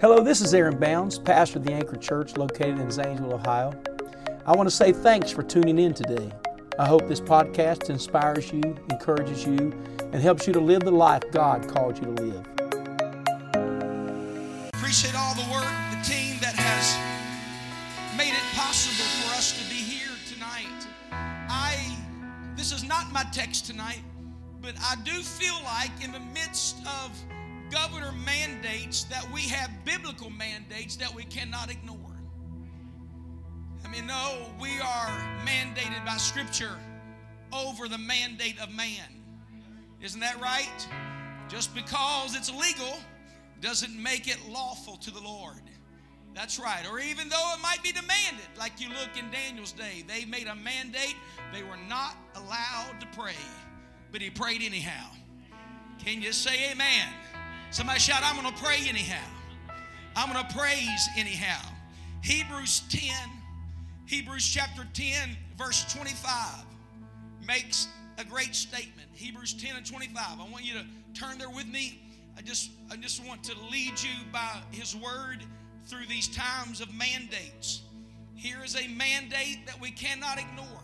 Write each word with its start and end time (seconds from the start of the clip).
Hello, 0.00 0.22
this 0.22 0.40
is 0.40 0.54
Aaron 0.54 0.78
Bounds, 0.78 1.18
pastor 1.18 1.58
of 1.58 1.64
the 1.64 1.72
Anchor 1.72 1.96
Church 1.96 2.36
located 2.36 2.78
in 2.78 2.88
Zanesville, 2.88 3.34
Ohio. 3.34 3.74
I 4.46 4.54
want 4.54 4.68
to 4.68 4.74
say 4.74 4.92
thanks 4.92 5.32
for 5.32 5.42
tuning 5.42 5.76
in 5.76 5.92
today. 5.92 6.30
I 6.78 6.86
hope 6.86 7.08
this 7.08 7.20
podcast 7.20 7.90
inspires 7.90 8.52
you, 8.52 8.62
encourages 8.90 9.44
you, 9.44 9.76
and 10.12 10.22
helps 10.22 10.46
you 10.46 10.52
to 10.52 10.60
live 10.60 10.82
the 10.82 10.92
life 10.92 11.24
God 11.32 11.66
called 11.66 11.98
you 11.98 12.14
to 12.14 12.22
live. 12.22 12.46
Appreciate 14.72 15.16
all 15.16 15.34
the 15.34 15.50
work, 15.50 15.66
the 15.90 16.00
team 16.08 16.36
that 16.42 16.54
has 16.54 16.96
made 18.16 18.30
it 18.30 18.54
possible 18.54 19.04
for 19.04 19.34
us 19.36 19.60
to 19.60 19.68
be 19.68 19.82
here 19.82 20.14
tonight. 20.32 20.86
I 21.10 21.74
this 22.54 22.70
is 22.70 22.84
not 22.84 23.10
my 23.10 23.24
text 23.32 23.66
tonight, 23.66 24.02
but 24.60 24.74
I 24.80 24.94
do 25.02 25.10
feel 25.10 25.60
like 25.64 25.90
in 26.04 26.12
the 26.12 26.20
midst 26.20 26.76
of 26.86 27.10
governor 27.70 28.12
mandates 28.24 29.04
that 29.04 29.30
we 29.32 29.42
have 29.42 29.70
biblical 29.84 30.30
mandates 30.30 30.96
that 30.96 31.14
we 31.14 31.24
cannot 31.24 31.70
ignore. 31.70 31.96
I 33.84 33.88
mean, 33.88 34.06
no, 34.06 34.38
we 34.60 34.80
are 34.80 35.08
mandated 35.44 36.04
by 36.04 36.16
Scripture 36.16 36.78
over 37.52 37.88
the 37.88 37.98
mandate 37.98 38.58
of 38.60 38.70
man. 38.74 39.08
Isn't 40.00 40.20
that 40.20 40.40
right? 40.40 40.86
Just 41.48 41.74
because 41.74 42.36
it's 42.36 42.50
legal 42.50 42.98
doesn't 43.60 44.00
make 44.00 44.28
it 44.28 44.38
lawful 44.48 44.96
to 44.98 45.10
the 45.10 45.20
Lord. 45.20 45.62
That's 46.34 46.58
right. 46.58 46.86
Or 46.88 47.00
even 47.00 47.28
though 47.28 47.52
it 47.56 47.62
might 47.62 47.82
be 47.82 47.90
demanded, 47.90 48.46
like 48.56 48.80
you 48.80 48.88
look 48.90 49.18
in 49.18 49.30
Daniel's 49.30 49.72
day, 49.72 50.04
they 50.06 50.24
made 50.24 50.46
a 50.46 50.54
mandate. 50.54 51.16
They 51.52 51.62
were 51.62 51.78
not 51.88 52.14
allowed 52.36 53.00
to 53.00 53.06
pray, 53.18 53.34
but 54.12 54.20
he 54.20 54.30
prayed 54.30 54.62
anyhow. 54.62 55.08
Can 55.98 56.22
you 56.22 56.32
say 56.32 56.70
amen? 56.70 57.08
Somebody 57.70 58.00
shout, 58.00 58.22
I'm 58.24 58.40
going 58.40 58.52
to 58.52 58.62
pray 58.62 58.78
anyhow. 58.88 59.24
I'm 60.16 60.32
going 60.32 60.44
to 60.44 60.56
praise 60.56 61.08
anyhow. 61.16 61.60
Hebrews 62.22 62.82
10, 62.88 63.12
Hebrews 64.06 64.48
chapter 64.48 64.86
10, 64.94 65.36
verse 65.56 65.84
25 65.92 66.64
makes 67.46 67.88
a 68.18 68.24
great 68.24 68.54
statement. 68.54 69.08
Hebrews 69.12 69.52
10 69.54 69.76
and 69.76 69.86
25. 69.86 70.40
I 70.40 70.48
want 70.50 70.64
you 70.64 70.74
to 70.74 70.84
turn 71.14 71.38
there 71.38 71.50
with 71.50 71.66
me. 71.66 72.00
I 72.36 72.40
just, 72.40 72.70
I 72.90 72.96
just 72.96 73.24
want 73.24 73.44
to 73.44 73.54
lead 73.70 74.00
you 74.00 74.14
by 74.32 74.60
his 74.70 74.96
word 74.96 75.44
through 75.86 76.06
these 76.08 76.28
times 76.28 76.80
of 76.80 76.92
mandates. 76.94 77.82
Here 78.34 78.58
is 78.64 78.76
a 78.76 78.88
mandate 78.88 79.66
that 79.66 79.80
we 79.80 79.90
cannot 79.90 80.38
ignore. 80.38 80.82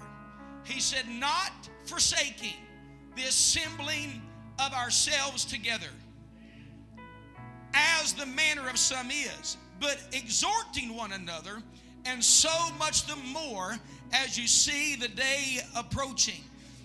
He 0.64 0.80
said, 0.80 1.08
not 1.08 1.52
forsaking 1.84 2.56
the 3.16 3.22
assembling 3.22 4.22
of 4.58 4.72
ourselves 4.72 5.44
together, 5.44 5.90
as 7.74 8.12
the 8.12 8.26
manner 8.26 8.68
of 8.68 8.78
some 8.78 9.10
is, 9.10 9.56
but 9.80 9.98
exhorting 10.12 10.96
one 10.96 11.12
another, 11.12 11.62
and 12.04 12.22
so 12.22 12.50
much 12.78 13.06
the 13.06 13.16
more 13.16 13.76
as 14.12 14.38
you 14.38 14.46
see 14.46 14.96
the 14.96 15.08
day 15.08 15.58
approaching. 15.74 16.42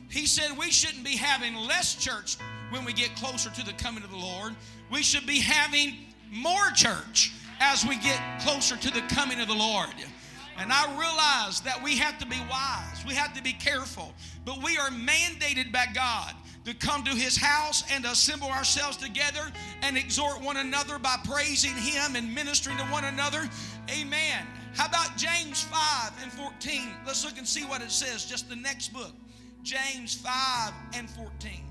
He 0.10 0.26
said 0.26 0.58
we 0.58 0.72
shouldn't 0.72 1.04
be 1.04 1.16
having 1.16 1.56
less 1.56 1.96
church 1.96 2.38
when 2.72 2.86
we 2.86 2.94
get 2.94 3.16
closer 3.16 3.50
to 3.50 3.66
the 3.66 3.74
coming 3.74 4.04
of 4.04 4.10
the 4.10 4.18
Lord. 4.18 4.56
We 4.92 5.04
should 5.04 5.28
be 5.28 5.40
having 5.40 5.96
more 6.32 6.72
church 6.74 7.34
as 7.60 7.86
we 7.86 7.98
get 7.98 8.20
closer 8.42 8.76
to 8.76 8.92
the 8.92 9.02
coming 9.14 9.40
of 9.40 9.48
the 9.48 9.54
Lord. 9.54 9.90
And 10.58 10.72
I 10.74 10.86
realize 10.98 11.62
that 11.62 11.82
we 11.82 11.96
have 11.98 12.18
to 12.20 12.26
be 12.26 12.38
wise, 12.50 13.06
we 13.08 13.14
have 13.14 13.34
to 13.34 13.44
be 13.44 13.54
careful, 13.54 14.14
but 14.46 14.62
we 14.64 14.78
are 14.78 14.90
mandated 14.90 15.72
by 15.72 15.86
God 15.94 16.34
to 16.66 16.74
come 16.74 17.04
to 17.04 17.12
his 17.12 17.38
house 17.38 17.84
and 17.92 18.06
assemble 18.06 18.50
ourselves 18.50 18.98
together 18.98 19.52
and 19.82 19.98
exhort 19.98 20.42
one 20.42 20.58
another 20.58 21.00
by 21.00 21.16
praising 21.24 21.76
him 21.76 22.16
and 22.16 22.34
ministering 22.34 22.78
to 22.78 22.84
one 22.86 23.06
another. 23.06 23.50
Amen. 23.90 24.46
How 24.76 24.88
about 24.88 25.18
James 25.18 25.64
5 25.64 26.12
and 26.22 26.32
14? 26.32 26.82
Let's 27.06 27.26
look 27.26 27.38
and 27.38 27.48
see 27.48 27.64
what 27.66 27.82
it 27.82 27.92
says, 27.92 28.26
just 28.26 28.50
the 28.50 28.56
next 28.56 28.94
book. 28.94 29.14
James 29.64 30.16
5 30.16 30.74
and 30.96 31.10
14. 31.10 31.64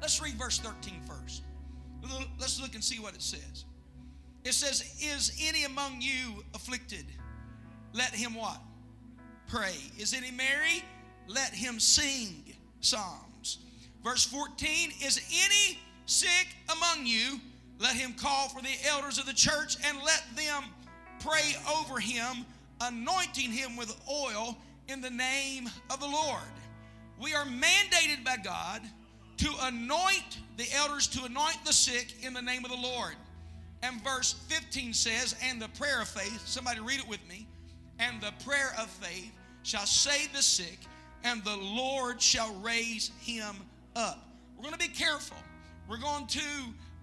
Let's 0.00 0.20
read 0.20 0.34
verse 0.34 0.58
13 0.58 1.00
first. 1.06 1.42
Let's 2.38 2.60
look 2.60 2.74
and 2.74 2.84
see 2.84 3.00
what 3.00 3.14
it 3.14 3.22
says. 3.22 3.64
It 4.44 4.52
says, 4.52 4.94
Is 5.00 5.32
any 5.42 5.64
among 5.64 6.00
you 6.00 6.44
afflicted? 6.54 7.06
Let 7.94 8.14
him 8.14 8.34
what? 8.34 8.60
Pray. 9.46 9.76
Is 9.98 10.12
any 10.12 10.30
merry? 10.30 10.84
Let 11.26 11.54
him 11.54 11.80
sing 11.80 12.54
psalms. 12.80 13.23
Verse 14.04 14.26
14, 14.26 14.90
Is 15.02 15.18
any 15.32 15.78
sick 16.04 16.48
among 16.70 17.06
you? 17.06 17.40
Let 17.80 17.96
him 17.96 18.12
call 18.12 18.50
for 18.50 18.60
the 18.60 18.76
elders 18.86 19.18
of 19.18 19.26
the 19.26 19.32
church 19.32 19.76
and 19.84 19.98
let 20.04 20.22
them 20.36 20.62
pray 21.20 21.56
over 21.76 21.98
him, 21.98 22.44
anointing 22.82 23.50
him 23.50 23.76
with 23.76 23.98
oil 24.08 24.56
in 24.88 25.00
the 25.00 25.10
name 25.10 25.68
of 25.90 25.98
the 26.00 26.06
Lord. 26.06 26.42
We 27.18 27.34
are 27.34 27.46
mandated 27.46 28.24
by 28.24 28.36
God 28.36 28.82
to 29.38 29.50
anoint 29.62 30.38
the 30.58 30.66
elders, 30.76 31.08
to 31.08 31.24
anoint 31.24 31.64
the 31.64 31.72
sick 31.72 32.14
in 32.22 32.34
the 32.34 32.42
name 32.42 32.64
of 32.64 32.70
the 32.70 32.76
Lord. 32.76 33.14
And 33.82 34.02
verse 34.04 34.34
15 34.48 34.92
says, 34.92 35.34
And 35.42 35.60
the 35.60 35.68
prayer 35.68 36.02
of 36.02 36.08
faith, 36.08 36.46
somebody 36.46 36.80
read 36.80 37.00
it 37.00 37.08
with 37.08 37.26
me, 37.28 37.46
and 37.98 38.20
the 38.20 38.32
prayer 38.44 38.74
of 38.78 38.86
faith 38.86 39.32
shall 39.62 39.86
save 39.86 40.32
the 40.32 40.42
sick, 40.42 40.78
and 41.24 41.42
the 41.42 41.56
Lord 41.56 42.20
shall 42.20 42.54
raise 42.56 43.10
him 43.20 43.56
up. 43.96 44.28
We're 44.56 44.64
going 44.64 44.74
to 44.74 44.78
be 44.78 44.94
careful. 44.94 45.36
We're 45.88 45.98
going 45.98 46.26
to 46.26 46.40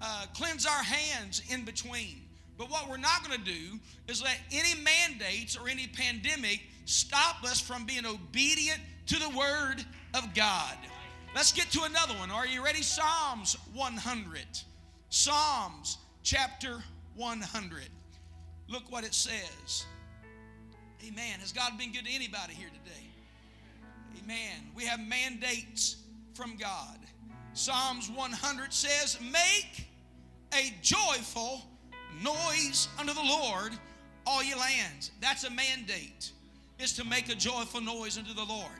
uh, 0.02 0.25
cleanse 0.34 0.66
our 0.66 0.84
hands 0.84 1.41
in 1.50 1.63
between. 1.63 2.22
But 2.57 2.69
what 2.69 2.90
we're 2.90 2.97
not 2.97 3.25
going 3.25 3.38
to 3.40 3.46
do 3.46 3.79
is 4.07 4.22
let 4.22 4.38
any 4.52 4.79
mandates 4.81 5.57
or 5.57 5.68
any 5.68 5.88
pandemic 5.88 6.62
stop 6.85 7.44
us 7.44 7.59
from 7.59 7.85
being 7.85 8.06
obedient 8.06 8.79
to 9.07 9.19
the 9.19 9.29
word 9.29 9.84
of 10.13 10.34
God. 10.34 10.78
Let's 11.35 11.52
get 11.52 11.72
to 11.72 11.84
another 11.84 12.13
one. 12.16 12.29
Are 12.29 12.46
you 12.46 12.63
ready? 12.63 12.81
Psalms 12.81 13.56
100. 13.73 14.46
Psalms 15.09 15.97
chapter 16.23 16.84
100. 17.16 17.84
Look 18.68 18.91
what 18.91 19.03
it 19.03 19.13
says. 19.13 19.85
Amen. 21.08 21.40
Has 21.40 21.52
God 21.52 21.78
been 21.78 21.91
good 21.91 22.06
to 22.06 22.12
anybody 22.12 22.53
here 22.53 22.69
today? 22.69 23.08
Amen. 24.23 24.69
We 24.75 24.85
have 24.85 25.00
mandates 25.00 25.97
from 26.34 26.56
God. 26.58 26.97
Psalms 27.53 28.09
100 28.09 28.74
says, 28.74 29.18
Make 29.22 29.88
a 30.53 30.74
joyful 30.81 31.62
noise 32.24 32.88
unto 33.00 33.14
the 33.14 33.22
Lord, 33.22 33.74
all 34.25 34.44
ye 34.44 34.56
lands. 34.56 35.12
That's 35.22 35.44
a 35.44 35.50
mandate, 35.50 36.31
is 36.80 36.94
to 36.94 37.06
make 37.06 37.30
a 37.30 37.36
joyful 37.36 37.81
noise 37.81 38.18
unto 38.18 38.34
the 38.34 38.44
Lord. 38.44 38.72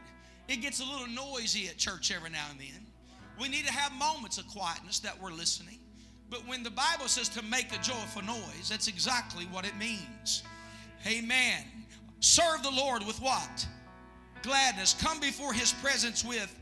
It 0.48 0.62
gets 0.62 0.80
a 0.80 0.86
little 0.86 1.08
noisy 1.08 1.68
at 1.68 1.78
church 1.78 2.12
every 2.12 2.30
now 2.30 2.46
and 2.50 2.60
then. 2.60 2.86
We 3.40 3.48
need 3.48 3.66
to 3.66 3.74
have 3.74 3.92
moments 3.94 4.38
of 4.38 4.48
quietness 4.48 5.00
that 5.00 5.20
we're 5.22 5.32
listening. 5.32 5.80
But 6.30 6.48
when 6.48 6.64
the 6.64 6.72
Bible 6.72 7.08
says 7.08 7.28
to 7.30 7.44
make 7.44 7.74
a 7.74 7.82
joyful 7.82 8.22
noise, 8.24 8.70
that's 8.70 8.88
exactly 8.88 9.46
what 9.46 9.66
it 9.66 9.76
means. 9.78 10.44
Amen. 11.06 11.64
Serve 12.20 12.64
the 12.64 12.72
Lord 12.72 13.06
with 13.06 13.20
what? 13.22 13.68
Gladness. 14.44 14.96
Come 15.02 15.20
before 15.20 15.54
his 15.54 15.74
presence 15.74 16.24
with 16.24 16.56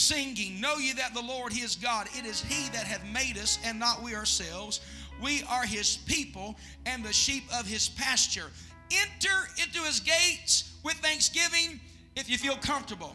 singing. 0.00 0.60
Know 0.60 0.76
ye 0.76 0.92
that 0.94 1.14
the 1.14 1.20
Lord, 1.20 1.52
he 1.52 1.60
is 1.60 1.76
God. 1.76 2.08
It 2.14 2.24
is 2.24 2.42
he 2.42 2.68
that 2.70 2.86
hath 2.86 3.04
made 3.12 3.38
us 3.38 3.58
and 3.64 3.78
not 3.78 4.02
we 4.02 4.14
ourselves. 4.14 4.80
We 5.22 5.42
are 5.48 5.64
his 5.64 5.98
people 5.98 6.56
and 6.86 7.04
the 7.04 7.12
sheep 7.12 7.44
of 7.58 7.66
his 7.66 7.88
pasture. 7.88 8.50
Enter 8.90 9.48
into 9.62 9.80
his 9.80 10.00
gates 10.00 10.72
with 10.82 10.94
thanksgiving 10.94 11.80
if 12.16 12.28
you 12.28 12.38
feel 12.38 12.56
comfortable. 12.56 13.14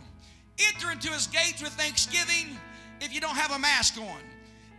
Enter 0.73 0.91
into 0.91 1.09
his 1.09 1.28
gates 1.28 1.62
with 1.62 1.73
thanksgiving 1.73 2.57
if 3.02 3.13
you 3.13 3.19
don't 3.19 3.35
have 3.35 3.52
a 3.52 3.59
mask 3.59 3.97
on. 3.97 4.19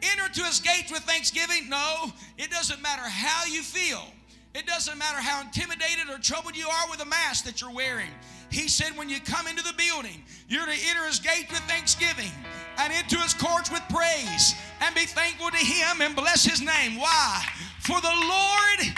Enter 0.03 0.27
into 0.27 0.43
his 0.43 0.61
gates 0.61 0.91
with 0.91 1.03
thanksgiving. 1.03 1.69
No, 1.69 2.13
it 2.39 2.51
doesn't 2.51 2.81
matter 2.81 3.03
how 3.03 3.45
you 3.47 3.63
feel. 3.63 4.03
It 4.55 4.67
doesn't 4.67 4.97
matter 4.97 5.19
how 5.19 5.43
intimidated 5.43 6.09
or 6.09 6.19
troubled 6.19 6.57
you 6.57 6.67
are 6.67 6.89
with 6.89 7.03
a 7.03 7.05
mask 7.05 7.45
that 7.45 7.61
you're 7.61 7.75
wearing. 7.75 8.11
He 8.51 8.69
said, 8.69 8.97
when 8.97 9.09
you 9.09 9.21
come 9.21 9.47
into 9.47 9.63
the 9.63 9.75
building, 9.77 10.23
you're 10.49 10.67
to 10.67 10.73
enter 10.89 11.05
his 11.07 11.19
gate 11.19 11.47
with 11.51 11.61
thanksgiving 11.61 12.33
and 12.79 12.93
into 12.93 13.17
his 13.19 13.35
courts 13.35 13.71
with 13.71 13.83
praise 13.89 14.55
and 14.81 14.95
be 14.95 15.07
thankful 15.07 15.51
to 15.51 15.57
him 15.57 16.01
and 16.01 16.15
bless 16.15 16.45
his 16.45 16.61
name. 16.61 16.99
Why? 16.99 17.45
For 17.81 18.01
the 18.01 18.09
Lord 18.09 18.97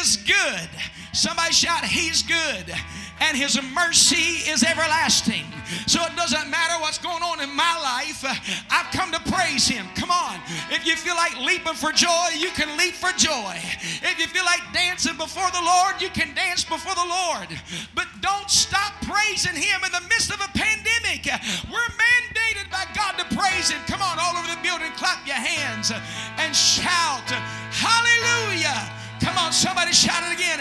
is 0.00 0.16
good. 0.16 0.68
Somebody 1.12 1.52
shout, 1.52 1.84
He's 1.84 2.22
good 2.22 2.74
and 3.20 3.36
his 3.36 3.60
mercy 3.74 4.48
is 4.50 4.62
everlasting. 4.62 5.44
So 5.86 6.00
it 6.04 6.16
doesn't 6.16 6.48
matter 6.50 6.80
what's 6.80 6.98
going 6.98 7.22
on 7.22 7.40
in 7.40 7.54
my 7.54 7.74
life, 7.82 8.24
I've 8.70 8.90
come 8.92 9.12
to 9.12 9.20
praise 9.32 9.68
him. 9.68 9.86
Come 9.94 10.10
on. 10.10 10.40
If 10.70 10.86
you 10.86 10.96
feel 10.96 11.16
like 11.16 11.36
leaping 11.40 11.74
for 11.74 11.92
joy, 11.92 12.36
you 12.38 12.50
can 12.50 12.76
leap 12.78 12.94
for 12.94 13.12
joy. 13.16 13.56
If 14.02 14.18
you 14.18 14.26
feel 14.26 14.44
like 14.44 14.60
dancing 14.72 15.16
before 15.16 15.50
the 15.50 15.62
Lord, 15.62 16.00
you 16.00 16.08
can 16.10 16.34
dance 16.34 16.64
before 16.64 16.94
the 16.94 17.08
Lord. 17.08 17.48
But 17.94 18.06
don't 18.20 18.50
stop 18.50 18.94
praising 19.02 19.56
him 19.56 19.80
in 19.84 19.92
the 19.92 20.04
midst 20.08 20.30
of 20.30 20.40
a 20.40 20.50
pandemic. 20.56 21.26
We're 21.68 21.92
mandated 22.00 22.70
by 22.70 22.86
God 22.94 23.18
to 23.18 23.24
praise 23.36 23.70
him. 23.70 23.80
Come 23.86 24.02
on, 24.02 24.18
all 24.18 24.36
over 24.36 24.48
the 24.48 24.60
building, 24.62 24.92
clap 24.96 25.26
your 25.26 25.36
hands 25.36 25.92
and 26.38 26.54
shout, 26.54 27.28
Hallelujah 27.70 28.98
Come 29.20 29.36
on, 29.38 29.52
Somebody 29.52 29.92
shout 29.92 30.22
it 30.22 30.34
again. 30.34 30.57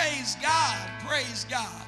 Praise 0.00 0.34
God. 0.40 0.78
Praise 1.06 1.44
God. 1.50 1.86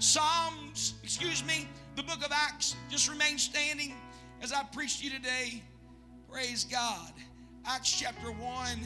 Psalms, 0.00 0.94
excuse 1.04 1.44
me, 1.44 1.68
the 1.94 2.02
book 2.02 2.26
of 2.26 2.32
Acts 2.32 2.74
just 2.90 3.08
remain 3.08 3.38
standing 3.38 3.94
as 4.42 4.52
I 4.52 4.64
preach 4.64 4.98
to 4.98 5.04
you 5.04 5.10
today. 5.10 5.62
Praise 6.28 6.64
God. 6.64 7.12
Acts 7.64 8.00
chapter 8.00 8.32
1 8.32 8.78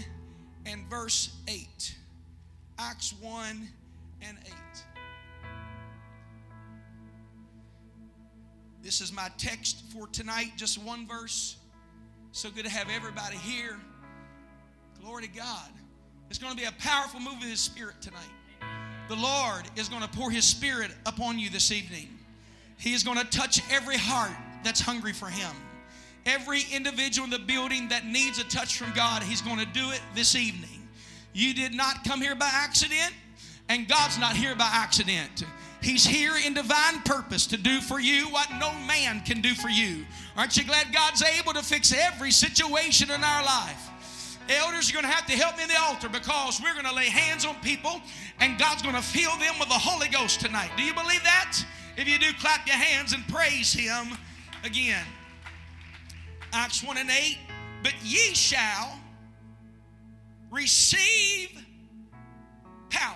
and 0.66 0.90
verse 0.90 1.30
8. 1.48 1.94
Acts 2.78 3.14
1 3.18 3.66
and 4.20 4.36
8. 4.44 4.52
This 8.82 9.00
is 9.00 9.10
my 9.10 9.30
text 9.38 9.84
for 9.90 10.06
tonight, 10.08 10.52
just 10.58 10.76
one 10.76 11.06
verse. 11.06 11.56
So 12.32 12.50
good 12.50 12.66
to 12.66 12.70
have 12.70 12.90
everybody 12.94 13.38
here. 13.38 13.78
Glory 15.00 15.22
to 15.22 15.30
God. 15.30 15.70
It's 16.28 16.38
going 16.38 16.54
to 16.54 16.60
be 16.60 16.68
a 16.68 16.72
powerful 16.72 17.20
move 17.20 17.38
of 17.38 17.48
His 17.48 17.60
Spirit 17.60 18.02
tonight. 18.02 18.35
The 19.08 19.16
Lord 19.16 19.62
is 19.76 19.88
going 19.88 20.02
to 20.02 20.08
pour 20.08 20.30
His 20.30 20.44
Spirit 20.44 20.90
upon 21.04 21.38
you 21.38 21.48
this 21.48 21.70
evening. 21.70 22.08
He 22.78 22.92
is 22.92 23.04
going 23.04 23.18
to 23.18 23.24
touch 23.24 23.60
every 23.70 23.96
heart 23.96 24.36
that's 24.64 24.80
hungry 24.80 25.12
for 25.12 25.26
Him. 25.26 25.54
Every 26.24 26.62
individual 26.72 27.24
in 27.24 27.30
the 27.30 27.38
building 27.38 27.88
that 27.88 28.04
needs 28.04 28.38
a 28.40 28.44
touch 28.44 28.76
from 28.76 28.92
God, 28.94 29.22
He's 29.22 29.42
going 29.42 29.58
to 29.58 29.66
do 29.66 29.90
it 29.90 30.00
this 30.14 30.34
evening. 30.34 30.88
You 31.32 31.54
did 31.54 31.72
not 31.72 32.02
come 32.04 32.20
here 32.20 32.34
by 32.34 32.50
accident, 32.52 33.12
and 33.68 33.86
God's 33.86 34.18
not 34.18 34.34
here 34.36 34.56
by 34.56 34.68
accident. 34.72 35.44
He's 35.80 36.04
here 36.04 36.32
in 36.44 36.54
divine 36.54 37.00
purpose 37.04 37.46
to 37.48 37.56
do 37.56 37.80
for 37.80 38.00
you 38.00 38.28
what 38.30 38.48
no 38.58 38.72
man 38.88 39.20
can 39.20 39.40
do 39.40 39.54
for 39.54 39.68
you. 39.68 40.04
Aren't 40.36 40.56
you 40.56 40.64
glad 40.64 40.92
God's 40.92 41.22
able 41.22 41.52
to 41.52 41.62
fix 41.62 41.92
every 41.92 42.32
situation 42.32 43.10
in 43.10 43.22
our 43.22 43.44
life? 43.44 43.90
Elders, 44.48 44.90
you're 44.90 45.00
going 45.00 45.10
to 45.10 45.16
have 45.16 45.26
to 45.26 45.32
help 45.32 45.56
me 45.56 45.64
in 45.64 45.68
the 45.68 45.80
altar 45.80 46.08
because 46.08 46.60
we're 46.62 46.74
going 46.74 46.86
to 46.86 46.94
lay 46.94 47.06
hands 47.06 47.44
on 47.44 47.54
people 47.56 48.00
and 48.40 48.58
God's 48.58 48.82
going 48.82 48.94
to 48.94 49.02
fill 49.02 49.36
them 49.38 49.58
with 49.58 49.68
the 49.68 49.74
Holy 49.74 50.08
Ghost 50.08 50.40
tonight. 50.40 50.70
Do 50.76 50.82
you 50.82 50.94
believe 50.94 51.22
that? 51.24 51.58
If 51.96 52.08
you 52.08 52.18
do, 52.18 52.32
clap 52.40 52.66
your 52.66 52.76
hands 52.76 53.12
and 53.12 53.26
praise 53.28 53.72
Him 53.72 54.16
again. 54.64 55.04
Acts 56.52 56.82
1 56.82 56.96
and 56.98 57.10
8. 57.10 57.38
But 57.82 57.94
ye 58.02 58.34
shall 58.34 58.98
receive 60.50 61.50
power. 62.90 63.14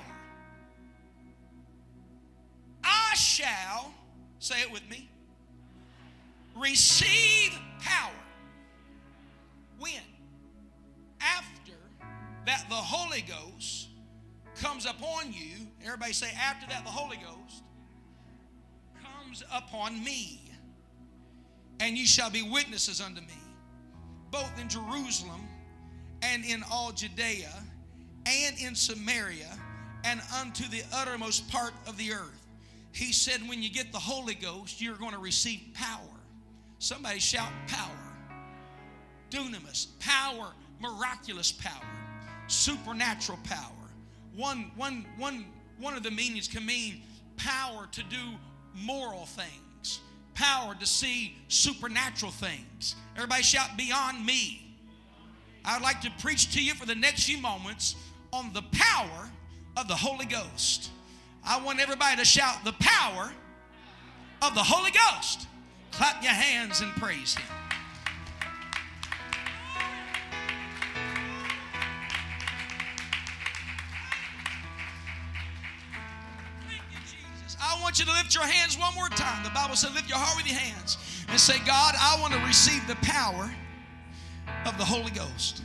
I 2.85 3.15
shall, 3.15 3.93
say 4.39 4.61
it 4.63 4.71
with 4.71 4.89
me, 4.91 5.09
receive 6.57 7.59
power. 7.81 8.13
When? 9.79 10.03
After 11.21 11.77
that 12.47 12.65
the 12.69 12.75
Holy 12.75 13.23
Ghost 13.23 13.89
comes 14.57 14.87
upon 14.87 15.33
you, 15.33 15.67
everybody 15.85 16.13
say, 16.13 16.31
after 16.39 16.67
that 16.69 16.85
the 16.85 16.91
Holy 16.91 17.17
Ghost 17.17 17.63
comes 19.03 19.43
upon 19.53 20.03
me, 20.03 20.41
and 21.81 21.97
ye 21.97 22.05
shall 22.05 22.31
be 22.31 22.43
witnesses 22.43 23.01
unto 23.01 23.21
me, 23.21 23.39
both 24.31 24.53
in 24.61 24.69
Jerusalem 24.69 25.49
and 26.23 26.45
in 26.45 26.63
all 26.71 26.93
Judea 26.93 27.53
and 28.27 28.59
in 28.59 28.75
Samaria 28.75 29.59
and 30.05 30.21
unto 30.41 30.69
the 30.69 30.83
uttermost 30.93 31.51
part 31.51 31.73
of 31.87 31.97
the 31.97 32.13
earth. 32.13 32.47
He 32.93 33.13
said, 33.13 33.47
when 33.49 33.63
you 33.63 33.71
get 33.71 33.93
the 33.93 33.99
Holy 33.99 34.35
Ghost, 34.35 34.81
you're 34.81 34.97
going 34.97 35.13
to 35.13 35.19
receive 35.19 35.61
power. 35.75 36.01
Somebody 36.79 37.21
shout 37.21 37.53
power. 37.67 37.89
Dunamis, 39.31 39.87
power, 40.01 40.53
miraculous 40.81 41.53
power, 41.53 41.87
supernatural 42.47 43.39
power. 43.45 43.61
One, 44.35 44.71
one, 44.77 45.07
one, 45.17 45.45
one 45.79 45.97
of 45.97 46.03
the 46.03 46.11
meanings 46.11 46.49
can 46.49 46.65
mean 46.65 47.03
power 47.37 47.89
to 47.93 48.03
do 48.05 48.17
moral 48.75 49.27
things, 49.27 50.01
power 50.35 50.75
to 50.75 50.87
see 50.87 51.37
supernatural 51.49 52.33
things. 52.33 52.97
Everybody 53.17 53.43
shout 53.43 53.77
beyond 53.77 54.25
me. 54.25 54.77
I'd 55.65 55.83
like 55.83 56.01
to 56.03 56.11
preach 56.21 56.53
to 56.55 56.63
you 56.63 56.75
for 56.75 56.87
the 56.87 56.95
next 56.95 57.25
few 57.25 57.39
moments 57.39 57.97
on 58.33 58.53
the 58.53 58.63
power 58.73 59.31
of 59.77 59.89
the 59.89 59.95
Holy 59.95 60.27
Ghost. 60.27 60.91
I 61.45 61.61
want 61.63 61.81
everybody 61.81 62.17
to 62.17 62.25
shout 62.25 62.65
the 62.65 62.75
power 62.81 63.33
of 64.43 64.55
the 64.55 64.63
Holy 64.63 64.91
Ghost. 64.91 65.47
Clap 65.93 66.23
your 66.23 66.33
hands 66.33 66.81
and 66.81 66.93
praise 66.93 67.35
Him. 67.35 67.70
Want 77.91 77.99
you 77.99 78.05
to 78.05 78.13
lift 78.13 78.33
your 78.37 78.45
hands 78.45 78.79
one 78.79 78.95
more 78.95 79.09
time. 79.09 79.43
The 79.43 79.51
Bible 79.51 79.75
said, 79.75 79.93
lift 79.95 80.09
your 80.09 80.17
heart 80.17 80.37
with 80.37 80.47
your 80.47 80.57
hands 80.61 80.97
and 81.29 81.41
say, 81.41 81.59
God, 81.67 81.97
I 81.99 82.17
want 82.21 82.33
to 82.33 82.39
receive 82.47 82.87
the 82.87 82.95
power 83.03 83.51
of 84.65 84.79
the 84.79 84.85
Holy 84.85 85.11
Ghost. 85.11 85.65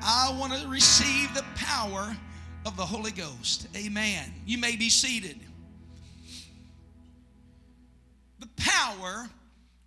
I 0.00 0.32
want 0.38 0.52
to 0.52 0.68
receive 0.68 1.34
the 1.34 1.42
power 1.56 2.16
of 2.64 2.76
the 2.76 2.84
Holy 2.84 3.10
Ghost. 3.10 3.66
Amen. 3.76 4.32
You 4.46 4.56
may 4.56 4.76
be 4.76 4.88
seated. 4.88 5.40
The 8.38 8.48
power 8.56 9.28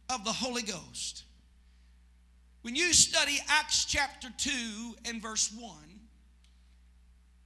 of 0.10 0.26
the 0.26 0.34
Holy 0.34 0.64
Ghost. 0.64 1.24
When 2.64 2.76
you 2.76 2.92
study 2.92 3.40
Acts 3.48 3.86
chapter 3.86 4.28
2 4.38 4.50
and 5.06 5.22
verse 5.22 5.54
1, 5.58 5.72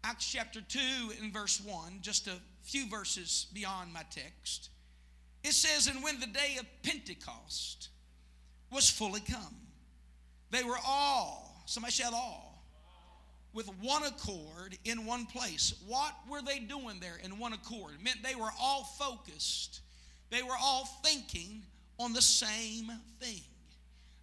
Acts 0.03 0.31
chapter 0.31 0.61
2 0.61 0.79
and 1.21 1.31
verse 1.31 1.61
1, 1.63 1.99
just 2.01 2.25
a 2.25 2.31
few 2.71 2.87
verses 2.87 3.47
beyond 3.53 3.91
my 3.91 4.03
text, 4.09 4.69
it 5.43 5.53
says, 5.53 5.87
And 5.87 6.03
when 6.03 6.19
the 6.19 6.27
day 6.27 6.57
of 6.59 6.65
Pentecost 6.83 7.89
was 8.71 8.89
fully 8.89 9.21
come, 9.21 9.55
they 10.51 10.63
were 10.63 10.77
all, 10.85 11.63
somebody 11.65 11.91
shout 11.91 12.13
all, 12.13 12.63
with 13.53 13.67
one 13.81 14.03
accord 14.03 14.77
in 14.85 15.05
one 15.05 15.25
place. 15.25 15.73
What 15.85 16.13
were 16.29 16.41
they 16.41 16.59
doing 16.59 16.99
there 17.01 17.17
in 17.21 17.37
one 17.37 17.53
accord? 17.53 17.95
It 17.95 18.03
meant 18.03 18.23
they 18.23 18.35
were 18.35 18.51
all 18.59 18.83
focused, 18.83 19.81
they 20.29 20.41
were 20.41 20.57
all 20.59 20.85
thinking 21.03 21.63
on 21.99 22.13
the 22.13 22.21
same 22.21 22.91
thing. 23.19 23.41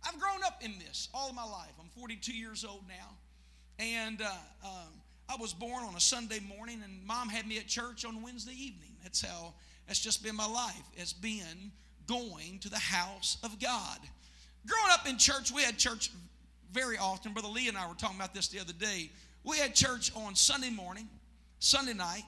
I've 0.06 0.19
grown 0.19 0.43
up 0.47 0.62
in 0.62 0.79
this 0.79 1.09
all 1.12 1.33
my 1.33 1.45
life. 1.45 1.73
I'm 1.79 1.89
42 1.89 2.33
years 2.33 2.65
old 2.65 2.85
now. 2.89 3.17
And 3.79 4.23
uh, 4.23 4.31
um, 4.64 4.93
I 5.28 5.37
was 5.37 5.52
born 5.52 5.85
on 5.85 5.94
a 5.94 6.00
Sunday 6.00 6.40
morning, 6.40 6.80
and 6.82 7.06
mom 7.06 7.28
had 7.28 7.47
me 7.47 7.58
at 7.58 7.66
church 7.66 8.04
on 8.06 8.23
Wednesday 8.23 8.52
evening. 8.52 8.97
That's 9.02 9.20
how, 9.20 9.52
that's 9.87 10.00
just 10.00 10.23
been 10.23 10.35
my 10.35 10.47
life. 10.47 10.82
It's 10.97 11.12
been 11.12 11.70
going 12.06 12.58
to 12.61 12.70
the 12.70 12.78
house 12.78 13.37
of 13.42 13.61
God. 13.61 13.99
Growing 14.66 14.90
up 14.92 15.06
in 15.06 15.18
church, 15.18 15.52
we 15.52 15.62
had 15.62 15.76
church 15.76 16.11
very 16.73 16.97
often. 16.97 17.35
Brother 17.35 17.49
Lee 17.49 17.68
and 17.68 17.76
I 17.76 17.87
were 17.87 17.94
talking 17.94 18.16
about 18.16 18.35
this 18.35 18.49
the 18.49 18.58
other 18.58 18.73
day. 18.73 19.11
We 19.44 19.58
had 19.58 19.75
church 19.75 20.11
on 20.16 20.35
Sunday 20.35 20.70
morning, 20.70 21.08
Sunday 21.58 21.94
night. 21.94 22.23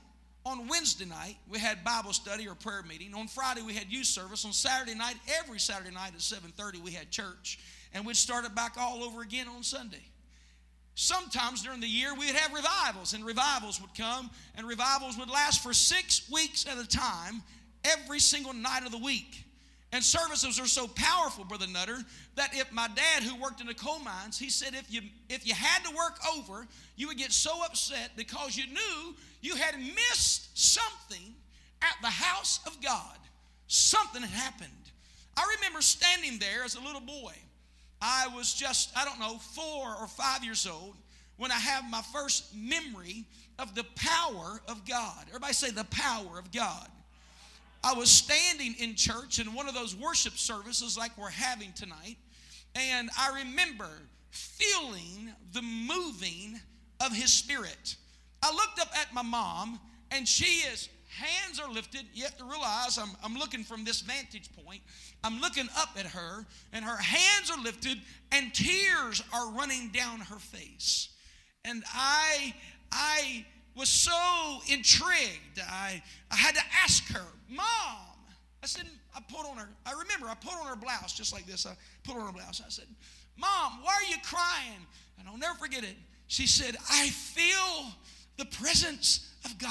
On 0.47 0.69
Wednesday 0.69 1.05
night, 1.05 1.37
we 1.51 1.59
had 1.59 1.85
Bible 1.85 2.15
study 2.15 2.49
or 2.49 2.55
prayer 2.55 2.83
meeting. 2.83 3.15
On 3.15 3.29
Friday, 3.29 3.61
we 3.61 3.75
had 3.75 3.89
youth 3.91 4.07
service. 4.07 4.45
On 4.47 4.53
Saturday 4.55 4.95
night, 4.95 5.17
every 5.39 5.59
Saturday 5.59 5.91
night 5.91 6.13
at 6.15 6.21
7:30, 6.21 6.81
we 6.81 6.93
had 6.93 7.11
church, 7.11 7.59
and 7.93 8.07
we'd 8.07 8.17
start 8.17 8.47
it 8.47 8.55
back 8.55 8.77
all 8.79 9.05
over 9.05 9.21
again 9.21 9.49
on 9.49 9.63
Sunday. 9.63 10.10
Sometimes 11.01 11.63
during 11.63 11.81
the 11.81 11.89
year, 11.89 12.15
we'd 12.15 12.35
have 12.35 12.53
revivals, 12.53 13.15
and 13.15 13.25
revivals 13.25 13.81
would 13.81 13.95
come, 13.95 14.29
and 14.55 14.69
revivals 14.69 15.17
would 15.17 15.31
last 15.31 15.63
for 15.63 15.73
six 15.73 16.29
weeks 16.31 16.67
at 16.67 16.77
a 16.77 16.87
time, 16.87 17.43
every 17.85 18.21
single 18.21 18.53
night 18.53 18.85
of 18.85 18.93
the 18.93 18.99
week. 18.99 19.47
And 19.93 20.05
services 20.05 20.61
are 20.61 20.67
so 20.67 20.87
powerful, 20.87 21.45
Brother 21.45 21.67
Nutter, 21.67 21.97
that 22.35 22.51
if 22.53 22.71
my 22.71 22.87
dad, 22.89 23.23
who 23.23 23.41
worked 23.41 23.63
in 23.63 23.67
the 23.67 23.73
coal 23.73 23.99
mines, 24.01 24.39
he 24.39 24.51
said 24.51 24.75
if 24.75 24.93
you 24.93 25.01
if 25.31 25.47
you 25.47 25.55
had 25.55 25.83
to 25.85 25.97
work 25.97 26.19
over, 26.37 26.67
you 26.97 27.09
would 27.09 27.17
get 27.17 27.33
so 27.33 27.65
upset 27.65 28.11
because 28.15 28.55
you 28.55 28.67
knew 28.67 29.15
you 29.41 29.55
had 29.55 29.79
missed 29.79 30.51
something 30.53 31.35
at 31.81 31.95
the 32.03 32.11
house 32.11 32.61
of 32.67 32.79
God. 32.83 33.17
Something 33.69 34.21
had 34.21 34.31
happened. 34.31 34.71
I 35.35 35.57
remember 35.57 35.81
standing 35.81 36.39
there 36.39 36.63
as 36.63 36.75
a 36.75 36.81
little 36.81 37.01
boy. 37.01 37.33
I 38.01 38.29
was 38.35 38.55
just, 38.55 38.97
I 38.97 39.05
don't 39.05 39.21
know, 39.21 39.39
four 39.39 39.95
or 40.01 40.07
five 40.07 40.45
years 40.45 40.67
old 40.67 40.97
when 41.37 41.51
I 41.51 41.59
have 41.59 41.85
my 41.91 42.03
first 42.13 42.55
memory 42.55 43.25
of 43.59 43.75
the 43.75 43.85
power 43.95 44.61
of 44.69 44.87
God. 44.87 45.25
Everybody 45.29 45.53
say 45.53 45.71
the 45.71 45.85
power 45.85 46.39
of 46.39 46.51
God. 46.53 46.89
I 47.83 47.95
was 47.95 48.11
standing 48.11 48.75
in 48.79 48.95
church 48.95 49.39
in 49.39 49.55
one 49.55 49.69
of 49.69 49.75
those 49.75 49.97
worship 49.97 50.35
services 50.35 50.99
like 50.99 51.17
we're 51.17 51.31
having 51.31 51.73
tonight, 51.73 52.17
and 52.75 53.09
I 53.19 53.41
remember 53.41 53.89
feeling 54.31 55.33
the 55.53 55.63
moving 55.63 56.61
of 57.05 57.13
His 57.13 57.33
Spirit. 57.33 57.97
I 58.43 58.53
looked 58.53 58.81
up 58.81 58.89
at 58.99 59.13
my 59.15 59.23
mom, 59.23 59.81
and 60.11 60.29
she 60.29 60.67
is, 60.69 60.89
hands 61.09 61.59
are 61.59 61.71
lifted. 61.71 62.05
You 62.15 62.25
have 62.25 62.37
to 62.39 62.45
realize 62.45 62.99
I'm, 62.99 63.11
I'm 63.25 63.35
looking 63.35 63.65
from 63.65 63.85
this 63.85 64.01
vantage 64.01 64.51
point. 64.65 64.83
I'm 65.23 65.41
looking 65.41 65.69
up 65.77 65.91
at 65.99 66.07
her, 66.07 66.47
and 66.73 66.85
her 66.85 66.97
hands 66.97 67.51
are 67.51 67.63
lifted, 67.63 67.99
and 68.33 68.55
tears 68.55 69.23
are 69.33 69.51
running 69.51 69.89
down 69.89 70.21
her 70.21 70.39
face. 70.39 71.09
And 71.65 71.83
I, 71.93 72.55
I 72.91 73.45
was 73.77 73.89
so 73.89 74.13
intrigued. 74.69 75.61
I, 75.61 76.03
I 76.31 76.37
had 76.37 76.55
to 76.55 76.63
ask 76.83 77.07
her, 77.13 77.27
Mom. 77.49 78.07
I 78.63 78.67
said, 78.67 78.85
I 79.15 79.21
put 79.21 79.47
on 79.49 79.57
her, 79.57 79.69
I 79.87 79.93
remember 79.93 80.27
I 80.27 80.35
put 80.35 80.53
on 80.53 80.67
her 80.67 80.77
blouse 80.77 81.15
just 81.15 81.33
like 81.33 81.47
this. 81.47 81.67
I 81.67 81.75
put 82.05 82.17
on 82.17 82.27
her 82.27 82.33
blouse. 82.33 82.63
I 82.65 82.69
said, 82.69 82.87
Mom, 83.37 83.83
why 83.83 83.95
are 83.95 84.11
you 84.11 84.17
crying? 84.23 84.87
And 85.19 85.29
I'll 85.29 85.39
never 85.39 85.59
forget 85.59 85.83
it. 85.83 85.97
She 86.27 86.47
said, 86.47 86.77
I 86.91 87.09
feel 87.09 87.93
the 88.37 88.45
presence 88.45 89.33
of 89.45 89.59
God. 89.59 89.71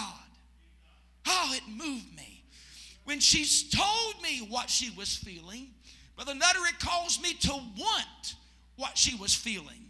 Oh, 1.28 1.54
it 1.54 1.62
moved 1.70 2.16
me. 2.16 2.39
When 3.10 3.20
she 3.20 3.44
told 3.76 4.22
me 4.22 4.46
what 4.52 4.70
she 4.70 4.92
was 4.92 5.16
feeling, 5.16 5.70
Brother 6.16 6.36
Nutter, 6.36 6.60
it 6.68 6.80
caused 6.80 7.24
me 7.24 7.34
to 7.34 7.54
want 7.54 8.36
what 8.76 8.96
she 9.00 9.16
was 9.16 9.34
feeling. 9.34 9.90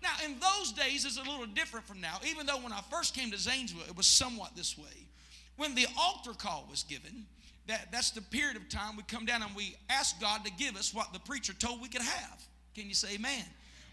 Now, 0.00 0.12
in 0.24 0.36
those 0.38 0.70
days, 0.70 1.04
it's 1.04 1.16
a 1.16 1.28
little 1.28 1.46
different 1.46 1.84
from 1.84 2.00
now. 2.00 2.18
Even 2.24 2.46
though 2.46 2.58
when 2.58 2.72
I 2.72 2.80
first 2.88 3.12
came 3.12 3.32
to 3.32 3.36
Zanesville, 3.36 3.82
it 3.88 3.96
was 3.96 4.06
somewhat 4.06 4.54
this 4.54 4.78
way. 4.78 5.08
When 5.56 5.74
the 5.74 5.88
altar 5.98 6.32
call 6.32 6.68
was 6.70 6.84
given, 6.84 7.26
that, 7.66 7.90
that's 7.90 8.12
the 8.12 8.22
period 8.22 8.56
of 8.56 8.68
time 8.68 8.96
we 8.96 9.02
come 9.02 9.26
down 9.26 9.42
and 9.42 9.52
we 9.56 9.74
ask 9.88 10.20
God 10.20 10.44
to 10.44 10.52
give 10.52 10.76
us 10.76 10.94
what 10.94 11.12
the 11.12 11.18
preacher 11.18 11.52
told 11.52 11.82
we 11.82 11.88
could 11.88 12.02
have. 12.02 12.40
Can 12.76 12.86
you 12.86 12.94
say 12.94 13.16
amen? 13.16 13.46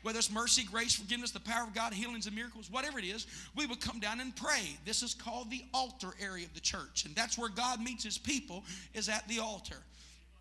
Whether 0.03 0.19
it's 0.19 0.31
mercy, 0.31 0.63
grace, 0.63 0.95
forgiveness, 0.95 1.31
the 1.31 1.39
power 1.39 1.63
of 1.63 1.73
God, 1.73 1.93
healings 1.93 2.27
and 2.27 2.35
miracles, 2.35 2.69
whatever 2.71 2.99
it 2.99 3.05
is, 3.05 3.27
we 3.55 3.65
would 3.65 3.81
come 3.81 3.99
down 3.99 4.19
and 4.19 4.35
pray. 4.35 4.77
This 4.85 5.03
is 5.03 5.13
called 5.13 5.49
the 5.49 5.63
altar 5.73 6.13
area 6.21 6.45
of 6.45 6.53
the 6.53 6.59
church. 6.59 7.05
And 7.05 7.15
that's 7.15 7.37
where 7.37 7.49
God 7.49 7.81
meets 7.81 8.03
his 8.03 8.17
people, 8.17 8.63
is 8.93 9.09
at 9.09 9.27
the 9.27 9.39
altar. 9.39 9.77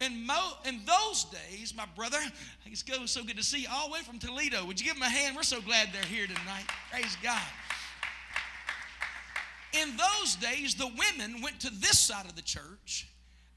In, 0.01 0.27
mo- 0.27 0.59
in 0.67 0.81
those 0.85 1.25
days, 1.25 1.75
my 1.75 1.87
brother, 1.97 2.19
it's 2.67 2.85
so 3.11 3.25
good 3.25 3.39
to 3.39 3.43
see 3.43 3.63
you 3.63 3.69
all 3.73 3.89
the 3.89 3.95
way 3.95 4.01
from 4.01 4.19
Toledo. 4.19 4.65
Would 4.67 4.79
you 4.79 4.87
give 4.87 4.97
him 4.97 5.03
a 5.03 5.09
hand? 5.09 5.35
We're 5.35 5.43
so 5.43 5.61
glad 5.61 5.89
they're 5.93 6.03
here 6.03 6.27
tonight. 6.27 6.65
Praise 6.91 7.17
God. 7.23 7.41
In 9.73 9.97
those 9.97 10.37
days, 10.37 10.75
the 10.75 10.87
women 10.87 11.41
went 11.43 11.61
to 11.61 11.71
this 11.71 11.99
side 11.99 12.27
of 12.27 12.37
the 12.37 12.43
church, 12.43 13.09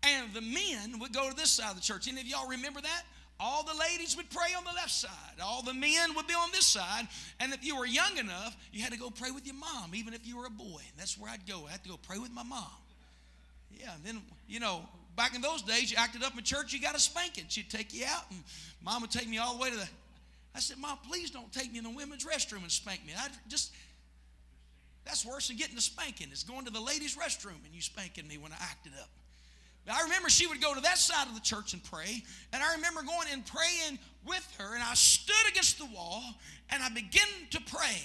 and 0.03 0.33
the 0.33 0.41
men 0.41 0.99
would 0.99 1.13
go 1.13 1.29
to 1.29 1.35
this 1.35 1.51
side 1.51 1.71
of 1.71 1.75
the 1.75 1.81
church. 1.81 2.07
Any 2.07 2.21
of 2.21 2.27
y'all 2.27 2.47
remember 2.47 2.81
that? 2.81 3.03
All 3.39 3.63
the 3.63 3.73
ladies 3.79 4.17
would 4.17 4.29
pray 4.29 4.53
on 4.57 4.65
the 4.65 4.73
left 4.73 4.91
side. 4.91 5.39
All 5.41 5.61
the 5.61 5.73
men 5.73 6.13
would 6.15 6.27
be 6.27 6.33
on 6.33 6.51
this 6.51 6.65
side. 6.65 7.07
And 7.39 7.53
if 7.53 7.63
you 7.63 7.77
were 7.77 7.85
young 7.85 8.17
enough, 8.17 8.57
you 8.73 8.83
had 8.83 8.91
to 8.91 8.99
go 8.99 9.09
pray 9.09 9.31
with 9.31 9.45
your 9.45 9.55
mom, 9.55 9.95
even 9.95 10.13
if 10.13 10.27
you 10.27 10.37
were 10.37 10.45
a 10.45 10.49
boy. 10.49 10.81
That's 10.97 11.17
where 11.17 11.31
I'd 11.31 11.47
go. 11.47 11.63
I 11.67 11.71
had 11.71 11.83
to 11.83 11.89
go 11.89 11.97
pray 11.97 12.17
with 12.17 12.31
my 12.31 12.43
mom. 12.43 12.67
Yeah, 13.71 13.95
and 13.95 14.03
then, 14.03 14.21
you 14.47 14.59
know, 14.59 14.81
back 15.15 15.35
in 15.35 15.41
those 15.41 15.61
days, 15.61 15.89
you 15.89 15.97
acted 15.97 16.21
up 16.21 16.37
in 16.37 16.43
church, 16.43 16.73
you 16.73 16.81
got 16.81 16.95
a 16.95 16.99
spanking. 16.99 17.45
She'd 17.47 17.69
take 17.69 17.93
you 17.93 18.05
out, 18.07 18.23
and 18.29 18.43
mom 18.83 19.01
would 19.01 19.11
take 19.11 19.29
me 19.29 19.37
all 19.37 19.55
the 19.55 19.61
way 19.61 19.69
to 19.69 19.77
the. 19.77 19.87
I 20.53 20.59
said, 20.59 20.77
Mom, 20.77 20.97
please 21.07 21.31
don't 21.31 21.51
take 21.53 21.71
me 21.71 21.77
in 21.77 21.83
the 21.83 21.91
women's 21.91 22.25
restroom 22.25 22.63
and 22.63 22.71
spank 22.71 23.05
me. 23.05 23.13
I 23.17 23.27
just, 23.47 23.71
that's 25.05 25.25
worse 25.25 25.47
than 25.47 25.57
getting 25.57 25.77
a 25.77 25.81
spanking. 25.81 26.27
It's 26.31 26.43
going 26.43 26.65
to 26.65 26.71
the 26.71 26.81
ladies' 26.81 27.15
restroom 27.15 27.63
and 27.65 27.73
you 27.73 27.81
spanking 27.81 28.27
me 28.27 28.37
when 28.37 28.51
I 28.51 28.57
acted 28.59 28.93
up. 28.99 29.09
I 29.89 30.03
remember 30.03 30.29
she 30.29 30.47
would 30.47 30.61
go 30.61 30.75
to 30.75 30.81
that 30.81 30.97
side 30.97 31.27
of 31.27 31.35
the 31.35 31.41
church 31.41 31.73
and 31.73 31.83
pray, 31.83 32.23
and 32.53 32.61
I 32.61 32.73
remember 32.75 33.01
going 33.01 33.27
and 33.31 33.45
praying 33.45 33.99
with 34.25 34.47
her, 34.59 34.75
and 34.75 34.83
I 34.83 34.93
stood 34.93 35.49
against 35.49 35.77
the 35.77 35.85
wall 35.85 36.23
and 36.71 36.83
I 36.83 36.89
began 36.89 37.27
to 37.51 37.61
pray. 37.61 38.01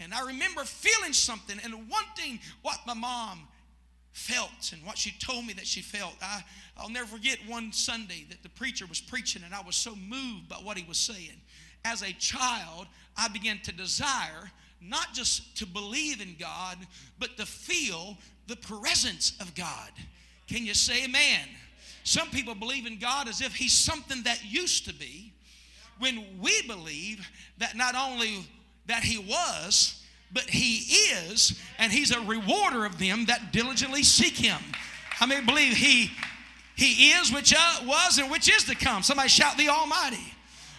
And 0.00 0.12
I 0.12 0.26
remember 0.26 0.64
feeling 0.64 1.12
something 1.12 1.56
and 1.62 1.72
wanting 1.88 2.40
what 2.62 2.78
my 2.86 2.94
mom 2.94 3.46
felt 4.12 4.72
and 4.72 4.84
what 4.84 4.98
she 4.98 5.12
told 5.18 5.46
me 5.46 5.52
that 5.54 5.66
she 5.66 5.80
felt. 5.80 6.14
I, 6.20 6.42
I'll 6.76 6.90
never 6.90 7.06
forget 7.06 7.38
one 7.46 7.72
Sunday 7.72 8.26
that 8.30 8.42
the 8.42 8.48
preacher 8.48 8.86
was 8.86 9.00
preaching 9.00 9.42
and 9.44 9.54
I 9.54 9.62
was 9.62 9.76
so 9.76 9.94
moved 9.94 10.48
by 10.48 10.56
what 10.56 10.76
he 10.76 10.84
was 10.84 10.98
saying. 10.98 11.40
As 11.84 12.02
a 12.02 12.12
child, 12.14 12.86
I 13.16 13.28
began 13.28 13.58
to 13.64 13.72
desire 13.72 14.50
not 14.80 15.14
just 15.14 15.56
to 15.58 15.66
believe 15.66 16.20
in 16.20 16.36
God, 16.38 16.78
but 17.18 17.36
to 17.36 17.46
feel 17.46 18.18
the 18.46 18.56
presence 18.56 19.36
of 19.40 19.54
God. 19.54 19.90
Can 20.46 20.64
you 20.66 20.74
say 20.74 21.04
amen? 21.04 21.48
Some 22.02 22.28
people 22.30 22.54
believe 22.54 22.86
in 22.86 22.98
God 22.98 23.28
as 23.28 23.40
if 23.40 23.54
He's 23.54 23.72
something 23.72 24.22
that 24.24 24.44
used 24.44 24.86
to 24.86 24.94
be, 24.94 25.32
when 25.98 26.24
we 26.40 26.62
believe 26.62 27.28
that 27.58 27.76
not 27.76 27.94
only 27.94 28.46
that 28.86 29.02
He 29.02 29.18
was, 29.18 30.04
but 30.34 30.50
he 30.50 30.78
is, 31.12 31.58
and 31.78 31.92
he's 31.92 32.10
a 32.10 32.20
rewarder 32.20 32.84
of 32.84 32.98
them 32.98 33.26
that 33.26 33.52
diligently 33.52 34.02
seek 34.02 34.34
him. 34.34 34.58
How 35.10 35.26
many 35.26 35.46
believe 35.46 35.76
he 35.76 36.10
he 36.76 37.10
is, 37.10 37.32
which 37.32 37.54
uh, 37.56 37.76
was, 37.84 38.18
and 38.18 38.28
which 38.28 38.50
is 38.50 38.64
to 38.64 38.74
come? 38.74 39.04
Somebody 39.04 39.28
shout 39.28 39.56
the 39.56 39.68
Almighty. 39.68 40.33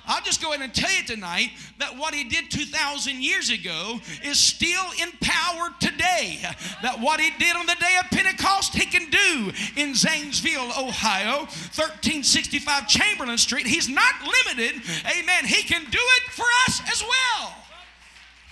I'll 0.08 0.22
just 0.22 0.42
go 0.42 0.50
ahead 0.54 0.62
and 0.62 0.74
tell 0.74 0.92
you 0.92 1.04
tonight 1.04 1.52
that 1.80 1.98
what 1.98 2.14
he 2.14 2.24
did 2.24 2.52
2,000 2.52 3.24
years 3.24 3.50
ago 3.50 4.00
is 4.24 4.40
still 4.40 4.86
in 5.02 5.12
power 5.22 5.70
today. 5.80 6.40
That 6.82 7.00
what 7.00 7.20
he 7.20 7.32
did 7.40 7.56
on 7.56 7.66
the 7.66 7.76
day 7.80 7.98
of 8.04 8.10
Pentecost, 8.12 8.74
he 8.74 8.86
can 8.86 9.10
do 9.10 9.52
in 9.76 9.96
Zanesville, 9.96 10.72
Ohio, 10.78 11.46
1365 11.76 12.88
Chamberlain 12.88 13.38
Street. 13.38 13.68
He's 13.68 13.90
not 13.90 14.14
limited. 14.22 14.82
Amen. 15.06 15.46
He 15.46 15.64
can 15.64 15.84
do 15.90 16.00
it 16.00 16.32
for 16.32 16.46
us 16.68 16.82
as 16.92 17.04
well. 17.04 17.54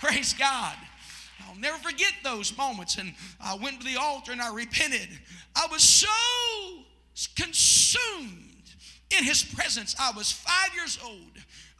Praise 0.00 0.34
God. 0.34 0.74
I'll 1.48 1.60
never 1.60 1.78
forget 1.78 2.12
those 2.22 2.56
moments. 2.56 2.98
And 2.98 3.14
I 3.40 3.56
went 3.56 3.80
to 3.80 3.86
the 3.86 3.96
altar 3.96 4.32
and 4.32 4.40
I 4.40 4.52
repented. 4.52 5.08
I 5.56 5.66
was 5.70 5.82
so 5.82 6.08
consumed 7.36 8.54
in 9.16 9.24
his 9.24 9.42
presence. 9.42 9.94
I 9.98 10.12
was 10.16 10.32
five 10.32 10.74
years 10.74 10.98
old. 11.04 11.33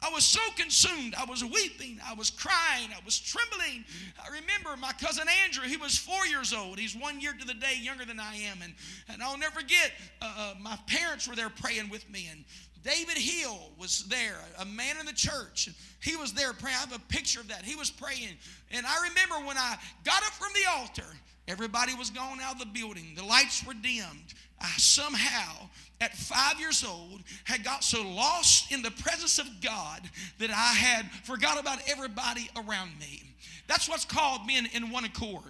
I 0.05 0.09
was 0.13 0.23
so 0.23 0.41
consumed. 0.55 1.15
I 1.15 1.25
was 1.25 1.43
weeping. 1.43 1.99
I 2.05 2.13
was 2.13 2.29
crying. 2.29 2.89
I 2.91 3.03
was 3.03 3.19
trembling. 3.19 3.83
I 4.23 4.27
remember 4.27 4.77
my 4.79 4.91
cousin 4.93 5.25
Andrew, 5.43 5.63
he 5.63 5.77
was 5.77 5.97
four 5.97 6.25
years 6.27 6.53
old. 6.53 6.77
He's 6.77 6.95
one 6.95 7.19
year 7.19 7.33
to 7.33 7.45
the 7.45 7.53
day 7.53 7.77
younger 7.79 8.05
than 8.05 8.19
I 8.19 8.35
am. 8.35 8.59
And, 8.63 8.73
and 9.09 9.23
I'll 9.23 9.37
never 9.37 9.61
forget, 9.61 9.91
uh, 10.21 10.33
uh, 10.37 10.53
my 10.61 10.77
parents 10.87 11.27
were 11.27 11.35
there 11.35 11.49
praying 11.49 11.89
with 11.89 12.07
me. 12.09 12.27
And 12.31 12.43
David 12.83 13.17
Hill 13.17 13.71
was 13.79 14.03
there, 14.07 14.37
a 14.59 14.65
man 14.65 14.97
in 14.99 15.07
the 15.07 15.13
church. 15.13 15.69
He 16.01 16.15
was 16.15 16.33
there 16.33 16.53
praying. 16.53 16.77
I 16.77 16.81
have 16.81 16.95
a 16.95 16.99
picture 17.07 17.39
of 17.39 17.47
that. 17.47 17.63
He 17.63 17.75
was 17.75 17.89
praying. 17.89 18.37
And 18.71 18.85
I 18.85 19.07
remember 19.09 19.47
when 19.47 19.57
I 19.57 19.75
got 20.03 20.21
up 20.23 20.33
from 20.33 20.49
the 20.53 20.69
altar, 20.79 21.09
everybody 21.47 21.93
was 21.95 22.09
gone 22.09 22.39
out 22.41 22.53
of 22.53 22.59
the 22.59 22.65
building, 22.65 23.13
the 23.15 23.23
lights 23.23 23.65
were 23.65 23.73
dimmed. 23.73 24.33
I 24.59 24.67
somehow, 24.77 25.69
at 25.99 26.15
five 26.15 26.59
years 26.59 26.83
old, 26.83 27.21
had 27.43 27.63
got 27.63 27.83
so 27.83 28.01
lost 28.07 28.71
in 28.71 28.81
the 28.81 28.91
presence 28.91 29.37
of 29.37 29.47
God 29.61 30.01
that 30.39 30.49
I 30.49 30.73
had 30.73 31.09
forgot 31.23 31.59
about 31.59 31.79
everybody 31.87 32.49
around 32.55 32.91
me. 32.99 33.23
That's 33.67 33.89
what's 33.89 34.05
called 34.05 34.45
being 34.45 34.67
in 34.73 34.91
one 34.91 35.05
accord. 35.05 35.41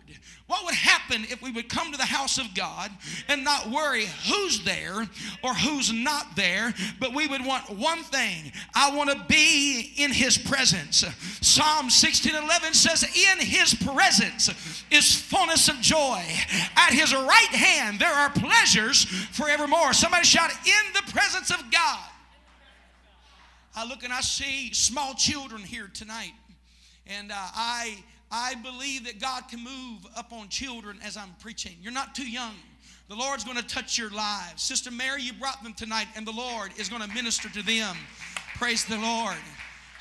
What 0.47 0.63
would 0.63 0.73
happen 0.73 1.25
if 1.29 1.41
we 1.41 1.51
would 1.51 1.67
come 1.67 1.91
to 1.91 1.97
the 1.97 2.05
house 2.05 2.37
of 2.37 2.55
God 2.55 2.89
and 3.27 3.43
not 3.43 3.69
worry 3.69 4.05
who's 4.27 4.63
there 4.63 5.05
or 5.43 5.53
who's 5.53 5.91
not 5.91 6.33
there, 6.35 6.73
but 6.99 7.13
we 7.13 7.27
would 7.27 7.45
want 7.45 7.69
one 7.69 8.03
thing 8.03 8.53
I 8.73 8.95
want 8.95 9.09
to 9.09 9.25
be 9.27 9.93
in 9.97 10.13
His 10.13 10.37
presence. 10.37 11.03
Psalm 11.41 11.89
16 11.89 12.35
11 12.35 12.73
says, 12.73 13.03
In 13.03 13.39
His 13.45 13.73
presence 13.73 14.49
is 14.89 15.15
fullness 15.19 15.67
of 15.67 15.81
joy. 15.81 16.23
At 16.77 16.93
His 16.93 17.13
right 17.13 17.51
hand 17.51 17.99
there 17.99 18.13
are 18.13 18.29
pleasures 18.29 19.03
forevermore. 19.03 19.91
Somebody 19.91 20.25
shout, 20.25 20.51
In 20.51 20.93
the 20.93 21.11
presence 21.11 21.51
of 21.51 21.69
God. 21.69 21.99
I 23.75 23.85
look 23.85 24.03
and 24.03 24.13
I 24.13 24.21
see 24.21 24.73
small 24.73 25.15
children 25.15 25.61
here 25.61 25.89
tonight. 25.93 26.31
And 27.07 27.31
uh, 27.31 27.35
I, 27.37 28.03
I 28.31 28.55
believe 28.55 29.05
that 29.05 29.19
God 29.19 29.43
can 29.49 29.63
move 29.63 30.05
up 30.15 30.33
on 30.33 30.49
children 30.49 30.97
as 31.03 31.17
I'm 31.17 31.35
preaching. 31.39 31.73
You're 31.81 31.91
not 31.91 32.15
too 32.15 32.29
young. 32.29 32.55
The 33.07 33.15
Lord's 33.15 33.43
going 33.43 33.57
to 33.57 33.67
touch 33.67 33.97
your 33.97 34.09
lives. 34.09 34.63
Sister 34.63 34.89
Mary, 34.89 35.21
you 35.21 35.33
brought 35.33 35.61
them 35.63 35.73
tonight, 35.73 36.07
and 36.15 36.25
the 36.25 36.31
Lord 36.31 36.71
is 36.77 36.89
going 36.89 37.03
to 37.03 37.07
minister 37.09 37.49
to 37.49 37.61
them. 37.61 37.95
Praise 38.55 38.83
the 38.85 38.97
Lord. 38.97 39.35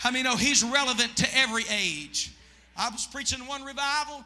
I 0.03 0.11
mean, 0.11 0.25
know 0.25 0.37
He's 0.37 0.65
relevant 0.65 1.15
to 1.19 1.39
every 1.39 1.65
age? 1.71 2.33
I 2.77 2.89
was 2.89 3.07
preaching 3.07 3.47
one 3.47 3.63
revival. 3.63 4.25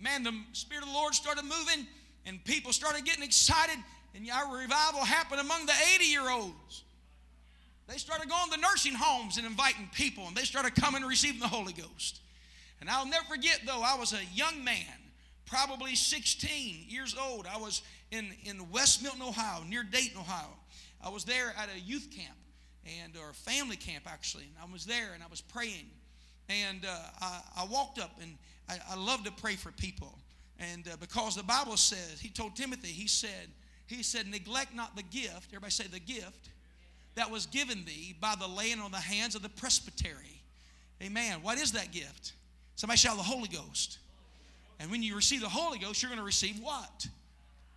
Man, 0.00 0.24
the 0.24 0.32
Spirit 0.52 0.82
of 0.82 0.88
the 0.88 0.94
Lord 0.94 1.14
started 1.14 1.44
moving, 1.44 1.86
and 2.26 2.42
people 2.44 2.72
started 2.72 3.04
getting 3.04 3.22
excited. 3.22 3.76
And 4.14 4.28
our 4.30 4.56
revival 4.56 5.04
happened 5.04 5.40
among 5.40 5.66
the 5.66 5.74
80 5.94 6.04
year 6.04 6.28
olds. 6.28 6.84
They 7.88 7.96
started 7.96 8.28
going 8.28 8.50
to 8.50 8.60
nursing 8.60 8.94
homes 8.94 9.38
and 9.38 9.46
inviting 9.46 9.88
people, 9.94 10.28
and 10.28 10.36
they 10.36 10.42
started 10.42 10.74
coming 10.74 11.00
and 11.00 11.08
receiving 11.08 11.40
the 11.40 11.48
Holy 11.48 11.72
Ghost. 11.72 12.20
And 12.80 12.90
I'll 12.90 13.06
never 13.06 13.24
forget, 13.24 13.62
though, 13.66 13.82
I 13.82 13.96
was 13.96 14.12
a 14.12 14.20
young 14.34 14.62
man, 14.62 14.84
probably 15.46 15.94
16 15.94 16.84
years 16.86 17.16
old. 17.18 17.46
I 17.46 17.56
was 17.56 17.80
in, 18.10 18.28
in 18.44 18.70
West 18.70 19.02
Milton, 19.02 19.22
Ohio, 19.22 19.64
near 19.66 19.82
Dayton, 19.82 20.18
Ohio. 20.18 20.50
I 21.02 21.08
was 21.08 21.24
there 21.24 21.54
at 21.56 21.70
a 21.74 21.80
youth 21.80 22.10
camp, 22.14 22.36
and 23.02 23.16
or 23.16 23.32
family 23.32 23.76
camp, 23.76 24.04
actually. 24.06 24.44
And 24.44 24.68
I 24.68 24.70
was 24.70 24.84
there, 24.84 25.14
and 25.14 25.22
I 25.22 25.26
was 25.28 25.40
praying. 25.40 25.86
And 26.50 26.84
uh, 26.84 26.94
I, 27.22 27.40
I, 27.58 27.64
walked 27.64 27.98
up, 27.98 28.10
and 28.20 28.36
I, 28.68 28.78
I, 28.90 28.96
love 28.96 29.24
to 29.24 29.32
pray 29.32 29.54
for 29.54 29.70
people. 29.72 30.18
And 30.58 30.86
uh, 30.88 30.96
because 31.00 31.36
the 31.36 31.42
Bible 31.42 31.76
says, 31.76 32.20
he 32.20 32.28
told 32.28 32.54
Timothy, 32.54 32.88
he 32.88 33.06
said, 33.06 33.48
he 33.86 34.02
said, 34.02 34.26
neglect 34.26 34.74
not 34.74 34.94
the 34.96 35.02
gift. 35.02 35.48
Everybody 35.50 35.70
say 35.70 35.86
the 35.86 36.00
gift 36.00 36.50
that 37.18 37.30
was 37.30 37.46
given 37.46 37.84
thee 37.84 38.14
by 38.20 38.34
the 38.38 38.46
laying 38.46 38.80
on 38.80 38.90
the 38.90 38.96
hands 38.96 39.34
of 39.34 39.42
the 39.42 39.48
presbytery. 39.48 40.42
Amen. 41.02 41.42
What 41.42 41.58
is 41.58 41.72
that 41.72 41.92
gift? 41.92 42.32
Somebody 42.76 42.98
shout 42.98 43.16
the 43.16 43.22
Holy 43.22 43.48
Ghost. 43.48 43.98
And 44.80 44.90
when 44.90 45.02
you 45.02 45.16
receive 45.16 45.40
the 45.40 45.48
Holy 45.48 45.78
Ghost, 45.78 46.00
you're 46.00 46.10
going 46.10 46.20
to 46.20 46.24
receive 46.24 46.60
what? 46.60 47.06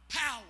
Power. 0.09 0.43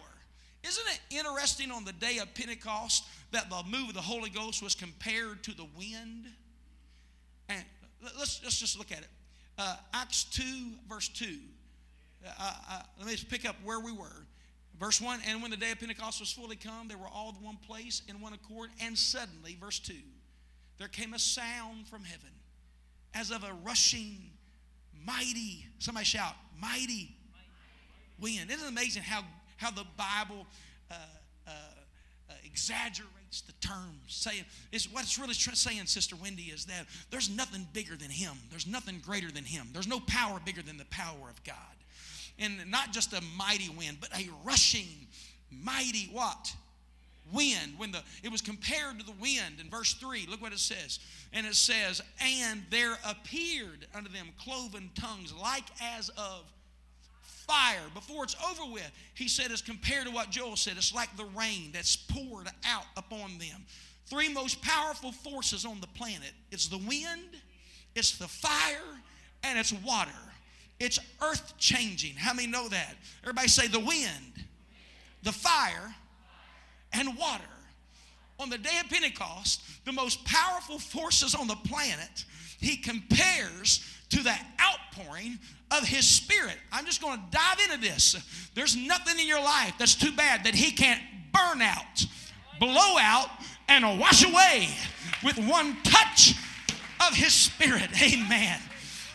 Isn't 0.64 0.84
it 0.88 1.00
interesting 1.16 1.72
on 1.72 1.86
the 1.86 1.94
day 1.94 2.20
of 2.20 2.34
Pentecost 2.36 3.06
that 3.32 3.50
the 3.50 3.64
move 3.70 3.90
of 3.90 3.94
the 3.94 4.02
Holy 4.02 4.30
Ghost 4.30 4.62
was 4.62 4.76
compared 4.76 5.44
to 5.44 5.56
the 5.56 5.66
wind? 5.78 6.28
And 7.50 7.64
let's, 8.18 8.42
let's 8.44 8.60
just 8.60 8.78
look 8.78 8.92
at 8.92 9.00
it. 9.00 9.10
Uh, 9.58 9.76
Acts 9.94 10.26
2, 10.26 10.44
verse 10.90 11.08
2. 11.08 11.38
Uh, 12.26 12.54
uh, 12.70 12.82
let 12.98 13.08
me 13.08 13.14
just 13.14 13.30
pick 13.30 13.48
up 13.48 13.56
where 13.64 13.80
we 13.80 13.92
were. 13.92 14.26
Verse 14.82 15.00
1 15.00 15.20
And 15.28 15.44
when 15.44 15.52
the 15.52 15.58
day 15.58 15.72
of 15.72 15.80
Pentecost 15.80 16.20
was 16.20 16.32
fully 16.34 16.56
come, 16.56 16.88
they 16.88 16.96
were 16.96 17.08
all 17.08 17.36
in 17.38 17.46
one 17.46 17.58
place 17.68 18.02
in 18.10 18.20
one 18.20 18.34
accord. 18.34 18.72
And 18.82 18.98
suddenly, 18.98 19.56
verse 19.62 19.80
2, 19.80 19.94
there 20.80 20.88
came 20.88 21.14
a 21.14 21.20
sound 21.20 21.88
from 21.88 22.04
heaven 22.04 22.32
as 23.14 23.30
of 23.30 23.44
a 23.44 23.54
rushing, 23.64 24.32
mighty, 25.06 25.68
somebody 25.78 26.06
shout, 26.06 26.34
mighty 26.60 27.16
wind. 28.20 28.50
Isn't 28.50 28.66
it 28.66 28.70
amazing 28.70 29.04
how, 29.04 29.24
how 29.58 29.70
the 29.70 29.86
Bible 29.96 30.48
uh, 30.90 30.96
uh, 31.48 31.52
uh, 31.52 32.34
exaggerates 32.44 33.42
the 33.42 33.54
terms? 33.66 34.00
Saying, 34.08 34.46
it's, 34.72 34.92
what 34.92 35.04
it's 35.04 35.20
really 35.20 35.36
saying, 35.36 35.86
Sister 35.86 36.16
Wendy, 36.16 36.44
is 36.46 36.66
that 36.66 36.88
there's 37.12 37.30
nothing 37.30 37.68
bigger 37.72 37.96
than 37.96 38.10
Him, 38.10 38.34
there's 38.50 38.66
nothing 38.66 39.00
greater 39.06 39.30
than 39.30 39.44
Him, 39.44 39.68
there's 39.74 39.88
no 39.88 40.00
power 40.00 40.40
bigger 40.44 40.64
than 40.64 40.78
the 40.78 40.86
power 40.86 41.30
of 41.30 41.44
God. 41.44 41.56
And 42.42 42.70
not 42.70 42.92
just 42.92 43.14
a 43.14 43.22
mighty 43.38 43.70
wind, 43.70 43.98
but 44.02 44.10
a 44.20 44.28
rushing, 44.44 45.08
mighty 45.50 46.10
what? 46.12 46.54
wind. 47.34 47.74
When 47.78 47.92
the 47.92 48.02
it 48.24 48.32
was 48.32 48.42
compared 48.42 49.00
to 49.00 49.06
the 49.06 49.14
wind 49.14 49.60
in 49.60 49.70
verse 49.70 49.94
3 49.94 50.28
look 50.30 50.42
what 50.42 50.54
it 50.54 50.60
says. 50.60 51.00
And 51.34 51.46
it 51.46 51.56
says 51.56 52.02
and 52.20 52.64
there 52.70 52.98
appeared 53.06 53.88
unto 53.96 54.12
them 54.12 54.28
cloven 54.44 54.90
tongues 54.96 55.34
like 55.34 55.66
as 55.82 56.10
of 56.10 56.52
fire. 57.22 57.88
Before 57.94 58.24
it's 58.24 58.36
over 58.50 58.72
with 58.72 58.92
he 59.14 59.28
said 59.28 59.52
as 59.52 59.62
compared 59.62 60.08
to 60.08 60.12
what 60.12 60.30
joel 60.30 60.56
said 60.56 60.74
it's 60.78 60.94
like 60.94 61.16
the 61.18 61.26
rain 61.26 61.72
that's 61.74 61.96
poured 61.96 62.48
out 62.66 62.86
upon 62.98 63.38
them. 63.38 63.66
Three 64.08 64.34
most 64.34 64.62
powerful 64.62 65.12
forces 65.12 65.64
on 65.64 65.80
the 65.80 65.88
planet. 65.88 66.32
It's 66.52 66.68
the 66.68 66.80
wind 66.80 67.38
it's 67.96 68.18
the 68.18 68.28
fire 68.28 69.00
and 69.44 69.60
it's 69.60 69.74
water 69.74 70.12
it's 70.82 71.00
earth 71.22 71.54
changing 71.58 72.16
how 72.16 72.34
many 72.34 72.48
know 72.48 72.68
that 72.68 72.96
everybody 73.24 73.48
say 73.48 73.68
the 73.68 73.80
wind 73.80 74.32
the 75.24 75.32
fire 75.32 75.96
and 76.94 77.18
water. 77.18 77.44
On 78.40 78.50
the 78.50 78.58
day 78.58 78.80
of 78.84 78.90
Pentecost, 78.90 79.62
the 79.86 79.92
most 79.92 80.26
powerful 80.26 80.80
forces 80.80 81.36
on 81.36 81.48
the 81.48 81.56
planet, 81.56 82.26
he 82.60 82.76
compares 82.76 83.86
to 84.10 84.24
the 84.24 84.34
outpouring 84.60 85.38
of 85.70 85.84
his 85.84 86.06
spirit. 86.08 86.58
I'm 86.72 86.86
just 86.86 87.02
going 87.02 87.18
to 87.18 87.26
dive 87.32 87.60
into 87.66 87.80
this. 87.80 88.50
There's 88.56 88.76
nothing 88.76 89.20
in 89.20 89.28
your 89.28 89.42
life 89.42 89.74
that's 89.78 89.96
too 89.96 90.12
bad 90.12 90.44
that 90.44 90.56
he 90.56 90.72
can't 90.72 91.02
burn 91.32 91.62
out, 91.62 92.06
blow 92.60 92.98
out, 93.00 93.30
and 93.70 94.00
wash 94.00 94.26
away 94.26 94.70
with 95.24 95.38
one 95.38 95.78
touch 95.84 96.34
of 97.08 97.16
his 97.16 97.34
spirit. 97.34 97.90
Amen. 98.02 98.60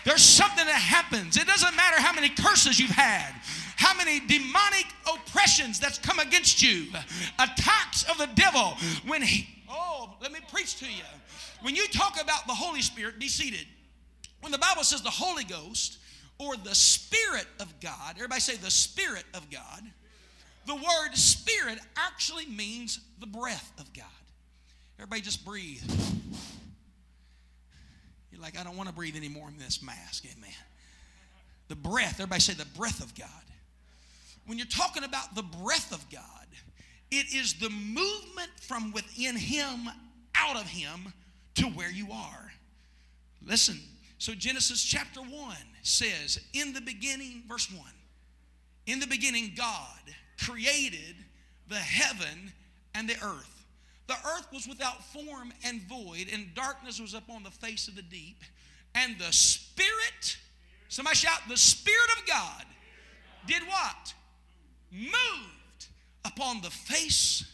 There's 0.06 0.22
something 0.22 0.64
that 0.64 0.80
happens. 0.80 1.36
It 1.36 1.46
doesn't 1.46 1.76
matter 1.76 2.00
how 2.00 2.14
many 2.14 2.30
curses 2.30 2.80
you've 2.80 2.88
had 2.88 3.34
how 3.76 3.94
many 3.94 4.20
demonic 4.20 4.86
oppressions 5.06 5.78
that's 5.78 5.98
come 5.98 6.18
against 6.18 6.62
you, 6.62 6.86
attacks 7.38 8.04
of 8.10 8.18
the 8.18 8.28
devil. 8.34 8.74
When 9.06 9.22
he, 9.22 9.46
oh, 9.70 10.14
let 10.20 10.32
me 10.32 10.40
preach 10.50 10.76
to 10.78 10.86
you. 10.86 11.04
When 11.60 11.76
you 11.76 11.86
talk 11.88 12.20
about 12.20 12.46
the 12.46 12.54
Holy 12.54 12.82
Spirit, 12.82 13.20
be 13.20 13.28
seated. 13.28 13.66
When 14.40 14.50
the 14.50 14.58
Bible 14.58 14.82
says 14.82 15.02
the 15.02 15.10
Holy 15.10 15.44
Ghost 15.44 15.98
or 16.38 16.56
the 16.56 16.74
Spirit 16.74 17.46
of 17.60 17.72
God, 17.80 18.14
everybody 18.16 18.40
say 18.40 18.56
the 18.56 18.70
Spirit 18.70 19.24
of 19.34 19.48
God. 19.50 19.82
The 20.66 20.74
word 20.74 21.14
Spirit 21.14 21.78
actually 21.96 22.46
means 22.46 22.98
the 23.20 23.26
breath 23.26 23.72
of 23.78 23.92
God. 23.92 24.04
Everybody 24.98 25.20
just 25.20 25.44
breathe. 25.44 25.82
You're 28.36 28.44
like, 28.44 28.60
I 28.60 28.62
don't 28.62 28.76
want 28.76 28.88
to 28.88 28.94
breathe 28.94 29.16
anymore 29.16 29.48
in 29.48 29.56
this 29.56 29.82
mask. 29.82 30.24
Amen. 30.24 30.50
The 31.68 31.74
breath, 31.74 32.20
everybody 32.20 32.40
say 32.40 32.52
the 32.52 32.66
breath 32.76 33.02
of 33.02 33.14
God 33.14 33.28
when 34.46 34.58
you're 34.58 34.66
talking 34.66 35.04
about 35.04 35.34
the 35.34 35.42
breath 35.42 35.92
of 35.92 36.08
God, 36.10 36.22
it 37.10 37.34
is 37.34 37.54
the 37.54 37.70
movement 37.70 38.50
from 38.60 38.92
within 38.92 39.36
Him, 39.36 39.88
out 40.34 40.56
of 40.56 40.66
Him, 40.66 41.12
to 41.56 41.66
where 41.66 41.90
you 41.90 42.08
are. 42.12 42.52
Listen, 43.44 43.78
so 44.18 44.34
Genesis 44.34 44.82
chapter 44.82 45.20
1 45.20 45.56
says, 45.82 46.40
In 46.52 46.72
the 46.72 46.80
beginning, 46.80 47.42
verse 47.48 47.70
1, 47.70 47.84
in 48.86 49.00
the 49.00 49.06
beginning, 49.06 49.52
God 49.56 50.00
created 50.44 51.16
the 51.68 51.76
heaven 51.76 52.52
and 52.94 53.08
the 53.08 53.14
earth. 53.14 53.55
The 54.06 54.14
earth 54.14 54.48
was 54.52 54.68
without 54.68 55.02
form 55.04 55.52
and 55.64 55.82
void, 55.82 56.26
and 56.32 56.54
darkness 56.54 57.00
was 57.00 57.14
upon 57.14 57.42
the 57.42 57.50
face 57.50 57.88
of 57.88 57.96
the 57.96 58.02
deep. 58.02 58.42
And 58.94 59.18
the 59.18 59.32
Spirit, 59.32 60.38
somebody 60.88 61.16
shout, 61.16 61.40
the 61.48 61.56
Spirit 61.56 62.10
of 62.18 62.26
God 62.26 62.64
did 63.46 63.62
what? 63.62 64.14
moved 64.90 65.86
upon 66.24 66.60
the 66.62 66.70
face 66.70 67.44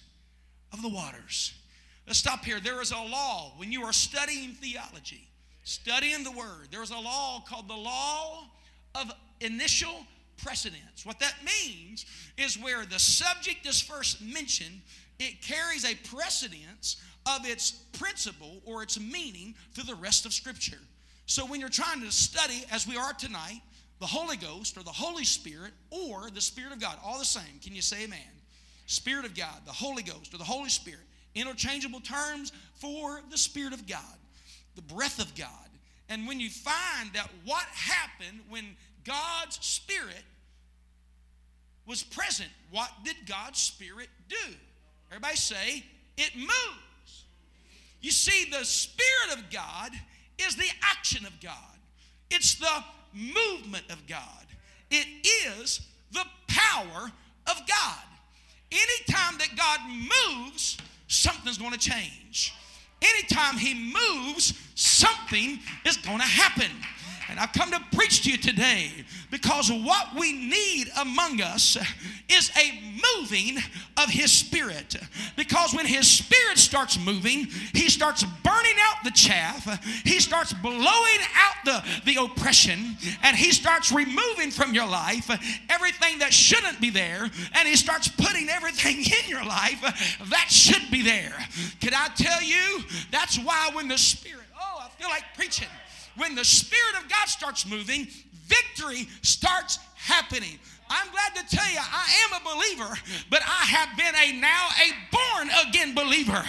of 0.72 0.82
the 0.82 0.88
waters. 0.88 1.54
Let's 2.06 2.18
stop 2.18 2.44
here. 2.44 2.60
There 2.60 2.80
is 2.80 2.90
a 2.90 2.96
law 2.96 3.52
when 3.56 3.72
you 3.72 3.82
are 3.82 3.92
studying 3.92 4.52
theology, 4.52 5.28
studying 5.64 6.24
the 6.24 6.30
word. 6.30 6.68
There's 6.70 6.90
a 6.90 6.98
law 6.98 7.44
called 7.46 7.68
the 7.68 7.76
law 7.76 8.48
of 8.94 9.12
initial 9.40 10.06
precedence. 10.42 11.04
What 11.04 11.20
that 11.20 11.34
means 11.44 12.04
is 12.36 12.58
where 12.58 12.84
the 12.84 12.98
subject 12.98 13.66
is 13.66 13.80
first 13.80 14.20
mentioned, 14.20 14.80
it 15.22 15.42
carries 15.42 15.84
a 15.84 15.94
precedence 16.14 16.96
of 17.26 17.46
its 17.46 17.70
principle 17.70 18.60
or 18.64 18.82
its 18.82 18.98
meaning 18.98 19.54
through 19.72 19.84
the 19.84 19.94
rest 19.94 20.26
of 20.26 20.32
Scripture. 20.32 20.78
So 21.26 21.46
when 21.46 21.60
you're 21.60 21.68
trying 21.68 22.00
to 22.00 22.10
study, 22.10 22.64
as 22.70 22.86
we 22.86 22.96
are 22.96 23.12
tonight, 23.12 23.60
the 24.02 24.08
Holy 24.08 24.36
Ghost 24.36 24.76
or 24.76 24.82
the 24.82 24.90
Holy 24.90 25.22
Spirit 25.22 25.70
or 25.90 26.28
the 26.34 26.40
Spirit 26.40 26.72
of 26.72 26.80
God. 26.80 26.98
All 27.04 27.20
the 27.20 27.24
same. 27.24 27.60
Can 27.62 27.72
you 27.72 27.80
say 27.80 28.02
amen? 28.02 28.18
Spirit 28.86 29.24
of 29.24 29.36
God, 29.36 29.54
the 29.64 29.70
Holy 29.70 30.02
Ghost 30.02 30.34
or 30.34 30.38
the 30.38 30.44
Holy 30.44 30.70
Spirit. 30.70 31.04
Interchangeable 31.36 32.00
terms 32.00 32.50
for 32.74 33.20
the 33.30 33.38
Spirit 33.38 33.72
of 33.72 33.86
God, 33.86 34.00
the 34.74 34.82
breath 34.82 35.20
of 35.20 35.32
God. 35.36 35.48
And 36.08 36.26
when 36.26 36.40
you 36.40 36.50
find 36.50 37.12
that 37.14 37.30
what 37.44 37.64
happened 37.66 38.40
when 38.50 38.76
God's 39.04 39.64
Spirit 39.64 40.24
was 41.86 42.02
present, 42.02 42.50
what 42.72 42.90
did 43.04 43.14
God's 43.24 43.60
Spirit 43.60 44.08
do? 44.28 44.54
Everybody 45.12 45.36
say, 45.36 45.84
it 46.16 46.34
moves. 46.34 47.24
You 48.00 48.10
see, 48.10 48.48
the 48.50 48.64
Spirit 48.64 49.36
of 49.36 49.50
God 49.50 49.92
is 50.38 50.56
the 50.56 50.70
action 50.82 51.26
of 51.26 51.38
God. 51.38 51.54
It's 52.30 52.54
the 52.54 52.84
movement 53.12 53.84
of 53.90 54.06
God. 54.06 54.46
It 54.90 55.06
is 55.46 55.82
the 56.12 56.24
power 56.48 57.12
of 57.46 57.56
God. 57.68 58.04
Anytime 58.70 59.36
that 59.36 59.50
God 59.54 59.80
moves, 59.86 60.78
something's 61.08 61.58
going 61.58 61.72
to 61.72 61.78
change. 61.78 62.54
Anytime 63.02 63.58
He 63.58 63.74
moves, 63.74 64.58
something 64.76 65.58
is 65.84 65.98
going 65.98 66.20
to 66.20 66.24
happen. 66.24 66.70
And 67.32 67.40
I've 67.40 67.54
come 67.54 67.70
to 67.70 67.80
preach 67.96 68.24
to 68.24 68.30
you 68.30 68.36
today 68.36 68.90
because 69.30 69.72
what 69.72 70.08
we 70.18 70.34
need 70.34 70.88
among 71.00 71.40
us 71.40 71.78
is 72.28 72.50
a 72.58 72.78
moving 73.16 73.56
of 73.96 74.10
His 74.10 74.30
Spirit. 74.30 74.96
Because 75.34 75.72
when 75.72 75.86
His 75.86 76.06
Spirit 76.06 76.58
starts 76.58 76.98
moving, 77.02 77.46
He 77.72 77.88
starts 77.88 78.22
burning 78.22 78.76
out 78.80 79.02
the 79.02 79.12
chaff, 79.12 79.82
He 80.04 80.20
starts 80.20 80.52
blowing 80.52 80.82
out 80.84 81.64
the, 81.64 81.82
the 82.04 82.22
oppression, 82.22 82.98
and 83.22 83.34
He 83.34 83.52
starts 83.52 83.90
removing 83.90 84.50
from 84.50 84.74
your 84.74 84.86
life 84.86 85.30
everything 85.70 86.18
that 86.18 86.34
shouldn't 86.34 86.82
be 86.82 86.90
there, 86.90 87.30
and 87.54 87.66
He 87.66 87.76
starts 87.76 88.08
putting 88.08 88.50
everything 88.50 88.98
in 89.24 89.30
your 89.30 89.44
life 89.46 89.80
that 90.28 90.50
should 90.50 90.90
be 90.90 91.00
there. 91.00 91.34
Can 91.80 91.94
I 91.94 92.08
tell 92.14 92.42
you? 92.42 92.84
That's 93.10 93.38
why 93.38 93.70
when 93.72 93.88
the 93.88 93.96
Spirit, 93.96 94.44
oh, 94.54 94.82
I 94.84 94.90
feel 95.00 95.08
like 95.08 95.24
preaching 95.34 95.68
when 96.16 96.34
the 96.34 96.44
Spirit 96.44 97.02
of 97.02 97.08
God 97.08 97.28
starts 97.28 97.66
moving, 97.66 98.06
victory 98.46 99.08
starts 99.22 99.78
happening. 99.96 100.58
I'm 100.90 101.10
glad 101.10 101.34
to 101.36 101.56
tell 101.56 101.66
you, 101.72 101.78
I 101.80 102.06
am 102.24 102.40
a 102.40 102.44
believer, 102.44 102.94
but 103.30 103.40
I 103.42 103.64
have 103.64 103.96
been 103.96 104.14
a 104.14 104.38
now 104.38 104.68
a 104.76 104.92
born 105.10 105.48
again 105.66 105.94
believer. 105.94 106.42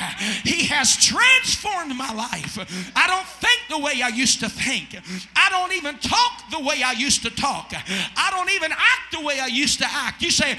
He 0.44 0.66
has 0.66 0.98
transformed 0.98 1.96
my 1.96 2.14
life. 2.14 2.58
I 2.94 3.08
don't 3.08 3.26
think 3.26 3.62
the 3.70 3.80
way 3.80 4.02
I 4.04 4.10
used 4.10 4.42
to 4.42 4.50
think. 4.50 4.98
I 5.36 5.50
don't 5.50 5.72
even 5.72 5.98
talk 6.00 6.52
the 6.52 6.60
way 6.60 6.84
I 6.84 6.92
used 6.92 7.24
to 7.24 7.30
talk. 7.30 7.72
I 7.74 8.30
don't 8.32 8.52
even 8.52 8.74
act 8.74 9.14
the 9.14 9.22
way 9.22 9.40
I 9.40 9.48
used 9.48 9.80
to 9.80 9.88
act. 9.88 10.22
You 10.22 10.32
say, 10.32 10.58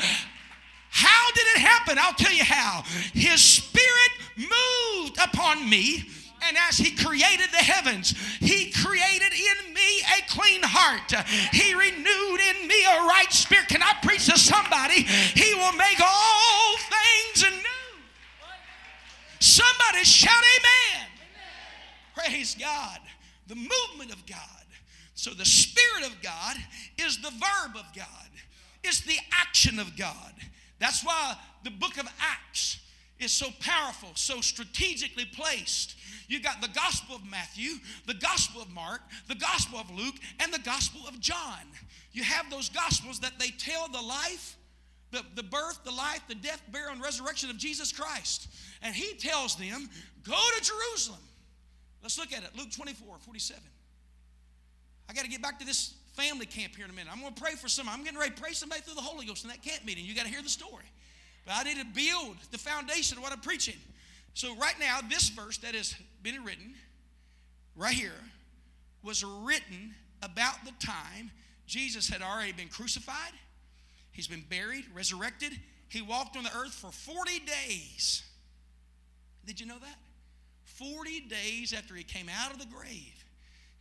how 0.88 1.30
did 1.34 1.46
it 1.56 1.58
happen? 1.58 1.98
I'll 1.98 2.14
tell 2.14 2.32
you 2.32 2.44
how. 2.44 2.84
His 3.12 3.42
spirit 3.42 4.10
moved 4.36 5.18
upon 5.18 5.68
me 5.68 6.08
and 6.48 6.56
as 6.68 6.78
He 6.78 6.94
created 6.94 7.50
the 7.50 7.64
heavens, 7.64 8.14
He 8.40 8.70
created 8.70 9.32
in 9.32 9.74
me 9.74 10.00
a 10.18 10.22
clean 10.28 10.62
heart. 10.62 11.12
He 11.52 11.74
renewed 11.74 12.40
in 12.40 12.68
me 12.68 12.84
a 12.84 13.06
right 13.06 13.30
spirit. 13.30 13.68
Can 13.68 13.82
I 13.82 13.92
preach 14.02 14.26
to 14.26 14.38
somebody? 14.38 15.02
He 15.02 15.54
will 15.54 15.72
make 15.72 16.00
all 16.00 16.76
things 16.78 17.50
new. 17.50 18.00
Somebody 19.40 20.04
shout 20.04 20.42
amen. 20.58 21.06
Praise 22.14 22.56
God. 22.58 22.98
The 23.46 23.56
movement 23.56 24.12
of 24.12 24.24
God. 24.26 24.38
So 25.14 25.30
the 25.30 25.44
Spirit 25.44 26.06
of 26.06 26.20
God 26.22 26.56
is 26.98 27.18
the 27.18 27.30
verb 27.30 27.76
of 27.76 27.86
God, 27.94 28.28
it's 28.82 29.00
the 29.00 29.16
action 29.32 29.78
of 29.78 29.96
God. 29.96 30.34
That's 30.78 31.02
why 31.04 31.36
the 31.62 31.70
book 31.70 31.98
of 31.98 32.06
Acts 32.20 32.80
is 33.18 33.32
so 33.32 33.46
powerful, 33.60 34.10
so 34.14 34.40
strategically 34.40 35.24
placed. 35.24 35.94
You 36.28 36.40
got 36.40 36.60
the 36.60 36.68
Gospel 36.68 37.16
of 37.16 37.24
Matthew, 37.30 37.74
the 38.06 38.14
Gospel 38.14 38.62
of 38.62 38.70
Mark, 38.70 39.00
the 39.28 39.34
Gospel 39.34 39.78
of 39.78 39.90
Luke, 39.90 40.14
and 40.40 40.52
the 40.52 40.58
Gospel 40.58 41.00
of 41.06 41.20
John. 41.20 41.60
You 42.12 42.22
have 42.22 42.50
those 42.50 42.68
Gospels 42.68 43.20
that 43.20 43.38
they 43.38 43.48
tell 43.48 43.88
the 43.88 44.00
life, 44.00 44.56
the, 45.10 45.22
the 45.34 45.42
birth, 45.42 45.80
the 45.84 45.90
life, 45.90 46.22
the 46.28 46.34
death, 46.34 46.62
burial, 46.72 46.92
and 46.92 47.02
resurrection 47.02 47.50
of 47.50 47.58
Jesus 47.58 47.92
Christ. 47.92 48.48
And 48.82 48.94
he 48.94 49.14
tells 49.14 49.56
them, 49.56 49.88
go 50.26 50.40
to 50.58 50.64
Jerusalem. 50.64 51.20
Let's 52.02 52.18
look 52.18 52.32
at 52.32 52.42
it. 52.42 52.50
Luke 52.56 52.70
24, 52.70 53.18
47. 53.18 53.62
I 55.08 55.12
got 55.12 55.24
to 55.24 55.30
get 55.30 55.42
back 55.42 55.58
to 55.60 55.66
this 55.66 55.94
family 56.14 56.46
camp 56.46 56.76
here 56.76 56.84
in 56.84 56.90
a 56.90 56.94
minute. 56.94 57.12
I'm 57.12 57.20
going 57.20 57.34
to 57.34 57.40
pray 57.40 57.54
for 57.54 57.68
some. 57.68 57.88
I'm 57.88 58.04
getting 58.04 58.18
ready 58.18 58.34
to 58.34 58.40
pray 58.40 58.52
somebody 58.52 58.82
through 58.82 58.94
the 58.94 59.00
Holy 59.00 59.26
Ghost 59.26 59.44
in 59.44 59.50
that 59.50 59.62
camp 59.62 59.84
meeting. 59.84 60.04
You 60.04 60.14
got 60.14 60.24
to 60.24 60.30
hear 60.30 60.42
the 60.42 60.48
story. 60.48 60.84
But 61.44 61.54
I 61.56 61.62
need 61.64 61.78
to 61.78 61.84
build 61.84 62.36
the 62.50 62.58
foundation 62.58 63.18
of 63.18 63.22
what 63.22 63.32
I'm 63.32 63.40
preaching. 63.40 63.76
So, 64.34 64.56
right 64.56 64.74
now, 64.80 64.98
this 65.08 65.28
verse 65.28 65.58
that 65.58 65.74
has 65.74 65.94
been 66.24 66.42
written 66.42 66.74
right 67.76 67.94
here 67.94 68.10
was 69.02 69.22
written 69.22 69.94
about 70.22 70.56
the 70.64 70.72
time 70.84 71.30
Jesus 71.66 72.08
had 72.08 72.22
already 72.22 72.52
been 72.52 72.68
crucified, 72.68 73.32
he's 74.10 74.26
been 74.26 74.44
buried, 74.48 74.84
resurrected. 74.94 75.52
He 75.88 76.02
walked 76.02 76.36
on 76.36 76.44
the 76.44 76.56
earth 76.56 76.72
for 76.72 76.90
40 76.90 77.40
days. 77.40 78.24
Did 79.46 79.60
you 79.60 79.66
know 79.66 79.78
that? 79.78 79.98
40 80.64 81.20
days 81.20 81.72
after 81.72 81.94
he 81.94 82.02
came 82.02 82.28
out 82.28 82.52
of 82.52 82.58
the 82.58 82.66
grave, 82.66 83.24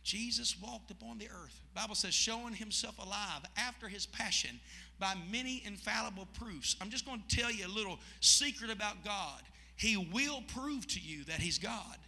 Jesus 0.02 0.54
walked 0.62 0.90
upon 0.90 1.18
the 1.18 1.26
earth. 1.26 1.60
The 1.74 1.80
Bible 1.80 1.94
says, 1.94 2.12
showing 2.12 2.54
himself 2.54 2.98
alive 2.98 3.40
after 3.56 3.88
his 3.88 4.04
passion 4.04 4.60
by 5.00 5.14
many 5.32 5.62
infallible 5.64 6.28
proofs. 6.38 6.76
I'm 6.80 6.90
just 6.90 7.06
going 7.06 7.22
to 7.26 7.36
tell 7.36 7.50
you 7.50 7.66
a 7.66 7.68
little 7.68 7.98
secret 8.20 8.70
about 8.70 9.02
God. 9.02 9.40
He 9.76 9.96
will 9.96 10.42
prove 10.54 10.86
to 10.88 11.00
you 11.00 11.24
that 11.24 11.40
He's 11.40 11.58
God. 11.58 11.98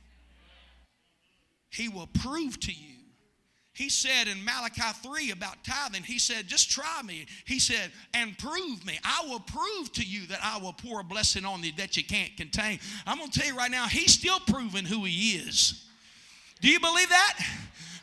He 1.71 1.89
will 1.89 2.09
prove 2.09 2.59
to 2.61 2.73
you. 2.73 2.97
He 3.73 3.91
said 3.91 4.27
in 4.27 4.43
Malachi 4.43 4.97
3 5.03 5.33
about 5.33 5.63
tithing, 5.63 6.03
He 6.03 6.19
said, 6.19 6.47
just 6.47 6.71
try 6.71 7.03
me. 7.05 7.27
He 7.45 7.59
said, 7.59 7.91
and 8.15 8.37
prove 8.39 8.87
me. 8.87 8.99
I 9.05 9.27
will 9.29 9.41
prove 9.41 9.93
to 9.93 10.03
you 10.03 10.27
that 10.29 10.39
I 10.43 10.59
will 10.59 10.73
pour 10.73 11.01
a 11.01 11.05
blessing 11.05 11.45
on 11.45 11.63
you 11.63 11.73
that 11.77 11.95
you 11.95 12.03
can't 12.03 12.35
contain. 12.39 12.79
I'm 13.07 13.19
going 13.19 13.31
to 13.31 13.39
tell 13.39 13.49
you 13.49 13.57
right 13.57 13.71
now, 13.71 13.87
He's 13.87 14.15
still 14.15 14.41
proving 14.41 14.87
who 14.87 15.05
He 15.05 15.33
is. 15.33 15.85
Do 16.63 16.71
you 16.71 16.81
believe 16.81 17.11
that? 17.11 17.39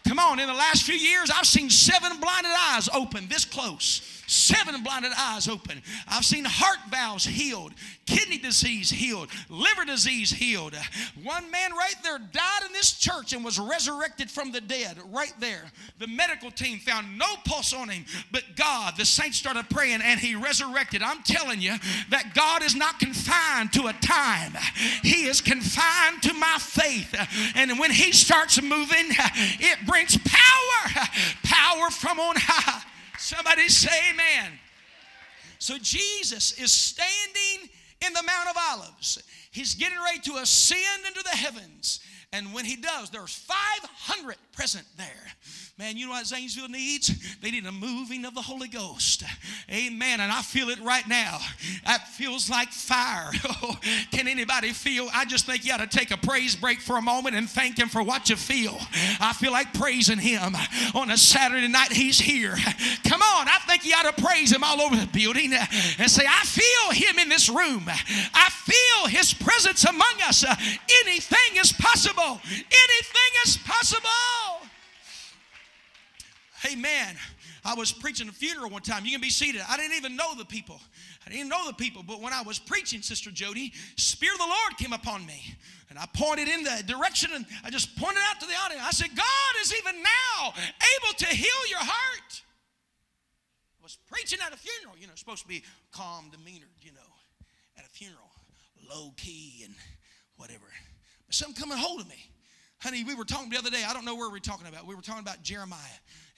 Come 0.08 0.20
on, 0.20 0.40
in 0.40 0.48
the 0.48 0.54
last 0.54 0.84
few 0.84 0.96
years, 0.96 1.32
I've 1.32 1.48
seen 1.48 1.72
seven 1.72 2.20
blinded 2.20 2.52
eyes 2.70 2.88
open 2.94 3.28
this 3.28 3.46
close 3.46 4.23
seven 4.34 4.84
blinded 4.84 5.12
eyes 5.18 5.48
open. 5.48 5.82
I've 6.08 6.26
seen 6.26 6.46
heart 6.46 6.80
valves 6.90 7.26
healed, 7.26 7.74
kidney 8.06 8.38
disease 8.38 8.90
healed, 8.90 9.30
liver 9.50 9.86
disease 9.86 10.32
healed. 10.32 10.76
One 11.22 11.50
man 11.52 11.72
right 11.74 11.96
there 12.04 12.18
died 12.18 12.62
in 12.66 12.74
this 12.74 12.94
church 12.94 13.34
and 13.34 13.46
was 13.46 13.60
resurrected 13.60 14.30
from 14.30 14.52
the 14.52 14.62
dead 14.62 14.98
right 15.12 15.34
there. 15.40 15.72
The 16.00 16.08
medical 16.08 16.52
team 16.52 16.80
found 16.80 17.18
no 17.18 17.36
pulse 17.46 17.74
on 17.74 17.90
him, 17.90 18.06
but 18.32 18.44
God, 18.56 18.96
the 18.98 19.06
saints 19.06 19.38
started 19.38 19.70
praying 19.70 20.02
and 20.02 20.20
he 20.20 20.36
resurrected. 20.36 21.02
I'm 21.02 21.22
telling 21.24 21.62
you 21.62 21.76
that 22.10 22.34
God 22.34 22.64
is 22.64 22.76
not 22.76 23.00
confined 23.00 23.74
to 23.74 23.88
a 23.88 23.94
time, 23.94 24.54
He 25.02 25.26
is 25.26 25.42
confined 25.42 26.22
to 26.24 26.34
my 26.34 26.58
faith. 26.60 27.16
And 27.56 27.80
when 27.80 27.92
He 27.92 28.12
starts 28.12 28.62
moving, 28.62 29.06
it 29.10 29.86
brings 29.86 30.18
power, 30.18 31.08
power 31.44 31.90
from 31.90 32.20
on 32.20 32.36
high. 32.38 32.82
Somebody 33.18 33.70
say 33.70 34.12
amen. 34.12 34.52
So 35.60 35.78
Jesus 35.78 36.60
is 36.60 36.72
standing 36.72 37.70
in 38.06 38.14
the 38.14 38.24
Mount 38.24 38.50
of 38.50 38.56
Olives. 38.72 39.22
He's 39.52 39.76
getting 39.76 39.98
ready 40.04 40.20
to 40.20 40.38
ascend 40.38 41.06
into 41.08 41.24
the 41.24 41.30
heavens. 41.30 42.00
And 42.34 42.54
when 42.54 42.66
he 42.66 42.76
does, 42.76 43.12
there's 43.12 43.34
500 43.34 44.36
present 44.52 44.86
there. 44.98 45.32
Man, 45.80 45.98
you 45.98 46.06
know 46.06 46.12
what 46.12 46.28
Zanesville 46.28 46.70
needs? 46.70 47.12
They 47.40 47.50
need 47.50 47.66
a 47.66 47.72
moving 47.72 48.26
of 48.26 48.36
the 48.36 48.44
Holy 48.44 48.68
Ghost. 48.68 49.24
Amen. 49.72 50.22
And 50.22 50.32
I 50.32 50.44
feel 50.44 50.70
it 50.70 50.80
right 50.82 51.08
now. 51.08 51.40
That 51.86 52.08
feels 52.10 52.50
like 52.50 52.70
fire. 52.70 53.32
Oh, 53.66 53.78
can 54.12 54.28
anybody 54.28 54.74
feel? 54.74 55.08
I 55.14 55.24
just 55.24 55.46
think 55.46 55.64
you 55.64 55.72
ought 55.74 55.78
to 55.78 55.88
take 55.88 56.12
a 56.12 56.18
praise 56.18 56.54
break 56.54 56.82
for 56.82 56.98
a 56.98 57.02
moment 57.02 57.36
and 57.36 57.50
thank 57.50 57.78
Him 57.78 57.88
for 57.88 58.04
what 58.04 58.30
you 58.30 58.36
feel. 58.36 58.78
I 59.22 59.32
feel 59.32 59.54
like 59.54 59.74
praising 59.74 60.18
Him 60.18 60.54
on 60.94 61.10
a 61.12 61.18
Saturday 61.18 61.68
night. 61.70 61.94
He's 61.94 62.20
here. 62.20 62.56
Come 63.06 63.22
on. 63.22 63.48
I 63.48 63.60
think 63.66 63.86
you 63.86 63.94
ought 63.94 64.14
to 64.14 64.22
praise 64.22 64.52
Him 64.52 64.64
all 64.66 64.82
over 64.82 64.98
the 64.98 65.08
building 65.08 65.54
and 65.54 66.12
say, 66.12 66.26
I 66.28 66.44
feel 66.44 66.92
Him 66.92 67.20
in 67.20 67.30
this 67.30 67.48
room. 67.48 67.86
I 67.88 68.50
feel 68.50 69.08
His 69.08 69.34
presence 69.34 69.86
among 69.86 70.16
us. 70.28 70.44
Anything 71.06 71.58
is 71.58 71.72
possible. 71.72 72.42
Anything 72.44 73.32
is 73.46 73.58
possible. 73.58 74.63
Amen. 76.66 77.16
I 77.66 77.74
was 77.76 77.92
preaching 77.92 78.30
a 78.30 78.32
funeral 78.32 78.70
one 78.70 78.82
time. 78.82 79.06
You 79.06 79.12
can 79.12 79.22
be 79.22 79.30
seated. 79.30 79.62
I 79.68 79.78
didn't 79.78 79.96
even 79.96 80.16
know 80.16 80.36
the 80.36 80.46
people. 80.46 80.80
I 81.26 81.30
didn't 81.30 81.50
know 81.50 81.66
the 81.68 81.74
people, 81.74 82.04
but 82.06 82.22
when 82.22 82.34
I 82.34 82.42
was 82.42 82.60
preaching, 82.60 83.02
Sister 83.02 83.32
Jody, 83.32 83.74
Spirit 83.96 84.36
of 84.36 84.40
the 84.40 84.48
Lord 84.48 84.78
came 84.78 84.94
upon 84.94 85.26
me. 85.26 85.56
And 85.90 86.00
I 86.00 86.06
pointed 86.14 86.48
in 86.48 86.64
the 86.64 86.84
direction 86.86 87.32
and 87.34 87.46
I 87.64 87.70
just 87.70 87.96
pointed 87.98 88.22
out 88.30 88.40
to 88.40 88.48
the 88.48 88.54
audience. 88.66 88.84
I 88.86 88.92
said, 88.92 89.10
God 89.16 89.62
is 89.62 89.74
even 89.74 90.02
now 90.02 90.54
able 90.58 91.14
to 91.20 91.26
heal 91.28 91.70
your 91.70 91.80
heart. 91.80 92.42
I 93.80 93.84
was 93.84 93.98
preaching 94.12 94.40
at 94.46 94.54
a 94.54 94.58
funeral, 94.58 94.98
you 95.00 95.08
know, 95.08 95.14
supposed 95.16 95.44
to 95.44 95.48
be 95.48 95.64
calm 95.92 96.30
demeanor, 96.32 96.68
you 96.82 96.92
know, 96.92 97.00
at 97.78 97.86
a 97.86 97.90
funeral, 97.90 98.32
low 98.90 99.14
key 99.18 99.62
and 99.66 99.76
whatever. 100.38 100.66
But 101.28 101.36
something 101.36 101.62
coming 101.62 101.78
hold 101.78 102.02
of 102.02 102.10
me. 102.10 102.32
Honey, 102.80 103.04
we 103.04 103.16
were 103.16 103.24
talking 103.24 103.50
the 103.50 103.58
other 103.58 103.70
day. 103.70 103.84
I 103.88 103.94
don't 103.94 104.04
know 104.04 104.16
where 104.16 104.28
we 104.28 104.34
were 104.34 104.40
talking 104.40 104.68
about. 104.68 104.88
We 104.88 104.96
were 104.96 105.02
talking 105.02 105.22
about 105.22 105.42
Jeremiah. 105.42 105.80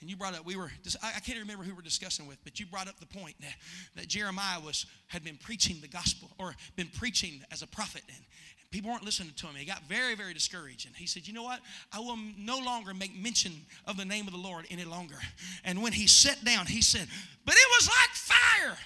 And 0.00 0.10
you 0.10 0.16
brought 0.16 0.34
up, 0.34 0.44
we 0.44 0.56
were, 0.56 0.70
I 1.02 1.20
can't 1.20 1.38
remember 1.38 1.64
who 1.64 1.70
we 1.70 1.76
were 1.76 1.82
discussing 1.82 2.26
with, 2.26 2.36
but 2.44 2.60
you 2.60 2.66
brought 2.66 2.86
up 2.86 3.00
the 3.00 3.06
point 3.06 3.34
that, 3.40 3.54
that 3.94 4.08
Jeremiah 4.08 4.60
was, 4.60 4.84
had 5.06 5.24
been 5.24 5.38
preaching 5.38 5.78
the 5.80 5.88
gospel 5.88 6.30
or 6.38 6.54
been 6.76 6.88
preaching 6.88 7.42
as 7.50 7.62
a 7.62 7.66
prophet. 7.66 8.02
And, 8.08 8.18
and 8.18 8.70
people 8.70 8.90
weren't 8.90 9.04
listening 9.04 9.32
to 9.36 9.46
him. 9.46 9.54
He 9.54 9.64
got 9.64 9.82
very, 9.84 10.14
very 10.14 10.34
discouraged. 10.34 10.86
And 10.86 10.94
he 10.94 11.06
said, 11.06 11.26
You 11.26 11.32
know 11.32 11.44
what? 11.44 11.60
I 11.92 12.00
will 12.00 12.18
no 12.38 12.58
longer 12.58 12.92
make 12.92 13.16
mention 13.16 13.52
of 13.86 13.96
the 13.96 14.04
name 14.04 14.26
of 14.26 14.34
the 14.34 14.38
Lord 14.38 14.66
any 14.70 14.84
longer. 14.84 15.16
And 15.64 15.82
when 15.82 15.92
he 15.92 16.06
sat 16.06 16.44
down, 16.44 16.66
he 16.66 16.82
said, 16.82 17.08
But 17.46 17.54
it 17.54 17.68
was 17.78 17.88
like 17.88 18.10
fire 18.10 18.76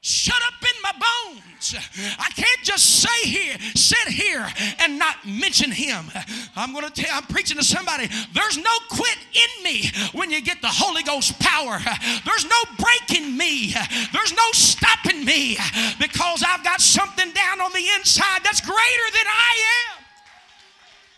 shut 0.00 0.40
up 0.46 0.62
in 0.62 0.82
my 0.82 0.92
bones. 0.92 1.74
I 2.18 2.30
can't 2.36 2.62
just 2.62 3.02
say 3.02 3.28
here, 3.28 3.56
sit 3.74 4.08
here 4.08 4.46
and 4.78 4.98
not 4.98 5.16
mention 5.26 5.70
him. 5.70 6.10
I'm 6.54 6.72
going 6.72 6.88
to 6.88 6.92
tell, 6.92 7.16
I'm 7.16 7.24
preaching 7.24 7.56
to 7.56 7.64
somebody. 7.64 8.08
There's 8.32 8.56
no 8.56 8.70
quit 8.88 9.18
in 9.34 9.64
me 9.64 9.90
when 10.12 10.30
you 10.30 10.40
get 10.40 10.60
the 10.62 10.68
Holy 10.68 11.02
Ghost 11.02 11.38
power. 11.40 11.78
There's 12.24 12.44
no 12.44 12.56
breaking 12.78 13.36
me. 13.36 13.74
There's 14.12 14.32
no 14.32 14.52
stopping 14.52 15.24
me 15.24 15.56
because 15.98 16.44
I've 16.46 16.62
got 16.62 16.80
something 16.80 17.32
down 17.32 17.60
on 17.60 17.72
the 17.72 17.84
inside 17.98 18.40
that's 18.44 18.60
greater 18.60 19.08
than 19.12 19.26
I 19.26 19.96
am. 19.98 20.05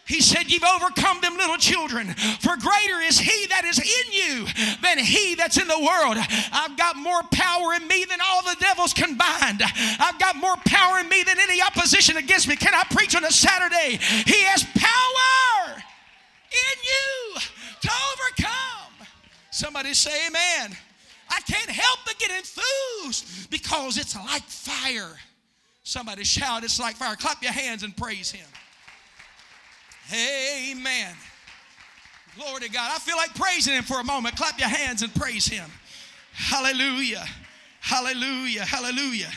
He 0.08 0.22
said, 0.22 0.50
You've 0.50 0.64
overcome 0.64 1.20
them 1.20 1.36
little 1.36 1.58
children, 1.58 2.14
for 2.40 2.56
greater 2.56 3.00
is 3.04 3.18
He 3.18 3.46
that 3.48 3.64
is 3.66 3.78
in 3.78 4.12
you 4.12 4.46
than 4.82 4.98
He 4.98 5.34
that's 5.34 5.58
in 5.60 5.68
the 5.68 5.78
world. 5.78 6.16
I've 6.50 6.76
got 6.78 6.96
more 6.96 7.22
power 7.30 7.74
in 7.74 7.86
me 7.86 8.06
than 8.08 8.18
all 8.24 8.42
the 8.42 8.56
devils 8.58 8.94
combined. 8.94 9.62
I've 10.00 10.18
got 10.18 10.36
more 10.36 10.56
power 10.64 10.98
in 11.00 11.10
me 11.10 11.22
than 11.24 11.38
any 11.38 11.60
opposition 11.60 12.16
against 12.16 12.48
me. 12.48 12.56
Can 12.56 12.74
I 12.74 12.84
preach 12.90 13.14
on 13.14 13.24
a 13.24 13.30
Saturday? 13.30 13.98
He 14.24 14.42
has 14.44 14.64
power 14.64 15.76
in 15.76 16.78
you 16.82 17.40
to 17.82 17.90
overcome. 18.12 19.06
Somebody 19.50 19.92
say, 19.92 20.26
Amen. 20.26 20.74
I 21.30 21.40
can't 21.42 21.68
help 21.68 21.98
but 22.06 22.18
get 22.18 22.30
enthused 22.30 23.50
because 23.50 23.98
it's 23.98 24.16
like 24.16 24.42
fire. 24.44 25.18
Somebody 25.82 26.24
shout, 26.24 26.64
It's 26.64 26.80
like 26.80 26.96
fire. 26.96 27.14
Clap 27.16 27.42
your 27.42 27.52
hands 27.52 27.82
and 27.82 27.94
praise 27.94 28.30
Him. 28.30 28.46
Amen. 30.12 31.14
Glory 32.36 32.60
to 32.60 32.70
God. 32.70 32.92
I 32.94 32.98
feel 32.98 33.16
like 33.16 33.34
praising 33.34 33.74
Him 33.74 33.84
for 33.84 34.00
a 34.00 34.04
moment. 34.04 34.36
Clap 34.36 34.58
your 34.58 34.68
hands 34.68 35.02
and 35.02 35.14
praise 35.14 35.46
Him. 35.46 35.68
Hallelujah. 36.32 37.24
Hallelujah. 37.80 38.64
Hallelujah. 38.64 39.30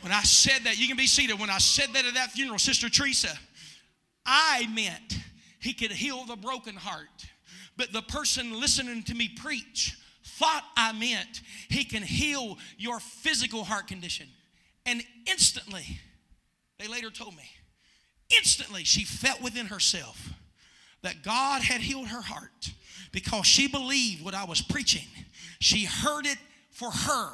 When 0.00 0.12
I 0.12 0.22
said 0.22 0.64
that, 0.64 0.78
you 0.78 0.88
can 0.88 0.96
be 0.96 1.06
seated. 1.06 1.38
When 1.38 1.50
I 1.50 1.58
said 1.58 1.90
that 1.92 2.04
at 2.04 2.14
that 2.14 2.32
funeral, 2.32 2.58
Sister 2.58 2.88
Teresa, 2.88 3.38
I 4.26 4.66
meant 4.74 5.18
He 5.60 5.74
could 5.74 5.92
heal 5.92 6.24
the 6.24 6.36
broken 6.36 6.74
heart. 6.74 7.26
but 7.76 7.92
the 7.92 8.02
person 8.02 8.58
listening 8.60 9.02
to 9.04 9.14
me 9.14 9.28
preach 9.28 9.96
thought 10.24 10.64
I 10.76 10.92
meant 10.92 11.40
he 11.68 11.84
can 11.84 12.02
heal 12.02 12.58
your 12.78 13.00
physical 13.00 13.64
heart 13.64 13.86
condition. 13.86 14.26
And 14.86 15.02
instantly, 15.26 16.00
they 16.78 16.88
later 16.88 17.10
told 17.10 17.36
me, 17.36 17.48
instantly 18.36 18.84
she 18.84 19.04
felt 19.04 19.40
within 19.40 19.66
herself 19.66 20.30
that 21.02 21.22
God 21.22 21.62
had 21.62 21.80
healed 21.80 22.08
her 22.08 22.22
heart 22.22 22.72
because 23.12 23.46
she 23.46 23.68
believed 23.68 24.24
what 24.24 24.34
I 24.34 24.44
was 24.44 24.60
preaching. 24.60 25.06
She 25.60 25.84
heard 25.84 26.26
it 26.26 26.38
for 26.70 26.90
her. 26.90 27.30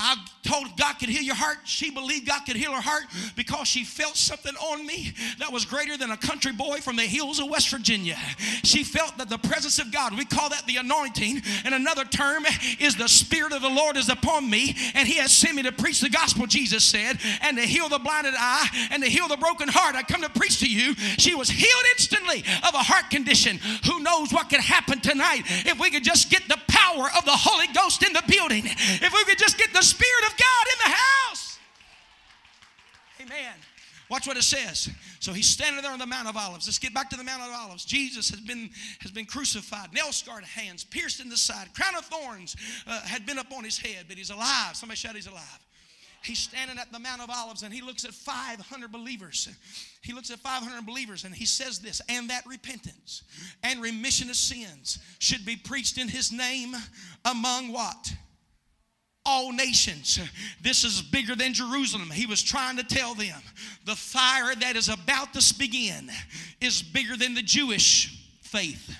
I 0.00 0.16
told 0.44 0.76
God 0.76 0.94
could 1.00 1.08
heal 1.08 1.22
your 1.22 1.34
heart. 1.34 1.58
She 1.64 1.90
believed 1.90 2.28
God 2.28 2.42
could 2.46 2.54
heal 2.54 2.72
her 2.72 2.80
heart 2.80 3.02
because 3.34 3.66
she 3.66 3.82
felt 3.82 4.16
something 4.16 4.54
on 4.54 4.86
me 4.86 5.12
that 5.40 5.52
was 5.52 5.64
greater 5.64 5.96
than 5.96 6.12
a 6.12 6.16
country 6.16 6.52
boy 6.52 6.78
from 6.78 6.94
the 6.94 7.02
hills 7.02 7.40
of 7.40 7.50
West 7.50 7.68
Virginia. 7.70 8.16
She 8.62 8.84
felt 8.84 9.18
that 9.18 9.28
the 9.28 9.38
presence 9.38 9.80
of 9.80 9.90
God, 9.90 10.16
we 10.16 10.24
call 10.24 10.50
that 10.50 10.64
the 10.66 10.76
anointing, 10.76 11.42
and 11.64 11.74
another 11.74 12.04
term 12.04 12.44
is 12.78 12.94
the 12.94 13.08
Spirit 13.08 13.52
of 13.52 13.60
the 13.60 13.68
Lord 13.68 13.96
is 13.96 14.08
upon 14.08 14.48
me, 14.48 14.76
and 14.94 15.08
He 15.08 15.16
has 15.16 15.32
sent 15.32 15.56
me 15.56 15.64
to 15.64 15.72
preach 15.72 16.00
the 16.00 16.10
gospel, 16.10 16.46
Jesus 16.46 16.84
said, 16.84 17.18
and 17.42 17.56
to 17.56 17.64
heal 17.64 17.88
the 17.88 17.98
blinded 17.98 18.34
eye 18.38 18.68
and 18.92 19.02
to 19.02 19.08
heal 19.10 19.26
the 19.26 19.36
broken 19.36 19.68
heart. 19.68 19.96
I 19.96 20.04
come 20.04 20.22
to 20.22 20.30
preach 20.30 20.60
to 20.60 20.70
you. 20.70 20.94
She 21.18 21.34
was 21.34 21.50
healed 21.50 21.84
instantly 21.96 22.44
of 22.62 22.72
a 22.74 22.84
heart 22.84 23.10
condition. 23.10 23.58
Who 23.86 23.98
knows 23.98 24.32
what 24.32 24.48
could 24.48 24.60
happen 24.60 25.00
tonight 25.00 25.42
if 25.66 25.80
we 25.80 25.90
could 25.90 26.04
just 26.04 26.30
get 26.30 26.46
the 26.46 26.60
power 26.68 27.10
of 27.16 27.24
the 27.24 27.34
Holy 27.34 27.66
Ghost 27.74 28.04
in 28.04 28.12
the 28.12 28.22
building? 28.28 28.62
If 28.64 29.12
we 29.12 29.24
could 29.24 29.38
just 29.38 29.58
get 29.58 29.72
the 29.72 29.87
Spirit 29.88 30.24
of 30.26 30.36
God 30.36 30.66
in 30.72 30.90
the 30.90 30.96
house. 30.96 31.58
Amen. 33.20 33.54
Watch 34.10 34.26
what 34.26 34.36
it 34.36 34.42
says. 34.42 34.88
So 35.20 35.32
he's 35.32 35.48
standing 35.48 35.82
there 35.82 35.92
on 35.92 35.98
the 35.98 36.06
Mount 36.06 36.28
of 36.28 36.36
Olives. 36.36 36.66
Let's 36.66 36.78
get 36.78 36.94
back 36.94 37.10
to 37.10 37.16
the 37.16 37.24
Mount 37.24 37.42
of 37.42 37.50
Olives. 37.52 37.84
Jesus 37.84 38.30
has 38.30 38.40
been 38.40 38.70
has 39.00 39.10
been 39.10 39.26
crucified, 39.26 39.92
nail 39.92 40.12
scarred 40.12 40.44
hands, 40.44 40.84
pierced 40.84 41.20
in 41.20 41.28
the 41.28 41.36
side, 41.36 41.68
crown 41.74 41.94
of 41.94 42.06
thorns 42.06 42.56
uh, 42.86 43.00
had 43.02 43.26
been 43.26 43.38
up 43.38 43.52
on 43.52 43.64
his 43.64 43.78
head, 43.78 44.06
but 44.08 44.16
he's 44.16 44.30
alive. 44.30 44.76
Somebody 44.76 44.96
shout, 44.96 45.14
he's 45.14 45.26
alive. 45.26 45.66
He's 46.22 46.38
standing 46.38 46.78
at 46.78 46.90
the 46.90 46.98
Mount 46.98 47.20
of 47.20 47.30
Olives 47.30 47.62
and 47.62 47.72
he 47.72 47.80
looks 47.80 48.04
at 48.04 48.12
500 48.12 48.90
believers. 48.90 49.48
He 50.02 50.12
looks 50.12 50.30
at 50.30 50.38
500 50.40 50.84
believers 50.84 51.24
and 51.24 51.34
he 51.34 51.46
says 51.46 51.78
this, 51.78 52.00
and 52.08 52.28
that 52.30 52.44
repentance 52.46 53.22
and 53.62 53.80
remission 53.80 54.28
of 54.28 54.36
sins 54.36 54.98
should 55.20 55.44
be 55.44 55.56
preached 55.56 55.96
in 55.96 56.08
his 56.08 56.32
name 56.32 56.74
among 57.24 57.72
what? 57.72 58.12
All 59.28 59.52
nations. 59.52 60.18
This 60.62 60.84
is 60.84 61.02
bigger 61.02 61.36
than 61.36 61.52
Jerusalem. 61.52 62.10
He 62.10 62.24
was 62.24 62.42
trying 62.42 62.78
to 62.78 62.82
tell 62.82 63.14
them 63.14 63.38
the 63.84 63.94
fire 63.94 64.54
that 64.54 64.74
is 64.74 64.88
about 64.88 65.34
to 65.34 65.54
begin 65.58 66.10
is 66.62 66.82
bigger 66.82 67.14
than 67.14 67.34
the 67.34 67.42
Jewish 67.42 68.26
faith. 68.40 68.96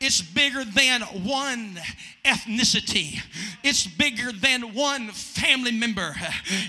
It's 0.00 0.20
bigger 0.20 0.64
than 0.64 1.00
one 1.24 1.78
ethnicity. 2.24 3.20
It's 3.62 3.86
bigger 3.86 4.32
than 4.32 4.74
one 4.74 5.08
family 5.10 5.72
member. 5.72 6.14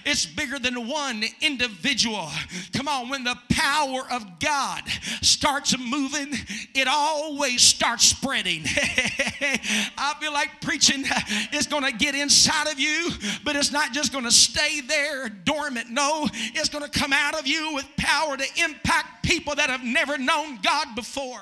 It's 0.06 0.25
bigger 0.25 0.60
than 0.60 0.88
one 0.88 1.23
individual. 1.41 2.30
Come 2.73 2.88
on, 2.88 3.10
when 3.10 3.23
the 3.23 3.36
power 3.49 4.01
of 4.12 4.39
God 4.39 4.84
starts 5.21 5.77
moving, 5.77 6.34
it 6.75 6.88
always 6.88 7.62
starts 7.62 8.06
spreading. 8.06 8.63
I 8.65 10.15
feel 10.19 10.34
like 10.34 10.62
preaching 10.62 11.06
is 11.54 11.67
going 11.67 11.84
to 11.84 11.91
get 11.91 12.15
inside 12.15 12.67
of 12.67 12.80
you, 12.80 13.12
but 13.43 13.56
it's 13.56 13.71
not 13.71 13.93
just 13.93 14.12
going 14.12 14.25
to 14.25 14.32
stay 14.32 14.82
there 14.82 15.30
dormant. 15.30 15.89
No, 15.89 16.27
it's 16.34 16.69
going 16.69 16.84
to 16.84 16.99
come 16.99 17.13
out 17.13 17.39
of 17.39 17.47
you 17.47 17.73
with 17.73 17.88
power 17.97 18.38
to 18.38 18.45
impact 18.63 19.23
people 19.23 19.56
that 19.56 19.69
have 19.69 19.84
never 19.84 20.17
known 20.17 20.60
God 20.62 20.95
before. 20.95 21.41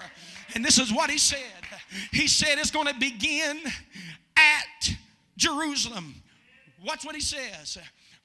And 0.55 0.63
this 0.63 0.77
is 0.79 0.93
what 0.93 1.09
he 1.09 1.17
said. 1.17 1.39
He 2.11 2.27
said 2.27 2.57
it's 2.57 2.71
going 2.71 2.87
to 2.87 2.99
begin 2.99 3.59
at 4.35 4.95
Jerusalem. 5.39 6.13
Watch 6.85 7.03
what 7.05 7.15
he 7.15 7.21
says. 7.21 7.77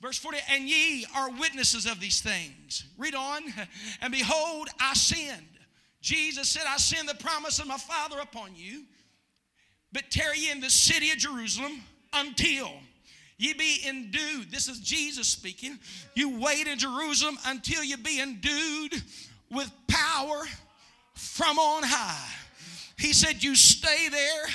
Verse 0.03 0.19
40, 0.19 0.39
and 0.51 0.69
ye 0.69 1.07
are 1.17 1.31
witnesses 1.31 1.87
of 1.87 1.99
these 2.01 2.21
things. 2.21 2.85
Read 2.99 3.15
on. 3.15 3.43
And 4.03 4.13
behold, 4.13 4.69
I 4.79 4.93
send. 4.95 5.47
Jesus 6.03 6.49
said, 6.49 6.65
I 6.69 6.77
send 6.77 7.09
the 7.09 7.15
promise 7.15 7.59
of 7.59 7.67
my 7.67 7.79
Father 7.79 8.19
upon 8.19 8.55
you, 8.55 8.83
but 9.93 10.11
tarry 10.11 10.39
ye 10.41 10.51
in 10.51 10.61
the 10.61 10.69
city 10.69 11.11
of 11.11 11.17
Jerusalem 11.17 11.81
until 12.13 12.71
ye 13.39 13.55
be 13.55 13.81
endued. 13.87 14.51
This 14.51 14.69
is 14.69 14.81
Jesus 14.81 15.29
speaking. 15.29 15.79
You 16.15 16.39
wait 16.39 16.67
in 16.67 16.79
Jerusalem 16.79 17.39
until 17.47 17.83
you 17.83 17.97
be 17.97 18.21
endued 18.21 19.03
with 19.51 19.73
power 19.89 20.43
from 21.15 21.59
on 21.59 21.85
high. 21.85 22.35
He 22.99 23.13
said, 23.13 23.43
You 23.43 23.55
stay 23.55 24.09
there 24.11 24.47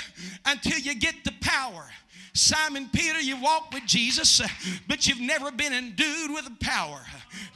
until 0.46 0.78
you 0.78 0.94
get 0.94 1.24
the 1.24 1.32
power. 1.40 1.86
Simon 2.32 2.88
Peter, 2.92 3.20
you 3.20 3.40
walked 3.40 3.74
with 3.74 3.84
Jesus, 3.86 4.40
uh, 4.40 4.46
but 4.88 5.06
you've 5.06 5.20
never 5.20 5.50
been 5.50 5.72
endued 5.72 6.30
with 6.30 6.44
the 6.44 6.56
power. 6.60 7.00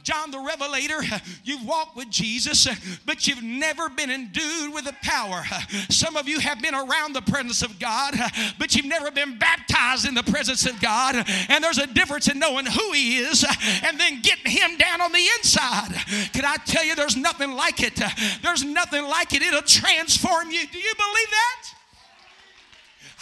John 0.03 0.31
the 0.31 0.39
Revelator, 0.39 0.99
uh, 0.99 1.19
you've 1.43 1.65
walked 1.65 1.95
with 1.95 2.09
Jesus, 2.09 2.67
uh, 2.67 2.75
but 3.05 3.25
you've 3.27 3.43
never 3.43 3.89
been 3.89 4.09
endued 4.09 4.73
with 4.73 4.85
the 4.85 4.95
power. 5.01 5.43
Some 5.89 6.17
of 6.17 6.27
you 6.27 6.39
have 6.39 6.61
been 6.61 6.75
around 6.75 7.13
the 7.13 7.21
presence 7.21 7.61
of 7.61 7.79
God, 7.79 8.15
but 8.59 8.75
you've 8.75 8.85
never 8.85 9.11
been 9.11 9.37
baptized 9.37 10.07
in 10.07 10.13
the 10.13 10.23
presence 10.23 10.65
of 10.65 10.79
God. 10.81 11.15
And 11.49 11.63
there's 11.63 11.77
a 11.77 11.87
difference 11.87 12.27
in 12.27 12.39
knowing 12.39 12.65
who 12.65 12.91
He 12.91 13.17
is 13.17 13.45
and 13.83 13.99
then 13.99 14.21
getting 14.21 14.51
Him 14.51 14.77
down 14.77 15.01
on 15.01 15.11
the 15.11 15.25
inside. 15.37 15.93
Can 16.33 16.45
I 16.45 16.57
tell 16.65 16.83
you, 16.83 16.95
there's 16.95 17.17
nothing 17.17 17.51
like 17.51 17.81
it? 17.81 18.01
There's 18.41 18.63
nothing 18.63 19.03
like 19.03 19.33
it. 19.33 19.41
It'll 19.41 19.61
transform 19.61 20.51
you. 20.51 20.67
Do 20.67 20.77
you 20.77 20.93
believe 20.95 21.29
that? 21.29 21.74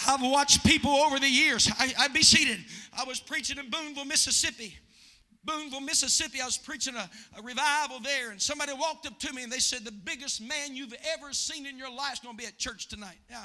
I've 0.08 0.22
watched 0.22 0.66
people 0.66 0.92
over 0.92 1.20
the 1.20 1.30
years. 1.30 1.70
I, 1.78 1.94
I'd 2.00 2.14
be 2.14 2.24
seated. 2.24 2.60
I 2.98 3.04
was 3.06 3.20
preaching 3.20 3.58
in 3.58 3.70
Booneville, 3.70 4.06
Mississippi. 4.06 4.78
Booneville, 5.46 5.82
Mississippi, 5.82 6.40
I 6.42 6.46
was 6.46 6.58
preaching 6.58 6.96
a, 6.96 7.10
a, 7.38 7.42
revival 7.42 8.00
there, 8.00 8.32
and 8.32 8.42
somebody 8.42 8.72
walked 8.74 9.06
up 9.06 9.20
to 9.20 9.34
me 9.34 9.44
and 9.44 9.52
they 9.52 9.60
said, 9.60 9.84
The 9.84 9.92
biggest 9.92 10.42
man 10.42 10.74
you've 10.76 10.94
ever 11.14 11.34
seen 11.34 11.66
in 11.66 11.78
your 11.78 11.92
life 11.92 12.14
is 12.14 12.20
going 12.20 12.38
to 12.38 12.42
be 12.42 12.48
at 12.48 12.58
church 12.58 12.88
tonight. 12.88 13.18
Yeah. 13.30 13.44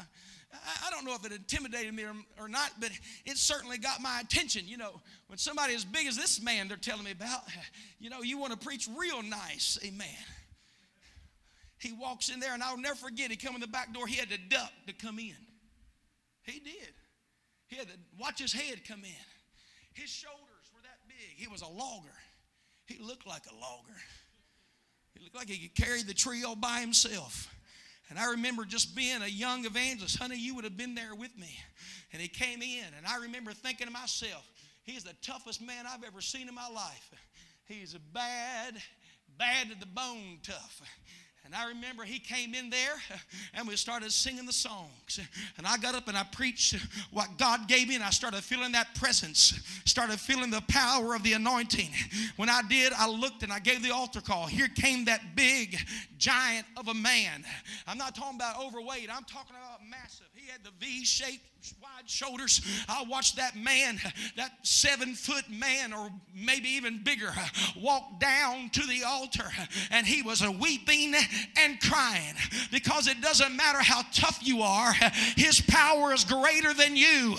I, 0.87 0.91
don't 0.91 1.05
know 1.05 1.15
if 1.15 1.27
it 1.27 1.33
intimidated 1.33 1.93
me 1.93 2.05
or, 2.39 2.49
not, 2.49 2.71
but 2.81 2.91
it 3.27 3.37
certainly 3.37 3.77
got 3.77 4.01
my 4.01 4.21
attention. 4.21 4.63
You 4.67 4.79
know, 4.79 5.01
when 5.27 5.39
somebody 5.39 5.75
as 5.75 5.85
big 5.85 6.07
as 6.07 6.17
this 6.17 6.41
man 6.41 6.69
they're 6.69 6.79
telling 6.79 7.05
me 7.05 7.11
about, 7.11 7.43
you 7.99 8.09
know, 8.09 8.23
you 8.23 8.39
want 8.39 8.53
to 8.53 8.59
preach 8.59 8.89
real 8.97 9.23
nice. 9.23 9.79
Amen. 9.85 10.07
He 11.79 11.93
walks 11.93 12.31
in 12.31 12.41
there, 12.41 12.55
and 12.55 12.63
I'll 12.63 12.79
never 12.79 12.97
forget, 12.97 13.31
he 13.31 13.37
come 13.37 13.55
in 13.55 13.61
the 13.61 13.67
back 13.69 13.93
door, 13.93 14.07
he 14.07 14.17
had 14.17 14.31
to 14.31 14.39
duck 14.49 14.73
to 14.87 14.93
come 14.95 15.19
in. 15.19 15.37
He 16.51 16.61
did. 16.61 16.95
He 17.67 17.77
had 17.77 17.89
to 17.89 17.95
watch 18.19 18.39
his 18.39 18.53
head 18.53 18.87
come 18.87 19.05
in. 19.05 19.27
His 19.93 20.09
shoulders 20.11 20.71
were 20.75 20.81
that 20.83 20.99
big. 21.07 21.37
He 21.37 21.49
was 21.49 21.63
a 21.63 21.69
logger. 21.69 22.15
He 22.87 22.99
looked 22.99 23.27
like 23.27 23.43
a 23.51 23.55
logger. 23.55 23.99
He 25.15 25.23
looked 25.23 25.37
like 25.37 25.49
he 25.49 25.69
could 25.69 25.85
carry 25.85 26.03
the 26.03 26.15
tree 26.15 26.45
all 26.45 26.57
by 26.57 26.81
himself. 26.81 27.55
And 28.09 28.19
I 28.19 28.31
remember 28.31 28.65
just 28.65 28.97
being 28.97 29.21
a 29.21 29.27
young 29.27 29.67
evangelist. 29.67 30.19
Honey, 30.19 30.39
you 30.39 30.55
would 30.55 30.65
have 30.65 30.77
been 30.77 30.95
there 30.95 31.15
with 31.15 31.37
me. 31.37 31.59
And 32.13 32.23
he 32.23 32.29
came 32.29 32.63
in, 32.63 32.85
and 32.97 33.07
I 33.07 33.19
remember 33.19 33.53
thinking 33.53 33.87
to 33.87 33.93
myself, 33.93 34.49
he's 34.85 35.05
the 35.05 35.13
toughest 35.21 35.61
man 35.61 35.85
I've 35.87 36.05
ever 36.05 36.23
seen 36.23 36.49
in 36.49 36.55
my 36.55 36.69
life. 36.69 37.11
He's 37.67 37.95
a 37.95 37.99
bad, 37.99 38.75
bad 39.37 39.69
to 39.69 39.79
the 39.79 39.87
bone 39.87 40.39
tough. 40.43 40.81
And 41.49 41.57
I 41.57 41.69
remember 41.69 42.05
he 42.05 42.19
came 42.19 42.53
in 42.53 42.69
there 42.69 42.93
and 43.55 43.67
we 43.67 43.75
started 43.77 44.13
singing 44.13 44.45
the 44.45 44.53
songs. 44.53 45.19
And 45.57 45.67
I 45.67 45.79
got 45.79 45.95
up 45.95 46.07
and 46.07 46.15
I 46.17 46.23
preached 46.25 46.77
what 47.11 47.39
God 47.39 47.67
gave 47.69 47.89
me 47.89 47.95
and 47.95 48.05
I 48.05 48.11
started 48.11 48.45
feeling 48.45 48.73
that 48.73 48.95
presence, 48.95 49.59
started 49.87 50.21
feeling 50.21 50.51
the 50.51 50.61
power 50.69 51.15
of 51.15 51.23
the 51.23 51.33
anointing. 51.33 51.89
When 52.37 52.51
I 52.51 52.61
did, 52.69 52.93
I 52.93 53.09
looked 53.09 53.43
and 53.43 53.51
I 53.51 53.61
gave 53.61 53.83
the 53.83 53.95
altar 53.95 54.21
call. 54.21 54.47
Here 54.47 54.69
came 54.69 55.07
that 55.07 55.35
big 55.35 55.79
giant 56.19 56.67
of 56.77 56.89
a 56.89 56.95
man. 56.95 57.45
I'm 57.87 57.97
not 57.97 58.15
talking 58.15 58.37
about 58.37 58.61
overweight, 58.61 59.09
I'm 59.11 59.25
talking 59.25 59.57
about 59.57 59.81
massive. 59.89 60.27
He 60.35 60.51
had 60.51 60.63
the 60.63 60.71
V 60.79 61.07
shaped 61.07 61.49
wide 61.83 62.09
shoulders. 62.09 62.61
I 62.89 63.05
watched 63.09 63.37
that 63.37 63.57
man, 63.57 64.01
that 64.37 64.53
seven 64.63 65.15
foot 65.15 65.45
man, 65.51 65.93
or 65.93 66.11
maybe 66.35 66.69
even 66.71 67.03
bigger, 67.03 67.33
walk 67.77 68.21
down 68.21 68.71
to 68.71 68.87
the 68.87 69.05
altar 69.05 69.49
and 69.91 70.07
he 70.07 70.23
was 70.23 70.43
a 70.43 70.51
weeping 70.51 71.15
and 71.57 71.81
crying 71.81 72.35
because 72.71 73.09
it 73.09 73.21
doesn't 73.21 73.57
matter 73.57 73.79
how 73.81 74.03
tough 74.13 74.39
you 74.43 74.63
are, 74.63 74.93
his 75.37 75.61
power 75.61 76.13
is 76.13 76.25
greater 76.25 76.75
than 76.75 76.97
you. 76.97 77.37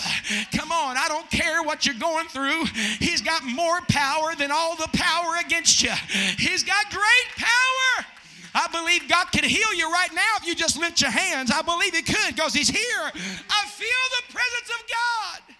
Come 0.55 0.71
on, 0.71 0.97
I 0.97 1.07
don't 1.07 1.29
care 1.29 1.63
what 1.63 1.85
you're 1.85 1.95
going 1.95 2.27
through, 2.27 2.65
he's 2.99 3.21
got 3.21 3.43
more 3.43 3.81
power 3.89 4.35
than 4.35 4.51
all 4.51 4.75
the 4.75 4.89
power 4.93 5.35
against 5.45 5.83
you. 5.83 5.93
He's 6.37 6.63
got 6.63 6.89
great 6.89 7.29
power. 7.35 8.05
I 8.53 8.67
believe 8.71 9.07
God 9.07 9.31
can 9.31 9.43
heal 9.43 9.73
you 9.75 9.91
right 9.91 10.09
now 10.13 10.37
if 10.41 10.47
you 10.47 10.55
just 10.55 10.77
lift 10.77 11.01
your 11.01 11.11
hands. 11.11 11.51
I 11.51 11.61
believe 11.61 11.95
He 11.95 12.01
could 12.01 12.35
because 12.35 12.53
He's 12.53 12.69
here. 12.69 13.11
I 13.49 13.65
feel 13.67 14.03
the 14.17 14.33
presence 14.33 14.69
of 14.69 14.81
God. 14.89 15.55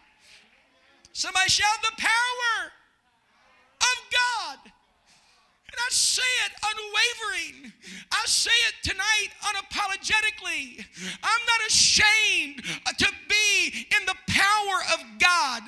Somebody 1.13 1.49
shout 1.49 1.67
the 1.81 2.01
power 2.01 2.71
of 3.81 3.97
God. 4.11 4.28
Say 5.99 6.31
it 6.45 6.53
unwavering. 6.63 7.73
I 8.09 8.23
say 8.25 8.55
it 8.69 8.75
tonight 8.83 9.35
unapologetically. 9.43 10.85
I'm 11.21 11.43
not 11.45 11.67
ashamed 11.67 12.63
to 12.97 13.07
be 13.27 13.85
in 13.91 14.05
the 14.05 14.15
power 14.31 14.79
of 14.95 15.03
God 15.19 15.63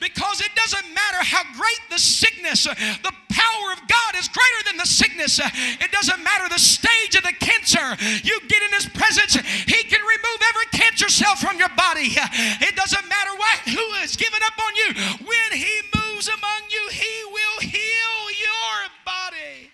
because 0.00 0.40
it 0.40 0.50
doesn't 0.56 0.92
matter 0.92 1.22
how 1.22 1.44
great 1.54 1.78
the 1.88 2.00
sickness, 2.00 2.64
the 2.64 3.14
power 3.30 3.72
of 3.72 3.78
God 3.86 4.16
is 4.16 4.26
greater 4.26 4.62
than 4.66 4.76
the 4.76 4.86
sickness. 4.86 5.38
It 5.38 5.92
doesn't 5.92 6.22
matter 6.22 6.48
the 6.48 6.58
stage 6.58 7.14
of 7.14 7.22
the 7.22 7.34
cancer. 7.38 7.94
You 8.26 8.40
get 8.48 8.62
in 8.62 8.72
His 8.72 8.86
presence, 8.90 9.34
He 9.36 9.84
can 9.84 10.00
remove 10.02 10.40
every 10.50 10.66
cancer 10.72 11.08
cell 11.08 11.36
from 11.36 11.58
your 11.58 11.70
body. 11.78 12.10
It 12.10 12.74
doesn't 12.74 13.08
matter 13.08 13.34
what, 13.38 13.58
who 13.70 13.86
has 14.02 14.16
given 14.16 14.40
up 14.42 14.58
on 14.58 14.74
you. 14.74 15.26
When 15.30 15.50
He 15.54 15.80
moves 15.94 16.26
among 16.26 16.60
you, 16.70 16.88
He 16.90 17.24
will 17.30 17.60
heal 17.60 18.22
your 18.34 18.90
body. 19.04 19.70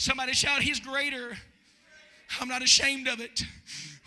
Somebody 0.00 0.32
shout, 0.32 0.62
He's 0.62 0.80
greater. 0.80 1.36
I'm 2.40 2.48
not 2.48 2.62
ashamed 2.62 3.06
of 3.06 3.20
it 3.20 3.42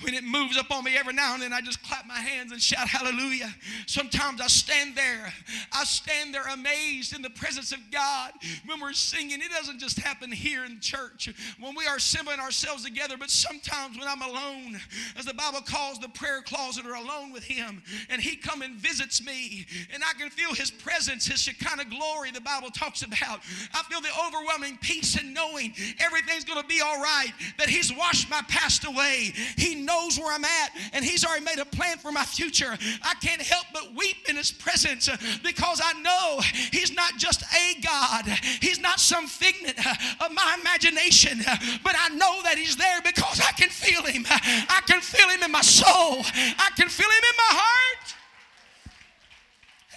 when 0.04 0.14
it 0.14 0.24
moves 0.24 0.58
up 0.58 0.72
on 0.72 0.84
me 0.84 0.98
every 0.98 1.14
now 1.14 1.34
and 1.34 1.42
then, 1.42 1.54
I 1.54 1.62
just 1.62 1.82
clap 1.84 2.06
my 2.06 2.20
hands 2.20 2.52
and 2.52 2.62
shout 2.62 2.88
hallelujah. 2.88 3.54
Sometimes 3.88 4.42
I 4.42 4.48
stand 4.48 4.96
there. 4.96 5.34
I 5.72 5.84
stand 5.86 6.34
there 6.34 6.48
amazed 6.52 7.16
in 7.16 7.22
the 7.22 7.30
presence 7.30 7.72
of 7.72 7.80
God 7.92 8.34
when 8.66 8.80
we're 8.80 8.94
singing. 8.94 9.42
It 9.42 9.52
doesn't 9.52 9.80
just 9.80 10.00
happen 10.00 10.32
here 10.32 10.66
in 10.66 10.80
church 10.80 11.30
when 11.60 11.76
we 11.76 11.88
are 11.88 11.96
assembling 11.96 12.40
ourselves 12.40 12.84
together, 12.84 13.16
but 13.18 13.30
sometimes 13.30 13.98
when 13.98 14.08
I'm 14.08 14.22
alone, 14.22 14.80
as 15.18 15.26
the 15.26 15.34
Bible 15.34 15.62
calls 15.62 16.00
the 16.00 16.10
prayer 16.10 16.42
closet 16.42 16.86
or 16.86 16.94
alone 16.94 17.32
with 17.32 17.44
Him, 17.44 17.82
and 18.10 18.22
He 18.22 18.36
come 18.36 18.62
and 18.62 18.76
visits 18.76 19.26
me, 19.26 19.66
and 19.94 20.04
I 20.04 20.14
can 20.20 20.30
feel 20.30 20.54
His 20.54 20.72
presence, 20.72 21.26
His 21.26 21.40
Shekinah 21.42 21.86
glory 21.86 22.32
the 22.32 22.42
Bible 22.42 22.70
talks 22.70 23.04
about. 23.04 23.40
I 23.74 23.84
feel 23.84 24.02
the 24.02 24.10
overwhelming 24.28 24.78
peace 24.82 25.16
and 25.18 25.34
knowing 25.34 25.74
everything's 26.00 26.44
going 26.44 26.62
to 26.62 26.68
be 26.68 26.82
all 26.82 27.02
right, 27.02 27.32
that 27.58 27.70
He's 27.70 27.94
washed 27.96 28.30
my 28.30 28.42
past 28.48 28.86
away. 28.86 29.34
He 29.58 29.76
knows 29.76 29.93
knows 29.94 30.20
where 30.20 30.34
I'm 30.34 30.46
at 30.46 30.72
and 30.94 31.04
He's 31.04 31.26
already 31.26 31.46
made 31.46 31.60
a 31.60 31.66
plan 31.66 31.98
for 31.98 32.12
my 32.12 32.24
future. 32.24 32.78
I 33.04 33.14
can't 33.22 33.42
help 33.42 33.66
but 33.74 33.94
weep 33.96 34.18
in 34.30 34.36
His 34.36 34.52
presence 34.52 35.10
uh, 35.10 35.18
because 35.44 35.82
I 35.84 35.94
know 36.02 36.42
He's 36.72 36.94
not 36.94 37.18
just 37.18 37.44
a 37.44 37.82
God, 37.82 38.26
He's 38.62 38.80
not 38.80 39.00
some 39.00 39.28
figment 39.28 39.76
uh, 39.86 40.26
of 40.26 40.32
my 40.32 40.58
imagination, 40.62 41.40
uh, 41.48 41.56
but 41.84 41.96
I 41.98 42.10
know 42.10 42.42
that 42.44 42.56
He's 42.58 42.76
there 42.76 43.02
because 43.04 43.40
I 43.40 43.52
can 43.54 43.70
feel 43.70 44.04
Him. 44.04 44.26
I 44.30 44.82
can 44.88 45.02
feel 45.02 45.30
Him 45.30 45.44
in 45.44 45.52
my 45.52 45.62
soul, 45.62 46.22
I 46.24 46.70
can 46.76 46.90
feel 46.90 47.10
Him 47.10 47.24
in 47.24 47.38
my 47.38 47.60
heart. 47.60 48.16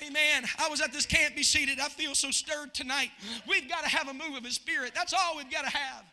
Amen. 0.06 0.44
I 0.58 0.68
was 0.68 0.80
at 0.80 0.92
this 0.92 1.04
Can't 1.04 1.34
Be 1.34 1.42
Seated. 1.42 1.80
I 1.80 1.88
feel 1.88 2.14
so 2.14 2.30
stirred 2.30 2.74
tonight. 2.74 3.10
We've 3.48 3.68
got 3.68 3.82
to 3.82 3.88
have 3.88 4.08
a 4.08 4.14
move 4.14 4.36
of 4.36 4.44
His 4.44 4.54
Spirit. 4.54 4.92
That's 4.94 5.12
all 5.12 5.36
we've 5.36 5.50
got 5.50 5.64
to 5.64 5.70
have. 5.76 6.04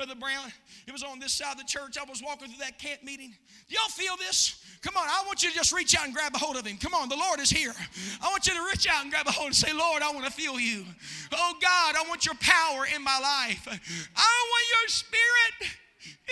Brother 0.00 0.14
Brown. 0.14 0.50
It 0.86 0.92
was 0.92 1.02
on 1.02 1.18
this 1.18 1.30
side 1.30 1.52
of 1.52 1.58
the 1.58 1.64
church. 1.64 1.98
I 2.00 2.08
was 2.08 2.22
walking 2.24 2.48
through 2.48 2.64
that 2.64 2.78
camp 2.78 3.02
meeting. 3.04 3.34
Do 3.68 3.74
y'all 3.74 3.90
feel 3.90 4.16
this? 4.16 4.64
Come 4.80 4.96
on, 4.96 5.06
I 5.06 5.22
want 5.26 5.42
you 5.42 5.50
to 5.50 5.54
just 5.54 5.74
reach 5.74 5.94
out 5.94 6.06
and 6.06 6.14
grab 6.14 6.34
a 6.34 6.38
hold 6.38 6.56
of 6.56 6.64
him. 6.66 6.78
Come 6.78 6.94
on, 6.94 7.10
the 7.10 7.16
Lord 7.16 7.38
is 7.38 7.50
here. 7.50 7.74
I 8.22 8.30
want 8.30 8.46
you 8.46 8.54
to 8.54 8.64
reach 8.64 8.88
out 8.88 9.02
and 9.02 9.10
grab 9.10 9.26
a 9.26 9.30
hold 9.30 9.48
and 9.48 9.54
say, 9.54 9.74
Lord, 9.74 10.00
I 10.00 10.10
want 10.10 10.24
to 10.24 10.32
feel 10.32 10.58
you. 10.58 10.86
Oh 11.32 11.52
God, 11.60 11.96
I 11.96 12.08
want 12.08 12.24
your 12.24 12.34
power 12.40 12.86
in 12.96 13.04
my 13.04 13.18
life. 13.18 13.68
I 13.68 14.48
want 14.48 14.64
your 14.72 14.88
spirit 14.88 15.76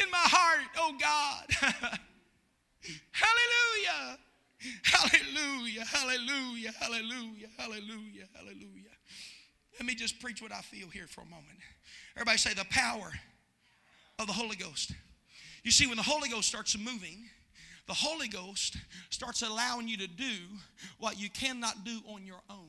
in 0.02 0.11
my 0.11 0.16
heart, 0.16 0.64
oh 0.78 0.94
God. 0.98 1.44
hallelujah. 3.12 4.18
Hallelujah. 4.83 5.85
Hallelujah. 5.85 6.72
Hallelujah. 6.81 7.48
Hallelujah. 7.59 8.28
Hallelujah. 8.35 8.96
Let 9.78 9.85
me 9.85 9.94
just 9.94 10.20
preach 10.20 10.40
what 10.40 10.52
I 10.52 10.62
feel 10.62 10.88
here 10.88 11.07
for 11.07 11.20
a 11.20 11.26
moment. 11.26 11.59
Everybody 12.16 12.38
say 12.38 12.54
the 12.54 12.64
power 12.70 13.12
of 14.18 14.26
the 14.26 14.33
Holy 14.33 14.57
Ghost. 14.57 14.92
You 15.62 15.70
see, 15.70 15.87
when 15.87 15.96
the 15.96 16.02
Holy 16.02 16.28
Ghost 16.28 16.48
starts 16.48 16.76
moving, 16.76 17.28
the 17.87 17.94
Holy 17.94 18.28
Ghost 18.28 18.76
starts 19.11 19.42
allowing 19.42 19.88
you 19.88 19.96
to 19.98 20.07
do 20.07 20.35
what 20.98 21.20
you 21.20 21.31
cannot 21.31 21.85
do 21.85 22.00
on 22.12 22.24
your 22.26 22.40
own. 22.50 22.68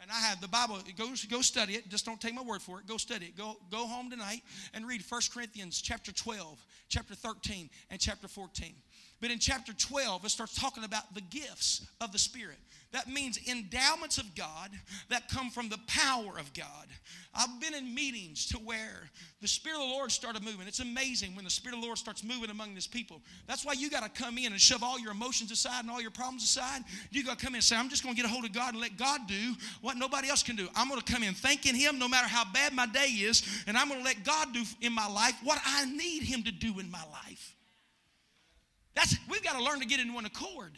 And 0.00 0.10
I 0.10 0.14
have 0.14 0.40
the 0.40 0.48
Bible, 0.48 0.78
go, 0.96 1.08
go 1.28 1.42
study 1.42 1.74
it. 1.74 1.88
Just 1.88 2.06
don't 2.06 2.20
take 2.20 2.34
my 2.34 2.42
word 2.42 2.62
for 2.62 2.80
it. 2.80 2.86
Go 2.86 2.96
study 2.96 3.26
it. 3.26 3.36
Go, 3.36 3.56
go 3.70 3.86
home 3.86 4.08
tonight 4.08 4.40
and 4.72 4.86
read 4.86 5.02
1 5.06 5.20
Corinthians 5.32 5.82
chapter 5.82 6.10
12, 6.10 6.64
chapter 6.88 7.14
13, 7.14 7.68
and 7.90 8.00
chapter 8.00 8.26
14. 8.26 8.72
But 9.20 9.30
in 9.30 9.38
chapter 9.38 9.72
12, 9.72 10.24
it 10.24 10.30
starts 10.30 10.54
talking 10.54 10.84
about 10.84 11.14
the 11.14 11.20
gifts 11.20 11.86
of 12.00 12.12
the 12.12 12.18
Spirit. 12.18 12.56
That 12.92 13.06
means 13.06 13.38
endowments 13.48 14.18
of 14.18 14.34
God 14.34 14.70
that 15.10 15.28
come 15.28 15.50
from 15.50 15.68
the 15.68 15.78
power 15.86 16.38
of 16.38 16.52
God. 16.54 16.88
I've 17.32 17.60
been 17.60 17.72
in 17.72 17.94
meetings 17.94 18.46
to 18.46 18.56
where 18.56 19.08
the 19.40 19.46
Spirit 19.46 19.76
of 19.76 19.88
the 19.88 19.94
Lord 19.94 20.10
started 20.10 20.42
moving. 20.42 20.66
It's 20.66 20.80
amazing 20.80 21.36
when 21.36 21.44
the 21.44 21.50
Spirit 21.50 21.76
of 21.76 21.82
the 21.82 21.86
Lord 21.86 21.98
starts 21.98 22.24
moving 22.24 22.50
among 22.50 22.74
this 22.74 22.88
people. 22.88 23.22
That's 23.46 23.64
why 23.64 23.74
you 23.74 23.90
got 23.90 24.02
to 24.02 24.22
come 24.22 24.38
in 24.38 24.50
and 24.50 24.60
shove 24.60 24.82
all 24.82 24.98
your 24.98 25.12
emotions 25.12 25.52
aside 25.52 25.82
and 25.82 25.90
all 25.90 26.00
your 26.00 26.10
problems 26.10 26.42
aside. 26.42 26.82
You 27.12 27.22
got 27.22 27.38
to 27.38 27.44
come 27.44 27.54
in 27.54 27.58
and 27.58 27.64
say, 27.64 27.76
I'm 27.76 27.88
just 27.88 28.02
going 28.02 28.16
to 28.16 28.20
get 28.20 28.28
a 28.28 28.32
hold 28.32 28.44
of 28.44 28.52
God 28.52 28.72
and 28.72 28.80
let 28.80 28.96
God 28.96 29.28
do 29.28 29.54
what 29.82 29.96
nobody 29.96 30.28
else 30.28 30.42
can 30.42 30.56
do. 30.56 30.66
I'm 30.74 30.88
going 30.88 31.00
to 31.00 31.12
come 31.12 31.22
in 31.22 31.34
thanking 31.34 31.76
Him 31.76 31.96
no 31.96 32.08
matter 32.08 32.26
how 32.26 32.44
bad 32.52 32.72
my 32.72 32.86
day 32.86 33.06
is, 33.06 33.44
and 33.68 33.76
I'm 33.76 33.88
going 33.88 34.00
to 34.00 34.04
let 34.04 34.24
God 34.24 34.52
do 34.52 34.64
in 34.80 34.92
my 34.92 35.06
life 35.06 35.34
what 35.44 35.60
I 35.64 35.84
need 35.84 36.24
Him 36.24 36.42
to 36.42 36.50
do 36.50 36.80
in 36.80 36.90
my 36.90 37.04
life. 37.12 37.54
That's 38.94 39.16
we've 39.30 39.42
got 39.42 39.56
to 39.56 39.62
learn 39.62 39.80
to 39.80 39.86
get 39.86 40.00
in 40.00 40.12
one 40.12 40.26
accord. 40.26 40.72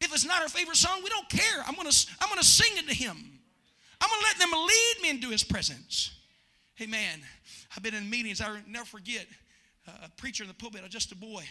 If 0.00 0.12
it's 0.12 0.26
not 0.26 0.42
our 0.42 0.48
favorite 0.48 0.76
song, 0.76 1.00
we 1.02 1.10
don't 1.10 1.28
care. 1.28 1.62
I'm 1.66 1.74
gonna 1.74 1.90
I'm 2.20 2.28
gonna 2.28 2.42
sing 2.42 2.72
it 2.76 2.88
to 2.88 2.94
him. 2.94 3.16
I'm 4.00 4.10
gonna 4.10 4.22
let 4.22 4.38
them 4.38 4.50
lead 4.52 4.94
me 5.02 5.10
into 5.10 5.30
his 5.30 5.42
presence. 5.42 6.12
Hey 6.74 6.86
man, 6.86 7.20
I've 7.74 7.82
been 7.82 7.94
in 7.94 8.08
meetings, 8.08 8.40
I 8.40 8.60
never 8.68 8.84
forget 8.84 9.26
uh, 9.88 9.92
a 10.04 10.08
preacher 10.20 10.44
in 10.44 10.48
the 10.48 10.54
pulpit, 10.54 10.82
I'm 10.84 10.90
just 10.90 11.12
a 11.12 11.16
boy. 11.16 11.44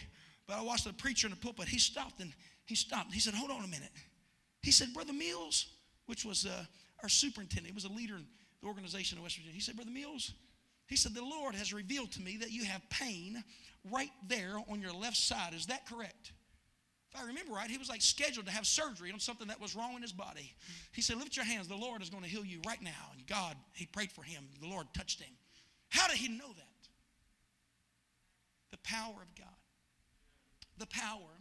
But 0.46 0.58
I 0.58 0.62
watched 0.62 0.86
a 0.86 0.92
preacher 0.92 1.26
in 1.26 1.32
the 1.32 1.36
pulpit. 1.36 1.68
He 1.68 1.78
stopped 1.78 2.20
and 2.20 2.32
he 2.66 2.74
stopped. 2.74 3.12
He 3.12 3.20
said, 3.20 3.34
Hold 3.34 3.50
on 3.50 3.64
a 3.64 3.68
minute. 3.68 3.90
He 4.62 4.70
said, 4.70 4.92
Brother 4.94 5.12
Mills, 5.12 5.66
which 6.06 6.24
was 6.24 6.46
uh, 6.46 6.64
our 7.02 7.08
superintendent, 7.08 7.68
he 7.68 7.74
was 7.74 7.84
a 7.84 7.92
leader 7.92 8.16
in 8.16 8.24
the 8.62 8.68
organization 8.68 9.18
of 9.18 9.24
West 9.24 9.36
Virginia. 9.36 9.54
He 9.54 9.60
said, 9.60 9.76
Brother 9.76 9.90
Mills, 9.90 10.32
he 10.86 10.96
said, 10.96 11.14
The 11.14 11.22
Lord 11.22 11.54
has 11.54 11.72
revealed 11.72 12.12
to 12.12 12.20
me 12.20 12.36
that 12.38 12.52
you 12.52 12.64
have 12.64 12.88
pain 12.90 13.42
right 13.90 14.10
there 14.28 14.56
on 14.68 14.80
your 14.80 14.92
left 14.92 15.16
side. 15.16 15.52
Is 15.54 15.66
that 15.66 15.86
correct? 15.88 16.32
If 17.12 17.20
I 17.20 17.26
remember 17.26 17.52
right, 17.52 17.70
he 17.70 17.78
was 17.78 17.88
like 17.88 18.02
scheduled 18.02 18.46
to 18.46 18.52
have 18.52 18.66
surgery 18.66 19.12
on 19.12 19.20
something 19.20 19.48
that 19.48 19.60
was 19.60 19.74
wrong 19.74 19.94
in 19.94 20.02
his 20.02 20.12
body. 20.12 20.54
He 20.92 21.02
said, 21.02 21.16
Lift 21.16 21.36
your 21.36 21.44
hands. 21.44 21.68
The 21.68 21.76
Lord 21.76 22.02
is 22.02 22.10
going 22.10 22.22
to 22.22 22.28
heal 22.28 22.44
you 22.44 22.60
right 22.66 22.82
now. 22.82 23.10
And 23.16 23.26
God, 23.26 23.56
he 23.72 23.86
prayed 23.86 24.12
for 24.12 24.22
him. 24.22 24.44
The 24.60 24.68
Lord 24.68 24.86
touched 24.94 25.20
him. 25.20 25.32
How 25.88 26.08
did 26.08 26.16
he 26.16 26.28
know 26.28 26.48
that? 26.48 26.66
The 28.70 28.78
power 28.78 29.14
of 29.14 29.34
God, 29.38 29.48
the 30.78 30.86
power 30.86 31.40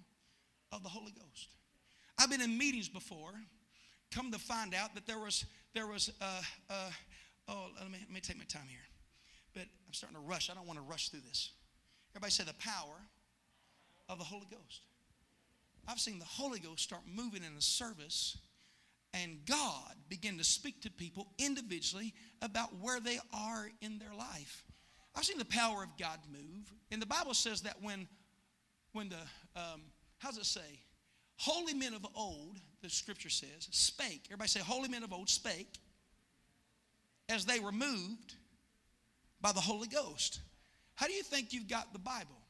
of 0.72 0.84
the 0.84 0.90
Holy 0.90 1.12
Ghost. 1.12 1.50
I've 2.18 2.30
been 2.30 2.42
in 2.42 2.58
meetings 2.58 2.88
before, 2.88 3.34
come 4.12 4.32
to 4.32 4.40
find 4.40 4.74
out 4.74 4.96
that 4.96 5.06
there 5.06 5.20
was, 5.20 5.46
there 5.74 5.88
was, 5.88 6.12
uh, 6.22 6.42
uh, 6.70 6.90
oh, 7.50 7.68
let 7.80 7.92
me, 7.92 7.98
let 8.00 8.12
me 8.12 8.22
take 8.22 8.38
my 8.38 8.46
time 8.46 8.68
here. 8.70 8.80
But 9.56 9.63
I'm 9.63 9.94
starting 9.94 10.18
to 10.18 10.22
rush. 10.22 10.52
I 10.52 10.54
don't 10.54 10.68
want 10.68 10.78
to 10.78 10.86
rush 10.86 11.10
through 11.10 11.22
this. 11.22 11.50
Everybody 12.12 12.32
say 12.32 12.44
the 12.44 12.54
power 12.54 13.02
of 14.08 14.20
the 14.20 14.24
Holy 14.24 14.46
Ghost. 14.52 14.82
I've 15.88 16.00
seen 16.00 16.20
the 16.20 16.26
Holy 16.26 16.60
Ghost 16.60 16.84
start 16.84 17.02
moving 17.12 17.44
in 17.44 17.58
a 17.58 17.62
service 17.62 18.38
and 19.13 19.39
God 19.46 19.96
begin 20.10 20.38
to 20.38 20.44
speak 20.44 20.82
to 20.82 20.91
people 20.91 21.28
individually 21.39 22.13
about 22.41 22.70
where 22.82 23.00
they 23.00 23.18
are 23.34 23.70
in 23.82 23.98
their 23.98 24.13
life. 24.13 24.65
I've 25.15 25.24
seen 25.24 25.38
the 25.38 25.46
power 25.46 25.84
of 25.84 25.89
God 25.98 26.20
move. 26.30 26.72
And 26.91 27.02
the 27.02 27.06
Bible 27.06 27.34
says 27.34 27.62
that 27.62 27.82
when, 27.82 28.08
when 28.91 29.10
the, 29.10 29.60
um, 29.60 29.84
does 30.22 30.38
it 30.38 30.46
say? 30.46 30.80
Holy 31.38 31.74
men 31.74 31.94
of 31.94 32.06
old, 32.13 32.60
the 32.82 32.89
scripture 32.89 33.30
says, 33.30 33.70
spake. 33.72 34.24
Everybody 34.28 34.50
say, 34.50 34.60
holy 34.60 34.89
men 34.89 35.04
of 35.04 35.13
old 35.13 35.30
spake 35.30 35.80
as 37.30 37.46
they 37.46 37.60
were 37.60 37.72
moved 37.72 38.36
by 39.46 39.52
the 39.52 39.62
Holy 39.62 39.88
Ghost. 39.88 40.39
How 40.96 41.06
do 41.06 41.14
you 41.14 41.22
think 41.22 41.54
you've 41.54 41.68
got 41.68 41.93
the 41.93 42.00
Bible? 42.00 42.41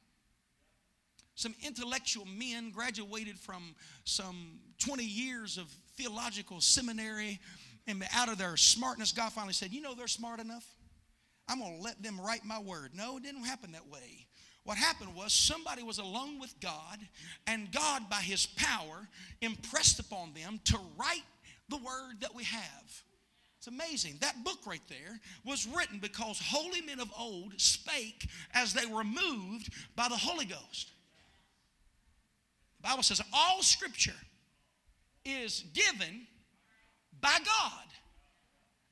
Some 1.36 1.54
intellectual 1.62 2.24
men 2.26 2.72
graduated 2.72 3.38
from 3.38 3.76
some 4.06 4.60
20 4.80 5.04
years 5.04 5.58
of 5.58 5.68
theological 5.98 6.62
seminary, 6.62 7.42
and 7.86 8.02
out 8.16 8.30
of 8.30 8.38
their 8.38 8.56
smartness, 8.56 9.12
God 9.12 9.34
finally 9.34 9.52
said, 9.52 9.74
You 9.74 9.82
know, 9.82 9.94
they're 9.94 10.08
smart 10.08 10.40
enough. 10.40 10.66
I'm 11.50 11.60
going 11.60 11.76
to 11.76 11.84
let 11.84 12.02
them 12.02 12.18
write 12.18 12.46
my 12.46 12.60
word. 12.60 12.92
No, 12.94 13.18
it 13.18 13.24
didn't 13.24 13.44
happen 13.44 13.74
that 13.74 13.90
way. 13.90 14.26
What 14.64 14.78
happened 14.78 15.14
was 15.16 15.34
somebody 15.34 15.84
was 15.84 15.98
alone 15.98 16.40
with 16.40 16.58
God, 16.62 17.00
and 17.46 17.70
God, 17.74 18.10
by 18.10 18.22
his 18.22 18.46
power, 18.46 19.10
impressed 19.42 20.00
upon 20.00 20.34
them 20.34 20.62
to 20.64 20.80
write 20.98 21.26
the 21.68 21.76
word 21.76 22.22
that 22.22 22.34
we 22.34 22.46
have. 22.46 23.04
It's 23.66 23.74
amazing. 23.74 24.18
That 24.22 24.44
book 24.44 24.60
right 24.68 24.82
there 24.90 25.20
was 25.44 25.68
written 25.68 25.98
because 25.98 26.40
holy 26.40 26.82
men 26.82 27.00
of 27.00 27.12
old 27.18 27.60
spake 27.60 28.28
as 28.54 28.74
they 28.74 28.86
were 28.86 29.04
moved 29.04 29.74
by 29.96 30.08
the 30.08 30.16
Holy 30.16 30.46
Ghost. 30.46 30.92
The 32.78 32.90
Bible 32.90 33.02
says 33.02 33.22
all 33.34 33.64
scripture 33.64 34.14
is 35.24 35.64
given 35.74 36.28
by 37.20 37.36
God 37.44 37.88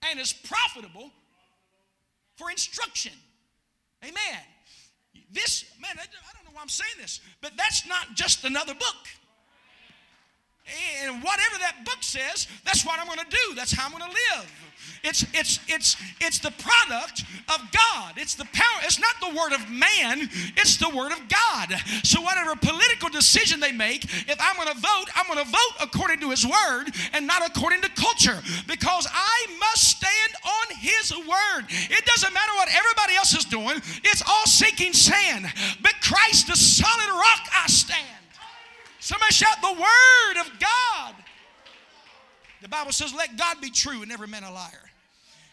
and 0.09 0.19
is 0.19 0.33
profitable 0.33 1.11
for 2.35 2.49
instruction. 2.49 3.13
Amen. 4.03 4.41
This, 5.31 5.65
man, 5.79 5.91
I 5.99 6.33
don't 6.33 6.45
know 6.45 6.51
why 6.51 6.63
I'm 6.63 6.69
saying 6.69 6.95
this, 6.99 7.21
but 7.41 7.51
that's 7.57 7.87
not 7.87 8.15
just 8.15 8.43
another 8.43 8.73
book. 8.73 9.07
And 11.03 11.21
whatever 11.21 11.57
that 11.59 11.83
book 11.85 12.01
says, 12.01 12.47
that's 12.63 12.85
what 12.85 12.99
I'm 12.99 13.07
going 13.07 13.19
to 13.19 13.29
do. 13.29 13.55
That's 13.55 13.73
how 13.73 13.85
I'm 13.85 13.91
going 13.91 14.09
to 14.09 14.17
live. 14.35 14.51
It's, 15.03 15.23
it's, 15.33 15.59
it's, 15.67 15.97
it's 16.21 16.39
the 16.39 16.51
product 16.51 17.23
of 17.53 17.59
God. 17.71 18.13
It's 18.15 18.35
the 18.35 18.45
power. 18.53 18.79
It's 18.83 18.99
not 18.99 19.15
the 19.19 19.37
word 19.37 19.51
of 19.51 19.69
man, 19.69 20.29
it's 20.55 20.77
the 20.77 20.89
word 20.89 21.11
of 21.11 21.19
God. 21.27 21.75
So, 22.03 22.21
whatever 22.21 22.55
political 22.55 23.09
decision 23.09 23.59
they 23.59 23.73
make, 23.73 24.05
if 24.05 24.37
I'm 24.39 24.55
going 24.55 24.69
to 24.73 24.79
vote, 24.79 25.05
I'm 25.15 25.27
going 25.27 25.43
to 25.43 25.51
vote 25.51 25.75
according 25.81 26.21
to 26.21 26.29
his 26.29 26.45
word 26.45 26.85
and 27.11 27.27
not 27.27 27.45
according 27.45 27.81
to 27.81 27.89
culture 27.89 28.39
because 28.67 29.05
I 29.11 29.57
must 29.59 29.89
stand 29.89 30.33
on 30.45 30.77
his 30.77 31.11
word. 31.11 31.65
It 31.69 32.05
doesn't 32.05 32.33
matter 32.33 32.53
what 32.55 32.69
everybody 32.69 33.15
else 33.15 33.33
is 33.35 33.45
doing, 33.45 33.77
it's 34.03 34.23
all 34.25 34.45
sinking 34.45 34.93
sand. 34.93 35.47
But 35.81 35.95
Christ, 36.01 36.47
the 36.47 36.55
solid 36.55 37.09
rock, 37.09 37.47
I 37.53 37.67
stand. 37.67 38.22
Somebody 39.03 39.33
shout 39.33 39.57
the 39.61 39.73
word 39.73 40.39
of 40.39 40.59
God. 40.61 41.13
The 42.61 42.69
Bible 42.69 42.93
says, 42.93 43.13
let 43.13 43.37
God 43.37 43.59
be 43.59 43.69
true 43.69 44.01
and 44.01 44.09
every 44.13 44.29
man 44.29 44.45
a 44.45 44.51
liar. 44.53 44.89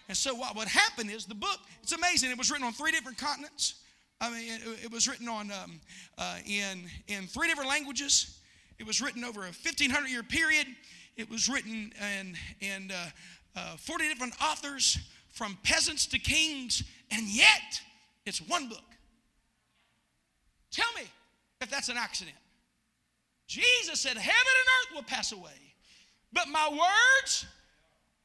And 0.07 0.17
so 0.17 0.37
what 0.37 0.55
would 0.55 0.69
happen 0.69 1.11
is 1.11 1.27
the 1.27 1.35
book, 1.35 1.59
it's 1.83 1.91
amazing. 1.91 2.31
It 2.31 2.39
was 2.39 2.49
written 2.53 2.65
on 2.65 2.73
three 2.73 2.93
different 2.93 3.19
continents. 3.19 3.75
I 4.21 4.31
mean, 4.31 4.53
it, 4.53 4.85
it 4.85 4.93
was 4.93 5.09
written 5.09 5.29
on 5.29 5.51
um, 5.51 5.81
uh, 6.17 6.37
in, 6.47 6.85
in 7.09 7.27
three 7.27 7.49
different 7.49 7.69
languages. 7.69 8.39
It 8.79 8.87
was 8.87 9.01
written 9.01 9.25
over 9.25 9.41
a 9.41 9.47
1,500 9.47 10.07
year 10.07 10.23
period. 10.23 10.69
It 11.17 11.29
was 11.29 11.49
written 11.49 11.93
in, 12.21 12.37
in 12.61 12.93
uh, 12.93 13.09
uh, 13.57 13.77
40 13.79 14.09
different 14.11 14.35
authors, 14.41 14.97
from 15.31 15.59
peasants 15.65 16.07
to 16.07 16.21
kings, 16.21 16.85
and 17.11 17.27
yet 17.27 17.81
it's 18.27 18.39
one 18.39 18.69
book. 18.69 18.79
Tell 20.71 20.87
me 20.95 21.03
if 21.61 21.69
that's 21.69 21.89
an 21.89 21.97
accident. 21.97 22.37
Jesus 23.51 23.99
said, 23.99 24.17
Heaven 24.17 24.29
and 24.31 24.69
earth 24.79 24.95
will 24.95 25.03
pass 25.03 25.33
away, 25.33 25.75
but 26.33 26.47
my 26.47 26.69
words 26.69 27.47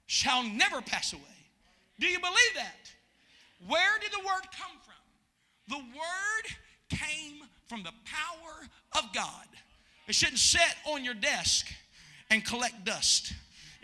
shall 0.05 0.43
never 0.43 0.81
pass 0.81 1.13
away. 1.13 1.23
Do 1.99 2.05
you 2.05 2.19
believe 2.19 2.53
that? 2.53 2.91
Where 3.67 3.97
did 3.99 4.11
the 4.11 4.19
word 4.19 4.43
come 4.55 4.77
from? 4.83 4.93
The 5.67 5.83
word 5.97 6.55
came 6.91 7.39
from 7.65 7.81
the 7.81 7.93
power 8.05 8.69
of 8.99 9.11
God. 9.15 9.47
It 10.07 10.13
shouldn't 10.13 10.37
sit 10.37 10.75
on 10.85 11.03
your 11.03 11.15
desk 11.15 11.73
and 12.29 12.45
collect 12.45 12.85
dust. 12.85 13.33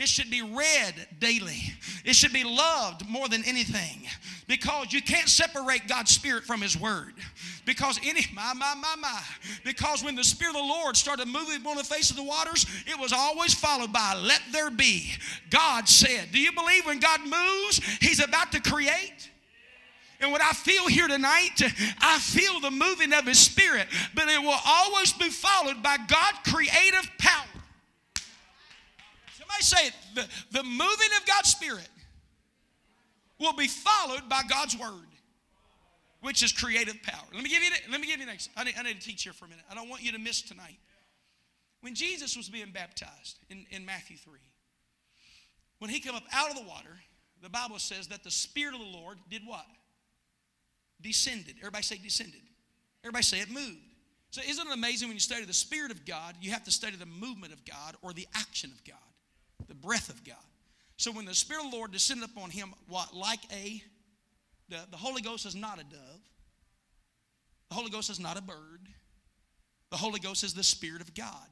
It 0.02 0.10
should 0.10 0.32
be 0.32 0.42
read 0.42 0.96
daily. 1.20 1.62
It 2.04 2.16
should 2.16 2.34
be 2.34 2.44
loved 2.44 3.08
more 3.08 3.30
than 3.30 3.44
anything 3.46 4.02
because 4.48 4.92
you 4.92 5.00
can't 5.00 5.30
separate 5.30 5.88
God's 5.88 6.10
Spirit 6.10 6.44
from 6.44 6.60
His 6.60 6.76
Word. 6.76 7.14
Because 7.68 8.00
any, 8.04 8.26
my, 8.34 8.52
my, 8.56 8.74
my, 8.74 8.96
my, 9.00 9.22
because 9.64 10.04
when 10.04 10.16
the 10.16 10.24
Spirit 10.24 10.56
of 10.56 10.62
the 10.64 10.68
Lord 10.68 10.98
started 10.98 11.28
moving 11.28 11.64
on 11.68 11.78
the 11.78 11.84
face 11.84 12.10
of 12.10 12.16
the 12.16 12.24
waters, 12.24 12.66
it 12.88 13.00
was 13.00 13.14
always 13.14 13.54
followed 13.54 13.94
by, 13.94 14.20
let 14.20 14.42
there 14.52 14.72
be. 14.72 15.12
God 15.52 15.88
said, 15.88 16.30
Do 16.32 16.40
you 16.40 16.52
believe 16.52 16.88
when 16.88 17.00
God 17.00 17.20
moves, 17.22 17.80
He's 18.00 18.24
about 18.24 18.52
to 18.54 18.60
create? 18.60 19.30
And 20.20 20.32
what 20.32 20.42
I 20.42 20.52
feel 20.54 20.88
here 20.88 21.08
tonight, 21.08 21.62
I 22.00 22.18
feel 22.18 22.60
the 22.60 22.72
moving 22.72 23.14
of 23.14 23.28
His 23.28 23.38
Spirit, 23.38 23.86
but 24.16 24.28
it 24.28 24.42
will 24.42 24.60
always 24.66 25.14
be 25.14 25.30
followed 25.30 25.84
by 25.84 25.98
God's 25.98 26.40
creative 26.44 27.08
power. 27.20 27.41
Somebody 29.52 29.64
say 29.64 29.88
it. 29.88 29.94
The, 30.16 30.58
the 30.60 30.64
moving 30.64 31.10
of 31.20 31.26
God's 31.26 31.50
Spirit 31.50 31.90
will 33.40 33.54
be 33.54 33.68
followed 33.68 34.30
by 34.30 34.42
God's 34.48 34.78
Word, 34.78 35.08
which 36.22 36.44
is 36.44 36.52
creative 36.52 37.02
power. 37.04 37.26
Let 37.34 37.44
me 37.44 37.50
give 37.50 37.64
you, 37.64 37.72
let 37.90 38.00
me 38.00 38.08
give 38.08 38.20
you 38.20 38.26
next. 38.26 38.50
I 38.56 38.64
need, 38.64 38.76
I 38.78 38.84
need 38.84 39.00
to 39.00 39.06
teach 39.06 39.24
here 39.24 39.34
for 39.34 39.46
a 39.46 39.50
minute. 39.50 39.66
I 39.70 39.76
don't 39.76 39.90
want 39.90 40.04
you 40.04 40.12
to 40.12 40.20
miss 40.20 40.42
tonight. 40.42 40.78
When 41.82 41.96
Jesus 41.96 42.38
was 42.38 42.48
being 42.48 42.72
baptized 42.72 43.40
in, 43.50 43.66
in 43.72 43.86
Matthew 43.86 44.18
3, 44.18 44.34
when 45.80 45.90
he 45.90 46.00
came 46.00 46.14
up 46.14 46.24
out 46.32 46.52
of 46.52 46.56
the 46.56 46.64
water, 46.64 47.00
the 47.42 47.50
Bible 47.50 47.80
says 47.80 48.08
that 48.08 48.24
the 48.24 48.32
Spirit 48.32 48.76
of 48.76 48.82
the 48.82 48.86
Lord 48.86 49.18
did 49.30 49.42
what? 49.46 49.66
Descended. 51.02 51.56
Everybody 51.60 51.84
say 51.84 51.98
descended. 51.98 52.42
Everybody 53.04 53.24
say 53.24 53.40
it 53.40 53.50
moved. 53.50 53.80
So 54.30 54.42
isn't 54.48 54.66
it 54.66 54.74
amazing 54.74 55.10
when 55.10 55.16
you 55.16 55.22
study 55.22 55.44
the 55.44 55.54
Spirit 55.54 55.92
of 55.92 56.06
God, 56.06 56.36
you 56.40 56.52
have 56.52 56.64
to 56.66 56.72
study 56.72 56.96
the 56.96 57.08
movement 57.08 57.52
of 57.52 57.66
God 57.66 57.96
or 58.04 58.14
the 58.14 58.28
action 58.36 58.72
of 58.72 58.84
God 58.86 59.11
the 59.68 59.76
breath 59.76 60.10
of 60.10 60.24
God. 60.24 60.36
So 60.98 61.12
when 61.12 61.26
the 61.26 61.34
Spirit 61.34 61.66
of 61.66 61.72
the 61.72 61.78
Lord 61.78 61.92
descended 61.92 62.30
upon 62.30 62.52
him, 62.52 62.74
what, 62.88 63.16
like 63.16 63.40
a, 63.52 63.82
the, 64.70 64.80
the 64.92 64.98
Holy 64.98 65.22
Ghost 65.22 65.46
is 65.46 65.56
not 65.56 65.80
a 65.80 65.84
dove, 65.84 66.22
the 67.70 67.76
Holy 67.76 67.90
Ghost 67.90 68.10
is 68.10 68.20
not 68.20 68.38
a 68.38 68.42
bird, 68.42 68.88
the 69.90 69.98
Holy 69.98 70.20
Ghost 70.20 70.44
is 70.44 70.54
the 70.54 70.64
Spirit 70.64 71.02
of 71.02 71.14
God. 71.16 71.48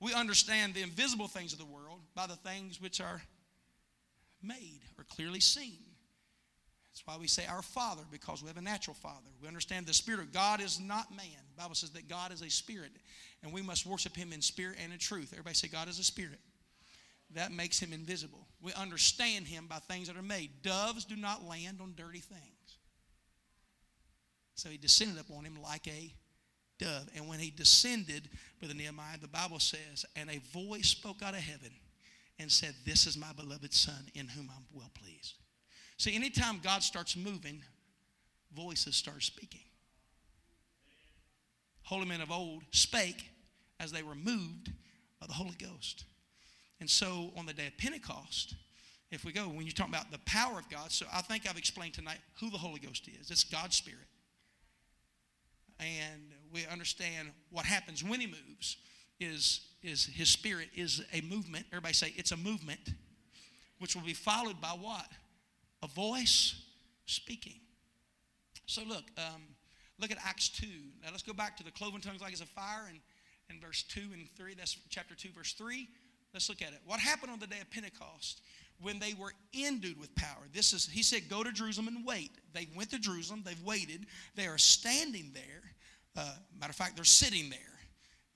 We 0.00 0.14
understand 0.14 0.74
the 0.74 0.82
invisible 0.82 1.26
things 1.26 1.52
of 1.52 1.58
the 1.58 1.64
world 1.64 2.00
by 2.14 2.26
the 2.28 2.36
things 2.36 2.80
which 2.80 3.00
are 3.00 3.20
made 4.42 4.80
or 4.96 5.04
clearly 5.04 5.40
seen. 5.40 5.80
That's 6.92 7.04
why 7.04 7.16
we 7.16 7.26
say 7.26 7.46
our 7.46 7.62
Father, 7.62 8.02
because 8.10 8.42
we 8.42 8.48
have 8.48 8.58
a 8.58 8.62
natural 8.62 8.94
Father. 8.94 9.28
We 9.42 9.48
understand 9.48 9.86
the 9.86 9.94
Spirit 9.94 10.20
of 10.20 10.32
God 10.32 10.60
is 10.60 10.78
not 10.78 11.10
man. 11.10 11.26
The 11.56 11.62
Bible 11.62 11.74
says 11.74 11.90
that 11.90 12.08
God 12.08 12.32
is 12.32 12.42
a 12.42 12.50
spirit, 12.50 12.92
and 13.42 13.52
we 13.52 13.60
must 13.60 13.86
worship 13.86 14.14
Him 14.14 14.32
in 14.32 14.40
spirit 14.40 14.78
and 14.82 14.92
in 14.92 14.98
truth. 15.00 15.30
Everybody 15.32 15.54
say, 15.56 15.66
God 15.66 15.88
is 15.88 15.98
a 15.98 16.04
spirit 16.04 16.38
that 17.34 17.52
makes 17.52 17.78
him 17.78 17.92
invisible. 17.92 18.46
We 18.60 18.72
understand 18.72 19.46
him 19.46 19.66
by 19.68 19.76
things 19.76 20.08
that 20.08 20.16
are 20.16 20.22
made. 20.22 20.62
Doves 20.62 21.04
do 21.04 21.16
not 21.16 21.46
land 21.46 21.80
on 21.80 21.94
dirty 21.96 22.20
things. 22.20 22.78
So 24.54 24.68
he 24.68 24.76
descended 24.76 25.20
upon 25.20 25.44
him 25.44 25.56
like 25.62 25.86
a 25.86 26.12
dove. 26.78 27.08
And 27.14 27.28
when 27.28 27.38
he 27.38 27.50
descended, 27.50 28.28
Brother 28.58 28.74
Nehemiah, 28.74 29.18
the 29.20 29.28
Bible 29.28 29.60
says, 29.60 30.04
and 30.16 30.30
a 30.30 30.40
voice 30.52 30.88
spoke 30.88 31.22
out 31.22 31.34
of 31.34 31.40
heaven 31.40 31.70
and 32.38 32.50
said, 32.50 32.74
This 32.84 33.06
is 33.06 33.16
my 33.16 33.32
beloved 33.36 33.72
Son 33.72 34.08
in 34.14 34.26
whom 34.28 34.50
I'm 34.54 34.64
well 34.72 34.90
pleased. 34.94 35.34
See, 35.96 36.14
anytime 36.14 36.60
God 36.62 36.82
starts 36.82 37.16
moving, 37.16 37.62
voices 38.54 38.96
start 38.96 39.22
speaking. 39.22 39.60
Holy 41.82 42.06
men 42.06 42.20
of 42.20 42.30
old 42.30 42.62
spake 42.70 43.30
as 43.80 43.92
they 43.92 44.02
were 44.02 44.14
moved 44.14 44.72
by 45.20 45.26
the 45.26 45.32
Holy 45.32 45.56
Ghost. 45.58 46.04
And 46.80 46.88
so 46.88 47.32
on 47.36 47.46
the 47.46 47.52
day 47.52 47.66
of 47.66 47.76
Pentecost, 47.76 48.54
if 49.10 49.24
we 49.24 49.32
go, 49.32 49.42
when 49.42 49.64
you 49.64 49.72
talk 49.72 49.88
about 49.88 50.10
the 50.10 50.18
power 50.26 50.58
of 50.58 50.68
God, 50.68 50.92
so 50.92 51.06
I 51.12 51.22
think 51.22 51.48
I've 51.48 51.56
explained 51.56 51.94
tonight 51.94 52.18
who 52.40 52.50
the 52.50 52.58
Holy 52.58 52.78
Ghost 52.78 53.08
is. 53.08 53.30
It's 53.30 53.44
God's 53.44 53.76
Spirit. 53.76 54.06
And 55.80 56.32
we 56.52 56.66
understand 56.66 57.30
what 57.50 57.64
happens 57.64 58.04
when 58.04 58.20
He 58.20 58.26
moves 58.26 58.76
is, 59.18 59.62
is 59.82 60.06
His 60.06 60.28
Spirit 60.28 60.68
is 60.74 61.02
a 61.12 61.20
movement. 61.22 61.66
Everybody 61.72 61.94
say 61.94 62.12
it's 62.16 62.32
a 62.32 62.36
movement, 62.36 62.92
which 63.78 63.94
will 63.94 64.02
be 64.02 64.14
followed 64.14 64.60
by 64.60 64.68
what? 64.68 65.06
A 65.82 65.88
voice 65.88 66.60
speaking. 67.06 67.60
So 68.66 68.82
look, 68.82 69.04
um, 69.16 69.42
look 69.98 70.10
at 70.10 70.18
Acts 70.24 70.50
2. 70.50 70.66
Now 71.02 71.08
let's 71.10 71.22
go 71.22 71.32
back 71.32 71.56
to 71.56 71.64
the 71.64 71.70
cloven 71.70 72.00
tongues 72.00 72.20
like 72.20 72.34
as 72.34 72.42
a 72.42 72.46
fire 72.46 72.86
and, 72.88 72.98
and 73.48 73.60
verse 73.60 73.84
2 73.84 74.00
and 74.12 74.28
3. 74.36 74.54
That's 74.54 74.76
chapter 74.90 75.14
2, 75.14 75.30
verse 75.30 75.54
3. 75.54 75.88
Let's 76.32 76.48
look 76.48 76.62
at 76.62 76.68
it. 76.68 76.80
What 76.84 77.00
happened 77.00 77.32
on 77.32 77.38
the 77.38 77.46
day 77.46 77.60
of 77.60 77.70
Pentecost 77.70 78.42
when 78.80 78.98
they 78.98 79.14
were 79.18 79.32
endued 79.54 79.98
with 79.98 80.14
power? 80.14 80.46
This 80.52 80.72
is, 80.72 80.86
he 80.86 81.02
said, 81.02 81.28
go 81.28 81.42
to 81.42 81.52
Jerusalem 81.52 81.88
and 81.88 82.06
wait. 82.06 82.30
They 82.52 82.68
went 82.76 82.90
to 82.90 82.98
Jerusalem, 82.98 83.42
they've 83.44 83.62
waited. 83.62 84.06
They 84.34 84.46
are 84.46 84.58
standing 84.58 85.32
there. 85.34 85.72
Uh, 86.16 86.34
matter 86.60 86.70
of 86.70 86.76
fact, 86.76 86.96
they're 86.96 87.04
sitting 87.04 87.48
there 87.50 87.58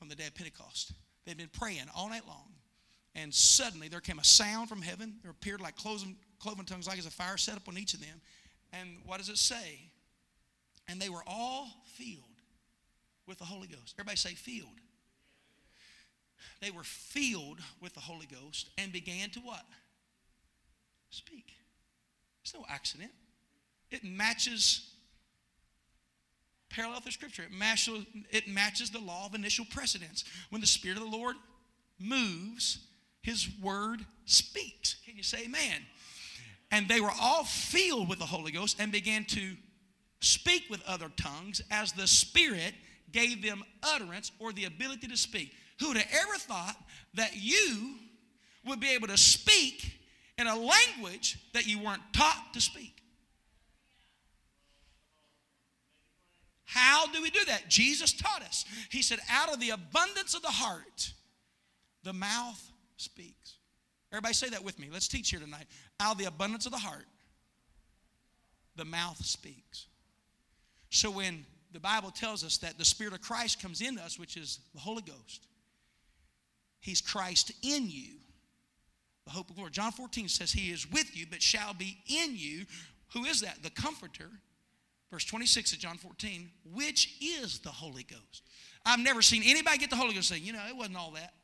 on 0.00 0.08
the 0.08 0.14
day 0.14 0.26
of 0.26 0.34
Pentecost. 0.34 0.92
They've 1.24 1.36
been 1.36 1.50
praying 1.52 1.84
all 1.94 2.08
night 2.08 2.26
long. 2.26 2.48
And 3.14 3.32
suddenly 3.32 3.88
there 3.88 4.00
came 4.00 4.18
a 4.18 4.24
sound 4.24 4.68
from 4.68 4.80
heaven. 4.80 5.16
There 5.22 5.30
appeared 5.30 5.60
like 5.60 5.76
cloven, 5.76 6.16
cloven 6.38 6.64
tongues, 6.64 6.88
like 6.88 6.98
as 6.98 7.06
a 7.06 7.10
fire 7.10 7.36
set 7.36 7.56
up 7.56 7.68
on 7.68 7.76
each 7.76 7.94
of 7.94 8.00
them. 8.00 8.20
And 8.72 8.98
what 9.04 9.18
does 9.18 9.28
it 9.28 9.36
say? 9.36 9.80
And 10.88 11.00
they 11.00 11.10
were 11.10 11.22
all 11.26 11.68
filled 11.94 12.24
with 13.26 13.38
the 13.38 13.44
Holy 13.44 13.68
Ghost. 13.68 13.94
Everybody 13.98 14.16
say, 14.16 14.34
filled 14.34 14.81
they 16.60 16.70
were 16.70 16.84
filled 16.84 17.58
with 17.80 17.94
the 17.94 18.00
Holy 18.00 18.26
Ghost 18.26 18.70
and 18.78 18.92
began 18.92 19.30
to 19.30 19.40
what? 19.40 19.64
Speak. 21.10 21.52
It's 22.42 22.54
no 22.54 22.64
accident. 22.68 23.10
It 23.90 24.04
matches 24.04 24.88
parallel 26.70 27.00
through 27.00 27.12
Scripture. 27.12 27.42
It 27.42 27.52
matches, 27.52 28.06
it 28.30 28.48
matches 28.48 28.90
the 28.90 28.98
law 28.98 29.26
of 29.26 29.34
initial 29.34 29.64
precedence. 29.70 30.24
When 30.50 30.60
the 30.60 30.66
Spirit 30.66 30.96
of 30.96 31.04
the 31.04 31.16
Lord 31.16 31.36
moves, 31.98 32.78
His 33.22 33.48
word 33.60 34.00
speaks. 34.24 34.96
Can 35.06 35.16
you 35.16 35.22
say 35.22 35.44
amen? 35.44 35.82
And 36.70 36.88
they 36.88 37.00
were 37.00 37.12
all 37.20 37.44
filled 37.44 38.08
with 38.08 38.18
the 38.18 38.26
Holy 38.26 38.50
Ghost 38.50 38.76
and 38.80 38.90
began 38.90 39.24
to 39.26 39.56
speak 40.20 40.64
with 40.70 40.82
other 40.86 41.10
tongues 41.16 41.60
as 41.70 41.92
the 41.92 42.06
Spirit 42.06 42.72
gave 43.12 43.42
them 43.42 43.62
utterance 43.82 44.32
or 44.38 44.52
the 44.52 44.64
ability 44.64 45.08
to 45.08 45.16
speak. 45.16 45.52
Who 45.82 45.88
would 45.88 45.96
have 45.96 46.22
ever 46.22 46.38
thought 46.38 46.76
that 47.14 47.32
you 47.34 47.94
would 48.64 48.78
be 48.78 48.90
able 48.90 49.08
to 49.08 49.16
speak 49.16 49.98
in 50.38 50.46
a 50.46 50.54
language 50.54 51.38
that 51.54 51.66
you 51.66 51.80
weren't 51.80 52.02
taught 52.12 52.50
to 52.54 52.60
speak? 52.60 53.02
How 56.64 57.06
do 57.08 57.20
we 57.20 57.30
do 57.30 57.44
that? 57.48 57.68
Jesus 57.68 58.12
taught 58.12 58.42
us. 58.42 58.64
He 58.90 59.02
said, 59.02 59.18
out 59.28 59.52
of 59.52 59.58
the 59.58 59.70
abundance 59.70 60.34
of 60.34 60.42
the 60.42 60.48
heart, 60.48 61.12
the 62.04 62.12
mouth 62.12 62.62
speaks. 62.96 63.56
Everybody 64.12 64.34
say 64.34 64.50
that 64.50 64.62
with 64.62 64.78
me. 64.78 64.88
Let's 64.90 65.08
teach 65.08 65.30
here 65.30 65.40
tonight. 65.40 65.66
Out 65.98 66.12
of 66.12 66.18
the 66.18 66.26
abundance 66.26 66.64
of 66.64 66.70
the 66.70 66.78
heart, 66.78 67.06
the 68.76 68.84
mouth 68.84 69.22
speaks. 69.24 69.86
So 70.90 71.10
when 71.10 71.44
the 71.72 71.80
Bible 71.80 72.12
tells 72.12 72.44
us 72.44 72.58
that 72.58 72.78
the 72.78 72.84
Spirit 72.84 73.14
of 73.14 73.20
Christ 73.20 73.60
comes 73.60 73.80
in 73.80 73.98
us, 73.98 74.16
which 74.16 74.36
is 74.36 74.60
the 74.74 74.80
Holy 74.80 75.02
Ghost, 75.02 75.48
He's 76.82 77.00
Christ 77.00 77.52
in 77.62 77.88
you, 77.88 78.16
the 79.24 79.30
hope 79.30 79.48
of 79.48 79.56
glory. 79.56 79.70
John 79.70 79.92
14 79.92 80.28
says, 80.28 80.52
He 80.52 80.72
is 80.72 80.90
with 80.90 81.16
you, 81.16 81.26
but 81.30 81.40
shall 81.40 81.72
be 81.72 81.98
in 82.08 82.36
you. 82.36 82.66
Who 83.14 83.24
is 83.24 83.40
that? 83.40 83.62
The 83.62 83.70
Comforter. 83.70 84.28
Verse 85.10 85.24
26 85.24 85.74
of 85.74 85.78
John 85.78 85.96
14, 85.96 86.50
which 86.74 87.16
is 87.20 87.60
the 87.60 87.70
Holy 87.70 88.02
Ghost. 88.02 88.42
I've 88.84 88.98
never 88.98 89.22
seen 89.22 89.42
anybody 89.44 89.78
get 89.78 89.90
the 89.90 89.96
Holy 89.96 90.14
Ghost 90.14 90.32
and 90.32 90.40
say, 90.40 90.44
you 90.44 90.52
know, 90.52 90.62
it 90.68 90.76
wasn't 90.76 90.96
all 90.96 91.12
that. 91.12 91.34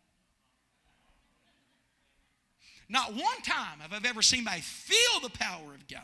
Not 2.89 3.12
one 3.12 3.43
time 3.45 3.78
have 3.80 3.93
I 3.93 4.09
ever 4.09 4.22
seen 4.22 4.41
anybody 4.41 4.62
feel 4.62 5.20
the 5.22 5.30
power 5.30 5.74
of 5.74 5.86
God. 5.86 6.03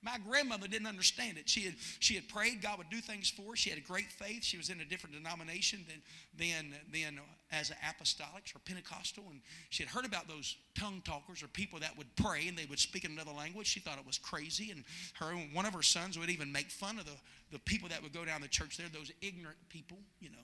My 0.00 0.16
grandmother 0.18 0.68
didn't 0.68 0.86
understand 0.86 1.38
it. 1.38 1.48
She 1.48 1.62
had, 1.62 1.74
she 1.98 2.14
had 2.14 2.28
prayed 2.28 2.62
God 2.62 2.78
would 2.78 2.88
do 2.88 3.00
things 3.00 3.28
for 3.28 3.50
her. 3.50 3.56
She 3.56 3.70
had 3.70 3.78
a 3.78 3.82
great 3.82 4.12
faith. 4.12 4.44
She 4.44 4.56
was 4.56 4.70
in 4.70 4.80
a 4.80 4.84
different 4.84 5.16
denomination 5.16 5.84
than, 5.88 6.00
than, 6.38 6.74
than 6.92 7.20
as 7.50 7.70
an 7.70 7.76
apostolic 7.88 8.44
or 8.54 8.60
Pentecostal. 8.60 9.24
And 9.28 9.40
she 9.70 9.82
had 9.82 9.90
heard 9.90 10.04
about 10.04 10.28
those 10.28 10.56
tongue 10.78 11.02
talkers 11.04 11.42
or 11.42 11.48
people 11.48 11.80
that 11.80 11.98
would 11.98 12.14
pray 12.14 12.46
and 12.46 12.56
they 12.56 12.66
would 12.66 12.78
speak 12.78 13.04
in 13.04 13.10
another 13.10 13.32
language. 13.32 13.66
She 13.66 13.80
thought 13.80 13.98
it 13.98 14.06
was 14.06 14.18
crazy. 14.18 14.70
And 14.70 14.84
her 15.14 15.34
one 15.52 15.66
of 15.66 15.74
her 15.74 15.82
sons 15.82 16.16
would 16.16 16.30
even 16.30 16.52
make 16.52 16.70
fun 16.70 17.00
of 17.00 17.04
the, 17.04 17.16
the 17.50 17.58
people 17.58 17.88
that 17.88 18.00
would 18.00 18.12
go 18.12 18.24
down 18.24 18.40
the 18.40 18.48
church 18.48 18.76
there, 18.76 18.86
those 18.92 19.10
ignorant 19.20 19.58
people, 19.68 19.98
you 20.20 20.30
know. 20.30 20.36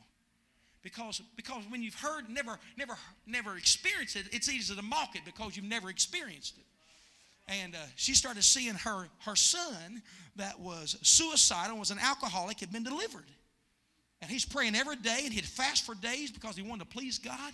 Because, 0.83 1.23
because 1.37 1.63
when 1.71 1.83
you've 1.83 1.95
heard, 1.95 2.29
never, 2.29 2.59
never, 2.77 2.99
never 3.27 3.57
experienced 3.57 4.17
it, 4.17 4.27
it's 4.33 4.51
easy 4.51 4.75
to 4.75 4.83
mock 4.83 5.15
it 5.15 5.23
because 5.25 5.57
you've 5.57 5.65
never 5.65 5.89
experienced 5.89 6.59
it 6.59 6.65
and 7.49 7.75
uh, 7.75 7.79
she 7.97 8.15
started 8.15 8.43
seeing 8.43 8.75
her 8.75 9.09
her 9.21 9.37
son 9.37 10.03
that 10.37 10.59
was 10.59 10.97
suicidal 11.03 11.79
was 11.79 11.91
an 11.91 11.99
alcoholic 11.99 12.61
had 12.61 12.73
been 12.73 12.85
delivered. 12.85 13.27
And 14.23 14.31
he's 14.31 14.47
praying 14.47 14.75
every 14.75 14.97
day 14.97 15.21
and 15.25 15.35
he'd 15.35 15.45
fast 15.45 15.85
for 15.85 15.95
days 15.95 16.31
because 16.31 16.57
he 16.57 16.63
wanted 16.63 16.85
to 16.85 16.97
please 16.97 17.19
god. 17.19 17.53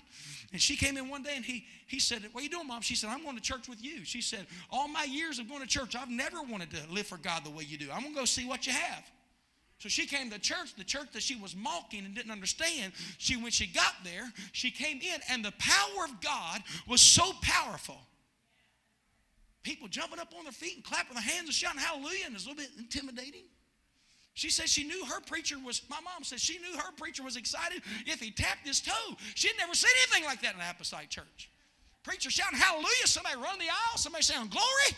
And 0.53 0.61
she 0.61 0.77
came 0.77 0.97
in 0.97 1.09
one 1.09 1.23
day 1.23 1.33
and 1.35 1.45
he 1.45 1.65
he 1.87 1.99
said 1.99 2.23
what 2.33 2.41
are 2.41 2.45
you 2.45 2.51
doing 2.51 2.69
mom? 2.69 2.83
She 2.83 2.95
said 2.95 3.11
i'm 3.11 3.23
going 3.23 3.37
to 3.37 3.43
church 3.43 3.69
with 3.69 3.83
you. 3.83 4.05
She 4.05 4.21
said 4.21 4.47
all 4.71 4.87
my 4.87 5.05
years 5.05 5.39
of 5.39 5.49
going 5.49 5.63
to 5.63 5.69
church 5.69 5.97
i've 5.97 6.11
never 6.11 6.43
wanted 6.43 6.71
to 6.71 6.81
live 6.93 7.07
for 7.07 7.19
god 7.19 7.45
the 7.45 7.51
way 7.51 7.65
you 7.65 7.77
do. 7.77 7.89
I'm 7.93 8.03
going 8.03 8.15
to 8.15 8.21
go 8.21 8.25
see 8.25 8.47
what 8.47 8.67
you 8.67 8.73
have. 8.73 9.05
So 9.81 9.89
she 9.89 10.07
came 10.07 10.31
to 10.31 10.39
church, 10.39 10.75
the 10.77 10.85
church 10.85 11.09
that 11.15 11.23
she 11.23 11.37
was 11.37 11.57
mocking 11.57 12.05
and 12.05 12.15
didn't 12.15 12.31
understand. 12.31 12.93
She, 13.17 13.37
when 13.39 13.51
she 13.51 13.67
got 13.67 13.95
there, 14.05 14.31
she 14.53 14.71
came 14.71 14.99
in, 14.99 15.21
and 15.31 15.43
the 15.43 15.53
power 15.53 16.05
of 16.05 16.21
God 16.21 16.63
was 16.87 17.01
so 17.01 17.33
powerful 17.41 17.97
people 19.63 19.89
jumping 19.89 20.19
up 20.19 20.33
on 20.37 20.45
their 20.45 20.53
feet 20.53 20.77
and 20.77 20.85
clapping 20.85 21.15
their 21.15 21.23
hands 21.23 21.47
and 21.47 21.55
shouting 21.55 21.81
hallelujah, 21.81 22.27
and 22.27 22.35
it's 22.35 22.47
a 22.47 22.49
little 22.49 22.63
bit 22.63 22.71
intimidating. 22.79 23.45
She 24.35 24.49
said 24.51 24.69
she 24.69 24.85
knew 24.85 25.05
her 25.07 25.21
preacher 25.21 25.57
was, 25.59 25.83
my 25.91 26.01
mom 26.01 26.23
said 26.23 26.41
she 26.41 26.59
knew 26.59 26.79
her 26.79 26.93
preacher 26.97 27.23
was 27.23 27.37
excited 27.37 27.83
if 28.07 28.21
he 28.21 28.31
tapped 28.31 28.67
his 28.67 28.81
toe. 28.81 29.17
She 29.35 29.49
had 29.49 29.57
never 29.59 29.75
seen 29.75 29.91
anything 30.03 30.25
like 30.25 30.41
that 30.43 30.55
in 30.55 30.61
an 30.61 30.67
apostolic 30.71 31.11
church. 31.11 31.51
Preacher 32.03 32.31
shouting 32.31 32.59
hallelujah, 32.59 33.07
somebody 33.07 33.37
run 33.37 33.59
the 33.59 33.67
aisle, 33.69 33.97
somebody 33.97 34.23
saying 34.23 34.49
glory. 34.49 34.97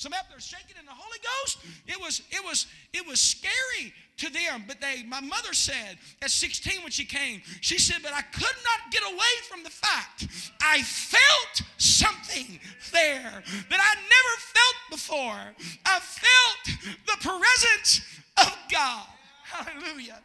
Some 0.00 0.14
up 0.14 0.30
there 0.30 0.40
shaking 0.40 0.76
in 0.80 0.86
the 0.86 0.94
Holy 0.96 1.18
Ghost. 1.18 1.58
It 1.86 2.00
was, 2.00 2.22
it 2.30 2.42
was, 2.42 2.66
it 2.94 3.06
was 3.06 3.20
scary 3.20 3.92
to 4.16 4.32
them. 4.32 4.64
But 4.66 4.80
they, 4.80 5.02
my 5.02 5.20
mother 5.20 5.52
said 5.52 5.98
at 6.22 6.30
16 6.30 6.80
when 6.80 6.90
she 6.90 7.04
came, 7.04 7.42
she 7.60 7.78
said, 7.78 7.98
but 8.02 8.14
I 8.14 8.22
could 8.22 8.56
not 8.64 8.90
get 8.90 9.02
away 9.02 9.34
from 9.46 9.62
the 9.62 9.68
fact 9.68 10.26
I 10.62 10.80
felt 10.80 11.68
something 11.76 12.58
there 12.92 13.42
that 13.68 13.78
I 13.78 13.94
never 13.94 14.34
felt 14.38 14.74
before. 14.90 15.76
I 15.84 16.00
felt 16.00 16.78
the 17.04 17.28
presence 17.28 18.00
of 18.38 18.56
God. 18.72 19.06
Hallelujah. 19.44 20.18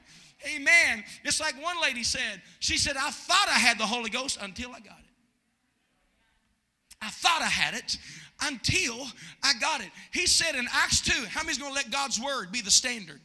Amen. 0.56 1.04
It's 1.26 1.42
like 1.42 1.62
one 1.62 1.82
lady 1.82 2.04
said, 2.04 2.42
she 2.60 2.78
said, 2.78 2.96
I 2.96 3.12
thought 3.12 3.48
I 3.50 3.60
had 3.60 3.78
the 3.78 3.86
Holy 3.86 4.10
Ghost 4.10 4.38
until 4.42 4.70
I 4.70 4.80
got 4.80 5.00
it. 5.00 5.06
I 7.02 7.10
thought 7.10 7.42
I 7.42 7.50
had 7.50 7.74
it 7.74 7.98
until 8.42 9.08
I 9.44 9.54
got 9.60 9.82
it. 9.82 9.90
He 10.12 10.28
said 10.28 10.56
in 10.56 10.66
Acts 10.72 11.02
2, 11.02 11.26
how 11.30 11.42
many's 11.42 11.58
going 11.58 11.72
to 11.72 11.76
let 11.76 11.92
God's 11.92 12.20
word 12.20 12.52
be 12.52 12.62
the 12.62 12.72
standard? 12.72 13.22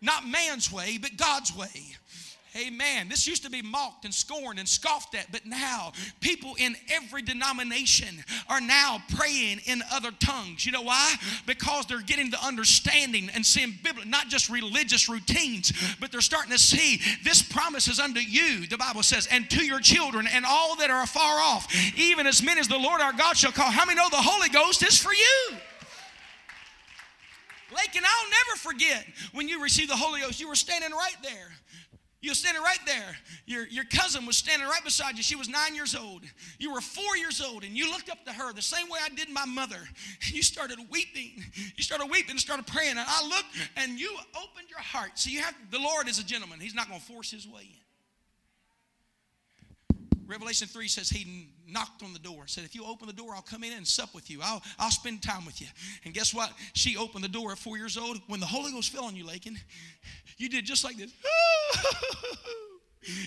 Not 0.00 0.26
man's 0.26 0.72
way, 0.72 0.98
but 1.00 1.16
God's 1.16 1.54
way. 1.56 1.96
Amen. 2.54 3.08
This 3.08 3.26
used 3.26 3.44
to 3.44 3.50
be 3.50 3.62
mocked 3.62 4.04
and 4.04 4.12
scorned 4.12 4.58
and 4.58 4.68
scoffed 4.68 5.14
at, 5.14 5.32
but 5.32 5.46
now 5.46 5.92
people 6.20 6.54
in 6.58 6.76
every 6.90 7.22
denomination 7.22 8.22
are 8.46 8.60
now 8.60 9.02
praying 9.16 9.60
in 9.64 9.82
other 9.90 10.10
tongues. 10.20 10.66
You 10.66 10.72
know 10.72 10.82
why? 10.82 11.14
Because 11.46 11.86
they're 11.86 12.02
getting 12.02 12.30
the 12.30 12.44
understanding 12.44 13.30
and 13.34 13.44
seeing 13.44 13.78
biblical, 13.82 14.10
not 14.10 14.28
just 14.28 14.50
religious 14.50 15.08
routines, 15.08 15.72
but 15.98 16.12
they're 16.12 16.20
starting 16.20 16.52
to 16.52 16.58
see 16.58 17.00
this 17.24 17.40
promise 17.40 17.88
is 17.88 17.98
unto 17.98 18.20
you, 18.20 18.66
the 18.66 18.76
Bible 18.76 19.02
says, 19.02 19.26
and 19.30 19.48
to 19.48 19.64
your 19.64 19.80
children 19.80 20.26
and 20.26 20.44
all 20.44 20.76
that 20.76 20.90
are 20.90 21.02
afar 21.04 21.40
off, 21.40 21.74
even 21.96 22.26
as 22.26 22.42
many 22.42 22.60
as 22.60 22.68
the 22.68 22.78
Lord 22.78 23.00
our 23.00 23.14
God 23.14 23.34
shall 23.34 23.52
call. 23.52 23.70
How 23.70 23.86
many 23.86 23.96
know 23.96 24.10
the 24.10 24.16
Holy 24.16 24.50
Ghost 24.50 24.82
is 24.82 24.98
for 24.98 25.14
you? 25.14 25.56
Lake, 27.74 27.96
and 27.96 28.04
I'll 28.04 28.30
never 28.30 28.58
forget 28.58 29.06
when 29.32 29.48
you 29.48 29.62
received 29.62 29.88
the 29.88 29.96
Holy 29.96 30.20
Ghost, 30.20 30.38
you 30.38 30.48
were 30.48 30.54
standing 30.54 30.90
right 30.90 31.16
there. 31.22 31.48
You 32.22 32.30
were 32.30 32.36
standing 32.36 32.62
right 32.62 32.78
there. 32.86 33.16
Your, 33.46 33.66
your 33.66 33.84
cousin 33.84 34.24
was 34.26 34.36
standing 34.36 34.66
right 34.68 34.82
beside 34.84 35.16
you. 35.16 35.24
She 35.24 35.34
was 35.34 35.48
nine 35.48 35.74
years 35.74 35.96
old. 35.96 36.22
You 36.60 36.72
were 36.72 36.80
four 36.80 37.16
years 37.16 37.40
old, 37.40 37.64
and 37.64 37.76
you 37.76 37.90
looked 37.90 38.08
up 38.08 38.24
to 38.26 38.32
her 38.32 38.52
the 38.52 38.62
same 38.62 38.88
way 38.88 39.00
I 39.04 39.08
did 39.08 39.28
my 39.28 39.44
mother. 39.44 39.80
You 40.32 40.42
started 40.42 40.78
weeping. 40.90 41.44
You 41.76 41.82
started 41.82 42.06
weeping 42.06 42.30
and 42.30 42.40
started 42.40 42.66
praying. 42.66 42.92
And 42.92 43.00
I 43.00 43.26
looked, 43.26 43.48
and 43.76 43.98
you 43.98 44.10
opened 44.34 44.70
your 44.70 44.78
heart. 44.78 45.10
So 45.16 45.30
you 45.30 45.40
have 45.40 45.54
the 45.70 45.78
Lord 45.78 46.08
is 46.08 46.18
a 46.18 46.24
gentleman. 46.24 46.58
He's 46.60 46.74
not 46.74 46.88
going 46.88 47.00
to 47.00 47.06
force 47.06 47.30
his 47.30 47.46
way 47.46 47.62
in. 47.62 47.91
Revelation 50.32 50.66
3 50.66 50.88
says 50.88 51.10
he 51.10 51.50
knocked 51.68 52.02
on 52.02 52.14
the 52.14 52.18
door, 52.18 52.44
said, 52.46 52.64
If 52.64 52.74
you 52.74 52.86
open 52.86 53.06
the 53.06 53.12
door, 53.12 53.34
I'll 53.34 53.42
come 53.42 53.62
in 53.62 53.74
and 53.74 53.86
sup 53.86 54.14
with 54.14 54.30
you. 54.30 54.40
I'll, 54.42 54.62
I'll 54.78 54.90
spend 54.90 55.22
time 55.22 55.44
with 55.44 55.60
you. 55.60 55.66
And 56.06 56.14
guess 56.14 56.32
what? 56.32 56.50
She 56.72 56.96
opened 56.96 57.22
the 57.22 57.28
door 57.28 57.52
at 57.52 57.58
four 57.58 57.76
years 57.76 57.98
old. 57.98 58.18
When 58.28 58.40
the 58.40 58.46
Holy 58.46 58.72
Ghost 58.72 58.92
fell 58.92 59.04
on 59.04 59.14
you, 59.14 59.26
Lakin, 59.26 59.58
you 60.38 60.48
did 60.48 60.64
just 60.64 60.84
like 60.84 60.96
this. 60.96 61.12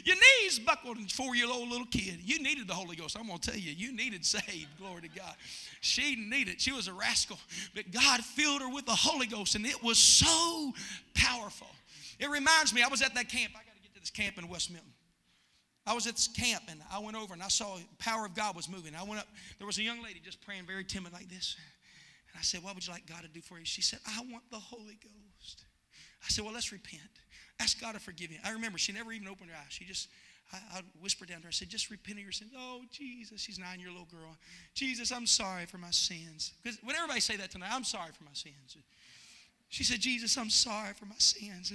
Your 0.04 0.16
knees 0.16 0.58
buckled, 0.58 0.98
four 1.12 1.36
year 1.36 1.48
old 1.48 1.70
little 1.70 1.86
kid. 1.86 2.22
You 2.24 2.42
needed 2.42 2.68
the 2.68 2.74
Holy 2.74 2.96
Ghost. 2.96 3.16
I'm 3.20 3.28
going 3.28 3.38
to 3.38 3.52
tell 3.52 3.60
you, 3.60 3.72
you 3.72 3.96
needed 3.96 4.26
saved. 4.26 4.76
Glory 4.80 5.02
to 5.02 5.10
God. 5.10 5.36
She 5.82 6.16
needed, 6.16 6.60
she 6.60 6.72
was 6.72 6.88
a 6.88 6.94
rascal. 6.94 7.38
But 7.76 7.92
God 7.92 8.22
filled 8.22 8.62
her 8.62 8.70
with 8.70 8.88
the 8.88 8.96
Holy 8.96 9.28
Ghost, 9.28 9.54
and 9.54 9.66
it 9.66 9.84
was 9.84 10.00
so 10.00 10.74
powerful. 11.14 11.68
It 12.20 12.32
reminds 12.32 12.74
me, 12.74 12.82
I 12.82 12.88
was 12.88 13.04
at 13.04 13.14
that 13.14 13.30
camp. 13.30 13.52
I 13.54 13.60
got 13.60 13.76
to 13.76 13.82
get 13.84 13.94
to 13.94 14.00
this 14.00 14.10
camp 14.10 14.40
in 14.40 14.48
West 14.48 14.72
Milton. 14.72 14.95
I 15.88 15.94
was 15.94 16.08
at 16.08 16.28
camp 16.36 16.64
and 16.68 16.82
I 16.92 17.00
went 17.00 17.16
over 17.16 17.34
and 17.34 17.44
I 17.44 17.48
saw 17.48 17.76
the 17.76 17.84
power 18.00 18.26
of 18.26 18.34
God 18.34 18.56
was 18.56 18.68
moving. 18.68 18.96
I 18.96 19.04
went 19.04 19.20
up, 19.20 19.28
there 19.60 19.68
was 19.68 19.78
a 19.78 19.84
young 19.84 20.02
lady 20.02 20.20
just 20.24 20.42
praying 20.42 20.66
very 20.66 20.84
timid 20.84 21.14
like 21.14 21.30
this. 21.30 21.56
And 22.32 22.40
I 22.40 22.44
said, 22.44 22.64
What 22.64 22.76
would 22.76 22.86
you 22.86 22.92
like 22.92 23.06
God 23.06 23.22
to 23.22 23.28
do 23.28 23.42
for 23.42 23.60
you? 23.60 23.66
She 23.66 23.82
said, 23.82 24.00
I 24.08 24.20
want 24.32 24.44
the 24.50 24.60
Holy 24.60 24.98
Ghost. 25.02 25.66
I 26.24 26.30
said, 26.30 26.44
Well, 26.44 26.54
let's 26.54 26.72
repent. 26.72 27.02
Ask 27.60 27.80
God 27.80 27.94
to 27.94 28.00
forgive 28.00 28.32
you. 28.32 28.38
I 28.44 28.52
remember 28.52 28.78
she 28.78 28.92
never 28.92 29.14
even 29.14 29.28
opened 29.28 29.52
her 29.52 29.56
eyes. 29.56 29.68
She 29.70 29.86
just, 29.86 30.10
I, 30.52 30.58
I 30.78 30.82
whispered 31.02 31.30
down 31.30 31.38
to 31.38 31.44
her, 31.44 31.50
I 31.50 31.52
said, 31.52 31.70
Just 31.70 31.92
repent 31.92 32.18
of 32.18 32.24
your 32.24 32.32
sins. 32.32 32.52
Oh, 32.58 32.82
Jesus. 32.92 33.42
She's 33.42 33.60
nine 33.60 33.80
year 33.80 33.90
old 33.96 34.10
girl. 34.10 34.36
Jesus, 34.74 35.12
I'm 35.12 35.28
sorry 35.28 35.66
for 35.66 35.78
my 35.78 35.92
sins. 35.92 36.54
Because 36.64 36.80
when 36.84 36.96
everybody 36.96 37.20
say 37.20 37.38
that 37.38 37.52
tonight, 37.52 37.70
I'm 37.72 37.84
sorry 37.84 38.12
for 38.18 38.24
my 38.24 38.34
sins. 38.34 38.76
She 39.76 39.84
said, 39.84 40.00
Jesus, 40.00 40.38
I'm 40.38 40.50
sorry 40.50 40.94
for 40.94 41.06
my 41.06 41.16
sins. 41.18 41.74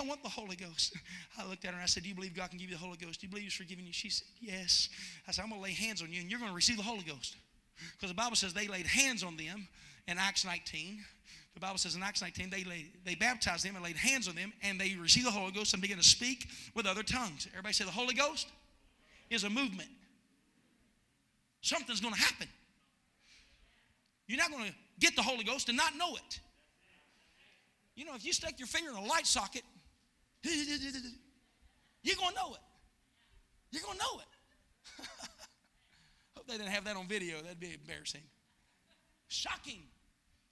I 0.00 0.04
want 0.04 0.24
the 0.24 0.28
Holy 0.28 0.56
Ghost. 0.56 0.96
I 1.38 1.46
looked 1.46 1.64
at 1.64 1.70
her 1.70 1.76
and 1.76 1.82
I 1.84 1.86
said, 1.86 2.02
Do 2.02 2.08
you 2.08 2.14
believe 2.16 2.34
God 2.34 2.50
can 2.50 2.58
give 2.58 2.68
you 2.68 2.74
the 2.74 2.82
Holy 2.82 2.96
Ghost? 2.96 3.20
Do 3.20 3.28
you 3.28 3.30
believe 3.30 3.44
He's 3.44 3.54
forgiving 3.54 3.86
you? 3.86 3.92
She 3.92 4.10
said, 4.10 4.26
Yes. 4.40 4.88
I 5.28 5.30
said, 5.30 5.42
I'm 5.42 5.50
going 5.50 5.60
to 5.60 5.62
lay 5.62 5.72
hands 5.72 6.02
on 6.02 6.12
you 6.12 6.20
and 6.20 6.28
you're 6.28 6.40
going 6.40 6.50
to 6.50 6.56
receive 6.56 6.78
the 6.78 6.82
Holy 6.82 7.04
Ghost. 7.04 7.36
Because 7.92 8.08
the 8.08 8.16
Bible 8.16 8.34
says 8.34 8.54
they 8.54 8.66
laid 8.66 8.88
hands 8.88 9.22
on 9.22 9.36
them 9.36 9.68
in 10.08 10.18
Acts 10.18 10.44
19. 10.44 10.98
The 11.54 11.60
Bible 11.60 11.78
says 11.78 11.94
in 11.94 12.02
Acts 12.02 12.22
19, 12.22 12.50
they, 12.50 12.64
laid, 12.64 12.90
they 13.04 13.14
baptized 13.14 13.64
them 13.64 13.76
and 13.76 13.84
laid 13.84 13.96
hands 13.96 14.26
on 14.26 14.34
them 14.34 14.52
and 14.64 14.80
they 14.80 14.96
received 14.96 15.26
the 15.26 15.30
Holy 15.30 15.52
Ghost 15.52 15.74
and 15.74 15.80
began 15.80 15.98
to 15.98 16.02
speak 16.02 16.48
with 16.74 16.86
other 16.86 17.04
tongues. 17.04 17.46
Everybody 17.52 17.72
say 17.72 17.84
the 17.84 17.92
Holy 17.92 18.14
Ghost 18.14 18.48
is 19.30 19.44
a 19.44 19.50
movement. 19.50 19.90
Something's 21.60 22.00
going 22.00 22.14
to 22.14 22.20
happen. 22.20 22.48
You're 24.26 24.38
not 24.38 24.50
going 24.50 24.64
to 24.64 24.74
get 24.98 25.14
the 25.14 25.22
Holy 25.22 25.44
Ghost 25.44 25.68
and 25.68 25.78
not 25.78 25.96
know 25.96 26.16
it. 26.16 26.40
You 27.98 28.04
know, 28.04 28.14
if 28.14 28.24
you 28.24 28.32
stick 28.32 28.54
your 28.58 28.68
finger 28.68 28.92
in 28.92 28.96
a 28.96 29.04
light 29.04 29.26
socket, 29.26 29.62
you're 30.44 30.54
going 32.16 32.28
to 32.28 32.34
know 32.34 32.54
it. 32.54 32.60
You're 33.72 33.82
going 33.82 33.98
to 33.98 34.04
know 34.04 34.20
it. 34.20 35.04
Hope 36.36 36.46
they 36.46 36.56
didn't 36.56 36.70
have 36.70 36.84
that 36.84 36.96
on 36.96 37.08
video. 37.08 37.38
That'd 37.42 37.58
be 37.58 37.74
embarrassing. 37.74 38.22
Shocking. 39.26 39.82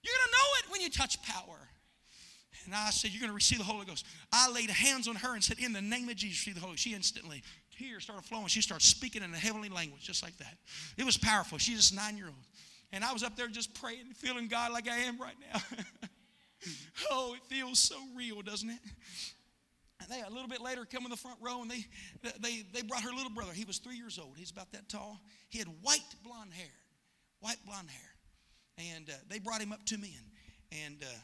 You're 0.03 0.13
going 0.13 0.29
to 0.29 0.33
know 0.33 0.49
it 0.59 0.73
when 0.73 0.81
you 0.81 0.91
touch 0.91 1.23
power. 1.23 1.57
And 2.65 2.75
I 2.75 2.91
said, 2.91 3.13
You're 3.13 3.21
going 3.21 3.31
to 3.31 3.35
receive 3.35 3.59
the 3.59 3.65
Holy 3.65 3.87
Ghost. 3.87 4.05
I 4.33 4.51
laid 4.51 4.69
hands 4.69 5.07
on 5.07 5.15
her 5.15 5.35
and 5.35 5.45
said, 5.45 5.61
In 5.61 5.73
the 5.73 5.81
name 5.81 6.09
of 6.09 6.17
Jesus, 6.17 6.41
receive 6.41 6.57
the 6.57 6.61
Holy 6.61 6.73
Ghost. 6.73 6.83
She 6.83 6.95
instantly, 6.95 7.45
tears 7.79 8.03
started 8.03 8.25
flowing. 8.25 8.49
She 8.49 8.61
started 8.61 8.85
speaking 8.85 9.23
in 9.23 9.33
a 9.33 9.37
heavenly 9.37 9.69
language, 9.69 10.03
just 10.03 10.25
like 10.25 10.37
that. 10.39 10.57
It 10.97 11.07
was 11.07 11.17
powerful. 11.17 11.59
She's 11.59 11.77
just 11.77 11.95
nine 11.95 12.17
year 12.17 12.27
old. 12.27 12.35
And 12.91 13.05
I 13.05 13.13
was 13.13 13.23
up 13.23 13.37
there 13.37 13.47
just 13.47 13.73
praying 13.81 14.15
feeling 14.17 14.49
God 14.49 14.73
like 14.73 14.89
I 14.89 14.97
am 14.97 15.17
right 15.21 15.37
now. 15.53 15.61
oh, 17.11 17.35
it 17.35 17.43
feels 17.45 17.79
so 17.79 17.97
real, 18.17 18.43
doesn't 18.43 18.71
it? 18.71 18.79
And 20.01 20.11
they 20.11 20.21
a 20.21 20.31
little 20.31 20.49
bit 20.49 20.61
later 20.61 20.85
come 20.85 21.05
in 21.05 21.11
the 21.11 21.17
front 21.17 21.39
row 21.41 21.63
and 21.63 21.71
they, 21.71 21.85
they, 22.41 22.65
they 22.73 22.83
brought 22.83 23.03
her 23.03 23.13
little 23.13 23.31
brother. 23.31 23.53
He 23.53 23.65
was 23.65 23.79
three 23.79 23.97
years 23.97 24.19
old. 24.19 24.35
He's 24.37 24.51
about 24.51 24.73
that 24.73 24.89
tall. 24.89 25.21
He 25.49 25.59
had 25.59 25.69
white 25.81 26.05
blonde 26.23 26.53
hair, 26.53 26.73
white 27.41 27.59
blonde 27.65 27.89
hair. 27.89 28.93
And 28.95 29.09
uh, 29.09 29.15
they 29.29 29.39
brought 29.39 29.63
him 29.63 29.73
up 29.73 29.85
to 29.87 29.97
me 29.97 30.15
and, 30.19 30.85
and 30.85 31.03
uh, 31.03 31.19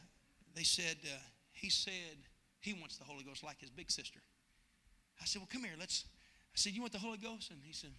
they 0.55 0.63
said, 0.63 0.97
uh, 1.05 1.19
he 1.53 1.69
said 1.69 2.17
he 2.61 2.73
wants 2.73 2.97
the 2.97 3.05
Holy 3.05 3.25
Ghost 3.25 3.45
like 3.45 3.61
his 3.61 3.71
big 3.71 3.91
sister. 3.91 4.21
I 5.21 5.27
said, 5.27 5.41
well, 5.41 5.49
come 5.53 5.65
here. 5.65 5.75
Let's, 5.79 6.05
I 6.55 6.57
said, 6.57 6.73
you 6.73 6.81
want 6.81 6.93
the 6.93 6.99
Holy 6.99 7.19
Ghost? 7.19 7.51
And 7.51 7.61
he 7.63 7.73
said, 7.73 7.91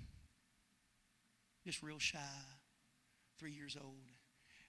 just 1.65 1.83
real 1.83 1.99
shy, 1.99 2.19
three 3.37 3.51
years 3.51 3.77
old. 3.81 4.11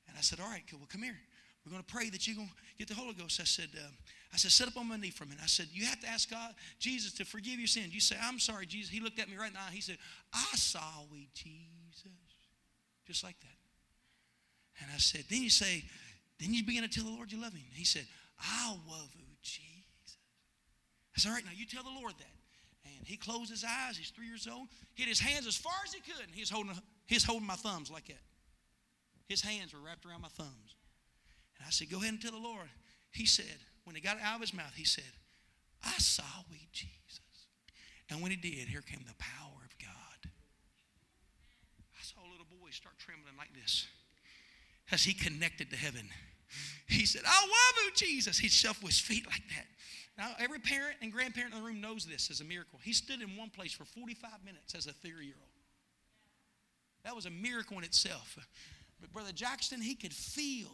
And 0.08 0.16
I 0.16 0.20
said, 0.20 0.38
all 0.40 0.48
right. 0.48 0.62
Well, 0.72 0.86
come 0.90 1.02
here. 1.02 1.16
We're 1.64 1.72
going 1.72 1.82
to 1.82 1.92
pray 1.92 2.10
that 2.10 2.26
you're 2.26 2.36
going 2.36 2.48
to 2.48 2.54
get 2.78 2.88
the 2.88 2.94
Holy 2.94 3.14
Ghost. 3.14 3.40
I 3.40 3.44
said, 3.44 3.68
uh, 3.74 3.88
I 4.32 4.36
said, 4.36 4.50
sit 4.50 4.68
up 4.68 4.76
on 4.76 4.88
my 4.88 4.96
knee 4.96 5.10
for 5.10 5.24
a 5.24 5.26
minute. 5.26 5.42
I 5.42 5.46
said, 5.46 5.68
you 5.72 5.86
have 5.86 6.00
to 6.00 6.08
ask 6.08 6.30
God, 6.30 6.52
Jesus, 6.78 7.12
to 7.14 7.24
forgive 7.24 7.58
your 7.58 7.68
sins. 7.68 7.94
You 7.94 8.00
say, 8.00 8.16
I'm 8.22 8.38
sorry, 8.38 8.66
Jesus. 8.66 8.90
He 8.90 9.00
looked 9.00 9.18
at 9.18 9.30
me 9.30 9.36
right 9.36 9.52
now. 9.52 9.60
He 9.72 9.80
said, 9.80 9.96
I 10.32 10.56
saw 10.56 10.80
we, 11.10 11.28
Jesus. 11.32 12.12
Just 13.06 13.24
like 13.24 13.38
that. 13.40 14.82
And 14.82 14.90
I 14.92 14.98
said, 14.98 15.24
then 15.30 15.42
you 15.42 15.50
say, 15.50 15.84
then 16.40 16.52
you 16.52 16.64
begin 16.64 16.82
to 16.82 16.88
tell 16.88 17.04
the 17.04 17.16
Lord 17.16 17.30
you 17.30 17.40
love 17.40 17.52
him. 17.52 17.62
He 17.72 17.84
said, 17.84 18.06
I 18.40 18.76
love 18.90 19.10
you, 19.14 19.24
Jesus. 19.42 20.18
I 21.16 21.20
said, 21.20 21.28
all 21.28 21.34
right, 21.36 21.44
now 21.44 21.52
you 21.54 21.64
tell 21.64 21.84
the 21.84 21.90
Lord 21.90 22.12
that. 22.18 22.34
And 22.98 23.06
he 23.06 23.16
closed 23.16 23.50
his 23.50 23.64
eyes. 23.64 23.96
He's 23.96 24.10
three 24.10 24.26
years 24.26 24.48
old. 24.52 24.66
Hit 24.94 25.08
his 25.08 25.20
hands 25.20 25.46
as 25.46 25.56
far 25.56 25.72
as 25.86 25.94
he 25.94 26.00
could. 26.00 26.26
And 26.26 26.34
he's 26.34 26.50
holding, 26.50 26.72
he's 27.06 27.24
holding 27.24 27.46
my 27.46 27.54
thumbs 27.54 27.90
like 27.90 28.06
that. 28.08 28.20
His 29.28 29.40
hands 29.40 29.72
were 29.72 29.80
wrapped 29.80 30.04
around 30.04 30.22
my 30.22 30.28
thumbs. 30.28 30.73
And 31.58 31.66
I 31.66 31.70
said, 31.70 31.90
Go 31.90 31.98
ahead 31.98 32.10
and 32.10 32.20
tell 32.22 32.32
the 32.32 32.38
Lord. 32.38 32.68
He 33.12 33.26
said, 33.26 33.58
when 33.84 33.94
he 33.94 34.02
got 34.02 34.16
it 34.16 34.22
out 34.22 34.36
of 34.36 34.40
his 34.40 34.52
mouth, 34.54 34.74
he 34.74 34.84
said, 34.84 35.04
I 35.84 35.92
saw 35.98 36.24
we 36.50 36.68
Jesus. 36.72 37.20
And 38.10 38.20
when 38.20 38.30
he 38.30 38.36
did, 38.36 38.68
here 38.68 38.80
came 38.80 39.04
the 39.06 39.14
power 39.18 39.60
of 39.64 39.78
God. 39.78 40.30
I 41.92 42.02
saw 42.02 42.20
a 42.20 42.30
little 42.30 42.46
boy 42.50 42.70
start 42.70 42.96
trembling 42.98 43.36
like 43.38 43.52
this 43.54 43.86
as 44.90 45.04
he 45.04 45.14
connected 45.14 45.70
to 45.70 45.76
heaven. 45.76 46.08
He 46.88 47.06
said, 47.06 47.22
I 47.26 47.40
love 47.40 47.84
you, 47.84 47.90
Jesus. 47.94 48.38
He 48.38 48.48
shuffled 48.48 48.90
his 48.90 49.00
feet 49.00 49.26
like 49.26 49.42
that. 49.56 49.66
Now, 50.16 50.32
every 50.38 50.60
parent 50.60 50.96
and 51.02 51.12
grandparent 51.12 51.54
in 51.54 51.60
the 51.60 51.66
room 51.66 51.80
knows 51.80 52.06
this 52.06 52.30
as 52.30 52.40
a 52.40 52.44
miracle. 52.44 52.78
He 52.82 52.92
stood 52.92 53.20
in 53.20 53.36
one 53.36 53.50
place 53.50 53.72
for 53.72 53.84
45 53.84 54.30
minutes 54.44 54.74
as 54.74 54.86
a 54.86 54.92
three 54.92 55.26
year 55.26 55.34
old. 55.40 55.48
That 57.04 57.14
was 57.14 57.26
a 57.26 57.30
miracle 57.30 57.76
in 57.78 57.84
itself. 57.84 58.38
But 59.00 59.12
Brother 59.12 59.32
Jackson, 59.32 59.80
he 59.80 59.94
could 59.94 60.12
feel 60.12 60.70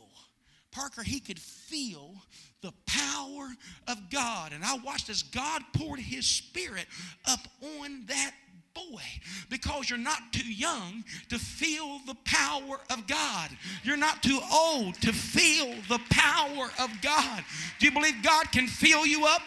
Parker, 0.73 1.03
he 1.03 1.21
could 1.21 1.39
feel 1.39 2.15
the 2.63 2.73
power 2.87 3.49
of 3.89 4.11
God. 4.11 4.53
And 4.53 4.65
I 4.65 4.77
watched 4.79 5.09
as 5.09 5.23
God 5.23 5.63
poured 5.73 6.01
his 6.01 6.27
spirit 6.27 6.87
up 7.27 7.41
on 7.81 8.05
that 8.07 8.33
boy 8.75 9.03
because 9.49 9.91
you're 9.91 9.99
not 9.99 10.33
too 10.33 10.51
young 10.53 11.05
to 11.29 11.39
feel 11.39 12.01
the 12.07 12.17
power 12.25 12.81
of 12.91 13.07
God. 13.07 13.51
You're 13.83 13.97
not 13.97 14.23
too 14.23 14.41
old 14.53 14.95
to 15.03 15.13
feel 15.13 15.75
the 15.89 16.01
power 16.11 16.71
of 16.81 16.91
God. 17.03 17.45
Do 17.79 17.87
you 17.87 17.93
believe 17.93 18.23
God 18.23 18.51
can 18.53 18.67
fill 18.67 19.07
you 19.07 19.27
up? 19.27 19.43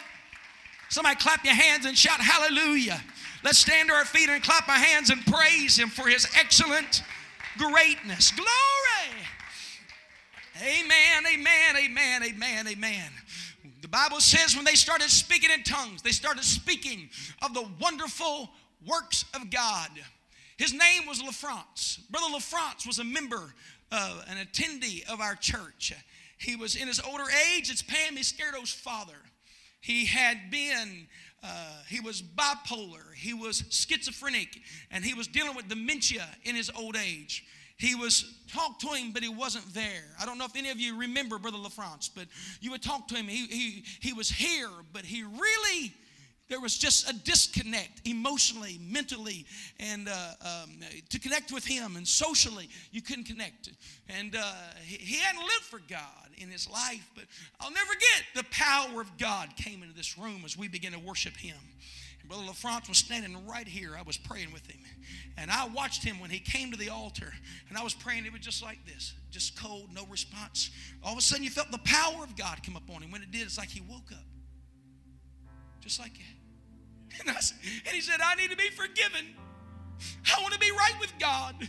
Somebody 0.90 1.16
clap 1.16 1.44
your 1.44 1.54
hands 1.54 1.86
and 1.86 1.96
shout 1.96 2.20
hallelujah. 2.20 3.00
Let's 3.42 3.58
stand 3.58 3.88
to 3.88 3.94
our 3.94 4.04
feet 4.04 4.28
and 4.28 4.42
clap 4.42 4.68
our 4.68 4.74
hands 4.74 5.10
and 5.10 5.24
praise 5.26 5.78
him 5.78 5.88
for 5.88 6.08
his 6.08 6.26
excellent 6.36 7.02
greatness. 7.58 8.30
Glory! 8.32 9.23
Amen, 10.62 11.24
amen, 11.32 11.76
amen, 11.76 12.22
amen, 12.22 12.68
amen. 12.68 13.10
The 13.82 13.88
Bible 13.88 14.20
says 14.20 14.54
when 14.54 14.64
they 14.64 14.76
started 14.76 15.10
speaking 15.10 15.50
in 15.50 15.64
tongues, 15.64 16.00
they 16.00 16.12
started 16.12 16.44
speaking 16.44 17.08
of 17.42 17.54
the 17.54 17.66
wonderful 17.80 18.50
works 18.86 19.24
of 19.34 19.50
God. 19.50 19.90
His 20.56 20.72
name 20.72 21.06
was 21.08 21.20
LaFrance. 21.20 22.08
Brother 22.08 22.36
LaFrance 22.36 22.86
was 22.86 23.00
a 23.00 23.04
member, 23.04 23.52
uh, 23.90 24.22
an 24.28 24.36
attendee 24.36 25.04
of 25.12 25.20
our 25.20 25.34
church. 25.34 25.92
He 26.38 26.54
was 26.54 26.76
in 26.76 26.86
his 26.86 27.00
older 27.00 27.24
age, 27.52 27.68
it's 27.68 27.82
Pam 27.82 28.16
Iscardo's 28.16 28.72
father. 28.72 29.18
He 29.80 30.06
had 30.06 30.52
been, 30.52 31.08
uh, 31.42 31.82
he 31.88 31.98
was 31.98 32.22
bipolar, 32.22 33.12
he 33.16 33.34
was 33.34 33.64
schizophrenic, 33.70 34.60
and 34.92 35.04
he 35.04 35.14
was 35.14 35.26
dealing 35.26 35.56
with 35.56 35.68
dementia 35.68 36.28
in 36.44 36.54
his 36.54 36.70
old 36.76 36.96
age 36.96 37.44
he 37.76 37.94
was 37.94 38.24
talked 38.52 38.80
to 38.82 38.88
him, 38.88 39.12
but 39.12 39.22
he 39.22 39.28
wasn't 39.28 39.72
there. 39.74 40.04
I 40.20 40.26
don't 40.26 40.38
know 40.38 40.44
if 40.44 40.56
any 40.56 40.70
of 40.70 40.78
you 40.78 40.96
remember 40.98 41.38
Brother 41.38 41.58
LaFrance, 41.58 42.10
but 42.14 42.26
you 42.60 42.70
would 42.70 42.82
talk 42.82 43.08
to 43.08 43.16
him. 43.16 43.26
He, 43.26 43.46
he, 43.46 43.84
he 44.00 44.12
was 44.12 44.28
here, 44.28 44.70
but 44.92 45.04
he 45.04 45.24
really, 45.24 45.92
there 46.48 46.60
was 46.60 46.78
just 46.78 47.10
a 47.10 47.14
disconnect 47.24 48.06
emotionally, 48.06 48.78
mentally, 48.80 49.44
and 49.80 50.08
uh, 50.08 50.62
um, 50.62 50.70
to 51.08 51.18
connect 51.18 51.52
with 51.52 51.64
him 51.64 51.96
and 51.96 52.06
socially, 52.06 52.68
you 52.92 53.02
couldn't 53.02 53.24
connect. 53.24 53.70
And 54.08 54.36
uh, 54.36 54.52
he, 54.84 54.96
he 54.96 55.16
hadn't 55.16 55.42
lived 55.42 55.64
for 55.64 55.80
God 55.88 56.28
in 56.38 56.48
his 56.48 56.70
life, 56.70 57.10
but 57.16 57.24
I'll 57.60 57.72
never 57.72 57.92
get 57.92 58.44
the 58.44 58.48
power 58.50 59.00
of 59.00 59.18
God 59.18 59.48
came 59.56 59.82
into 59.82 59.96
this 59.96 60.16
room 60.16 60.42
as 60.44 60.56
we 60.56 60.68
began 60.68 60.92
to 60.92 61.00
worship 61.00 61.36
him. 61.36 61.56
Brother 62.28 62.44
LaFrance 62.44 62.88
was 62.88 62.98
standing 62.98 63.46
right 63.46 63.66
here. 63.68 63.94
I 63.98 64.02
was 64.02 64.16
praying 64.16 64.52
with 64.52 64.66
him. 64.66 64.80
And 65.36 65.50
I 65.50 65.66
watched 65.68 66.02
him 66.02 66.20
when 66.20 66.30
he 66.30 66.38
came 66.38 66.70
to 66.70 66.76
the 66.76 66.88
altar. 66.88 67.32
And 67.68 67.76
I 67.76 67.82
was 67.82 67.94
praying. 67.94 68.24
It 68.24 68.32
was 68.32 68.40
just 68.40 68.62
like 68.62 68.84
this 68.86 69.14
just 69.30 69.60
cold, 69.60 69.88
no 69.92 70.06
response. 70.06 70.70
All 71.02 71.12
of 71.12 71.18
a 71.18 71.20
sudden, 71.20 71.44
you 71.44 71.50
felt 71.50 71.70
the 71.72 71.78
power 71.78 72.22
of 72.22 72.36
God 72.36 72.62
come 72.64 72.76
up 72.76 72.88
on 72.94 73.02
him. 73.02 73.10
When 73.10 73.22
it 73.22 73.32
did, 73.32 73.42
it's 73.42 73.58
like 73.58 73.68
he 73.68 73.80
woke 73.80 74.12
up. 74.12 74.24
Just 75.80 76.00
like 76.00 76.14
that. 76.14 76.20
And, 77.20 77.30
I, 77.30 77.38
and 77.86 77.94
he 77.94 78.00
said, 78.00 78.18
I 78.24 78.34
need 78.34 78.50
to 78.50 78.56
be 78.56 78.70
forgiven. 78.70 79.36
I 80.36 80.40
want 80.42 80.54
to 80.54 80.58
be 80.58 80.70
right 80.70 80.94
with 81.00 81.12
God. 81.18 81.68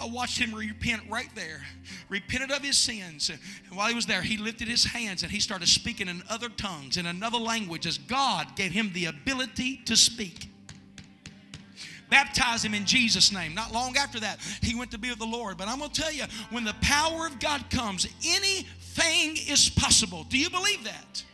I 0.00 0.06
watched 0.06 0.38
him 0.38 0.54
repent 0.54 1.02
right 1.08 1.28
there, 1.34 1.62
repented 2.08 2.50
of 2.50 2.62
his 2.62 2.78
sins. 2.78 3.30
And 3.30 3.76
while 3.76 3.88
he 3.88 3.94
was 3.94 4.06
there, 4.06 4.22
he 4.22 4.36
lifted 4.36 4.68
his 4.68 4.84
hands 4.84 5.22
and 5.22 5.30
he 5.30 5.40
started 5.40 5.68
speaking 5.68 6.08
in 6.08 6.22
other 6.28 6.48
tongues, 6.48 6.96
in 6.96 7.06
another 7.06 7.38
language, 7.38 7.86
as 7.86 7.98
God 7.98 8.56
gave 8.56 8.72
him 8.72 8.90
the 8.92 9.06
ability 9.06 9.78
to 9.86 9.96
speak. 9.96 10.48
Baptize 12.08 12.64
him 12.64 12.74
in 12.74 12.86
Jesus' 12.86 13.32
name. 13.32 13.54
Not 13.54 13.72
long 13.72 13.96
after 13.96 14.20
that, 14.20 14.38
he 14.62 14.76
went 14.76 14.92
to 14.92 14.98
be 14.98 15.10
with 15.10 15.18
the 15.18 15.26
Lord. 15.26 15.56
But 15.56 15.68
I'm 15.68 15.78
going 15.78 15.90
to 15.90 16.00
tell 16.00 16.12
you, 16.12 16.24
when 16.50 16.64
the 16.64 16.74
power 16.80 17.26
of 17.26 17.40
God 17.40 17.68
comes, 17.70 18.06
anything 18.24 19.36
is 19.48 19.68
possible. 19.68 20.24
Do 20.24 20.38
you 20.38 20.48
believe 20.48 20.84
that? 20.84 21.24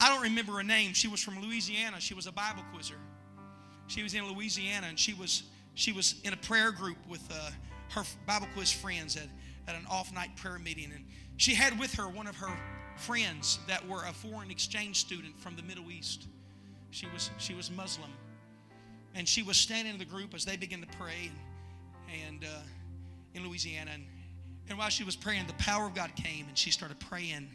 I 0.00 0.08
don't 0.08 0.22
remember 0.22 0.52
her 0.52 0.62
name. 0.62 0.94
She 0.94 1.08
was 1.08 1.22
from 1.22 1.40
Louisiana. 1.40 2.00
She 2.00 2.14
was 2.14 2.26
a 2.26 2.32
Bible 2.32 2.62
quizzer. 2.72 2.96
She 3.86 4.02
was 4.02 4.14
in 4.14 4.26
Louisiana 4.32 4.86
and 4.88 4.98
she 4.98 5.14
was 5.14 5.44
she 5.74 5.92
was 5.92 6.14
in 6.24 6.32
a 6.32 6.36
prayer 6.38 6.72
group 6.72 6.96
with 7.06 7.22
uh, 7.30 7.50
her 7.90 8.02
Bible 8.26 8.48
quiz 8.54 8.72
friends 8.72 9.14
at, 9.16 9.28
at 9.68 9.74
an 9.74 9.86
off 9.90 10.12
night 10.12 10.34
prayer 10.36 10.58
meeting. 10.58 10.90
And 10.94 11.04
she 11.36 11.54
had 11.54 11.78
with 11.78 11.94
her 11.94 12.08
one 12.08 12.26
of 12.26 12.34
her 12.36 12.50
friends 12.96 13.58
that 13.68 13.86
were 13.86 14.02
a 14.04 14.12
foreign 14.12 14.50
exchange 14.50 14.96
student 14.96 15.38
from 15.38 15.54
the 15.54 15.62
Middle 15.62 15.90
East. 15.90 16.28
She 16.90 17.06
was, 17.12 17.30
she 17.36 17.54
was 17.54 17.70
Muslim. 17.70 18.10
And 19.14 19.28
she 19.28 19.42
was 19.42 19.58
standing 19.58 19.92
in 19.92 19.98
the 19.98 20.06
group 20.06 20.34
as 20.34 20.46
they 20.46 20.56
began 20.56 20.80
to 20.80 20.86
pray 20.98 21.30
and, 22.08 22.42
and 22.42 22.44
uh, 22.44 22.62
in 23.34 23.46
Louisiana. 23.46 23.90
And, 23.92 24.04
and 24.70 24.78
while 24.78 24.88
she 24.88 25.04
was 25.04 25.14
praying, 25.14 25.46
the 25.46 25.52
power 25.54 25.86
of 25.86 25.94
God 25.94 26.16
came 26.16 26.48
and 26.48 26.56
she 26.56 26.70
started 26.70 26.98
praying 27.00 27.48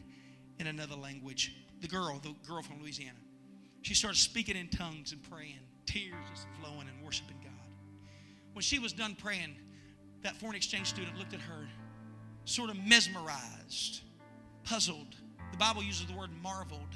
in 0.60 0.68
another 0.68 0.96
language. 0.96 1.56
The 1.82 1.88
girl, 1.88 2.20
the 2.22 2.36
girl 2.48 2.62
from 2.62 2.82
Louisiana. 2.82 3.18
She 3.82 3.96
started 3.96 4.20
speaking 4.20 4.56
in 4.56 4.70
tongues 4.70 5.12
and 5.12 5.24
praying 5.24 5.58
tears 5.86 6.14
just 6.30 6.48
flowing 6.60 6.88
and 6.88 7.06
worshiping 7.06 7.38
God. 7.44 7.52
When 8.54 8.64
she 8.64 8.80
was 8.80 8.94
done 8.94 9.16
praying, 9.16 9.56
that 10.24 10.36
foreign 10.36 10.56
exchange 10.56 10.88
student 10.88 11.18
looked 11.18 11.34
at 11.34 11.42
her, 11.42 11.68
sort 12.46 12.70
of 12.70 12.78
mesmerized, 12.78 14.02
puzzled. 14.64 15.16
The 15.52 15.58
Bible 15.58 15.84
uses 15.84 16.06
the 16.06 16.14
word 16.14 16.30
marveled. 16.42 16.96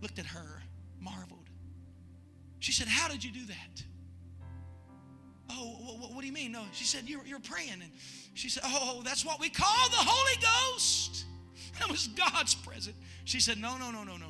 Looked 0.00 0.18
at 0.18 0.26
her, 0.26 0.62
marveled. 1.00 1.48
She 2.58 2.72
said, 2.72 2.88
How 2.88 3.08
did 3.08 3.22
you 3.22 3.30
do 3.30 3.46
that? 3.46 3.84
Oh, 5.50 6.08
what, 6.12 6.20
do 6.20 6.26
you 6.26 6.32
mean? 6.32 6.52
No, 6.52 6.62
she 6.72 6.84
said, 6.84 7.04
you're, 7.06 7.24
you're 7.26 7.38
praying. 7.38 7.74
And 7.74 7.90
she 8.32 8.48
said, 8.48 8.62
Oh, 8.66 9.02
that's 9.04 9.24
what 9.24 9.38
we 9.38 9.50
call 9.50 9.88
the 9.90 9.96
Holy 9.96 10.72
Ghost. 10.72 11.26
That 11.80 11.90
was 11.90 12.06
God's 12.06 12.54
presence. 12.54 12.96
She 13.24 13.40
said, 13.40 13.58
no, 13.58 13.76
no, 13.76 13.90
no, 13.90 14.04
no, 14.04 14.16
no. 14.16 14.26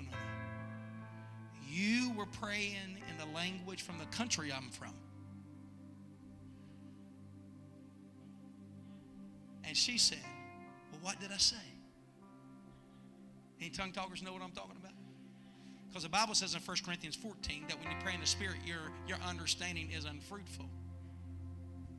You 1.74 2.12
were 2.16 2.26
praying 2.26 3.02
in 3.10 3.18
the 3.18 3.34
language 3.34 3.82
from 3.82 3.98
the 3.98 4.04
country 4.16 4.52
I'm 4.52 4.70
from. 4.70 4.94
And 9.64 9.76
she 9.76 9.98
said, 9.98 10.18
Well, 10.92 11.00
what 11.02 11.18
did 11.18 11.32
I 11.32 11.36
say? 11.38 11.56
Any 13.60 13.70
tongue 13.70 13.90
talkers 13.90 14.22
know 14.22 14.32
what 14.32 14.40
I'm 14.40 14.52
talking 14.52 14.76
about? 14.78 14.92
Because 15.88 16.04
the 16.04 16.08
Bible 16.08 16.34
says 16.34 16.54
in 16.54 16.60
1 16.60 16.76
Corinthians 16.84 17.16
14 17.16 17.64
that 17.66 17.80
when 17.80 17.90
you 17.90 17.96
pray 18.04 18.14
in 18.14 18.20
the 18.20 18.26
Spirit, 18.26 18.58
your, 18.64 18.92
your 19.08 19.18
understanding 19.28 19.90
is 19.90 20.04
unfruitful. 20.04 20.66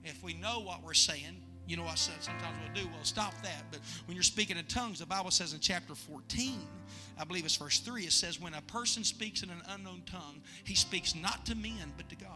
If 0.06 0.24
we 0.24 0.36
know 0.36 0.62
what 0.62 0.84
we're 0.84 0.94
saying, 0.94 1.42
you 1.68 1.78
know 1.78 1.84
what 1.84 1.98
sometimes 1.98 2.58
we'll 2.64 2.84
do? 2.84 2.90
We'll 2.94 3.04
stop 3.04 3.34
that. 3.42 3.64
But 3.72 3.80
when 4.06 4.16
you're 4.16 4.24
speaking 4.24 4.58
in 4.58 4.66
tongues, 4.66 5.00
the 5.00 5.06
Bible 5.06 5.32
says 5.32 5.54
in 5.54 5.60
chapter 5.60 5.96
14, 5.96 6.60
I 7.18 7.24
believe 7.24 7.46
it's 7.46 7.56
verse 7.56 7.80
3, 7.80 8.04
it 8.04 8.12
says, 8.12 8.40
When 8.40 8.54
a 8.54 8.62
person 8.62 9.04
speaks 9.04 9.42
in 9.42 9.50
an 9.50 9.62
unknown 9.70 10.04
tongue, 10.06 10.42
he 10.64 10.76
speaks 10.76 11.16
not 11.16 11.46
to 11.48 11.56
men, 11.56 11.94
but 11.98 12.08
to 12.10 12.16
God. 12.16 12.30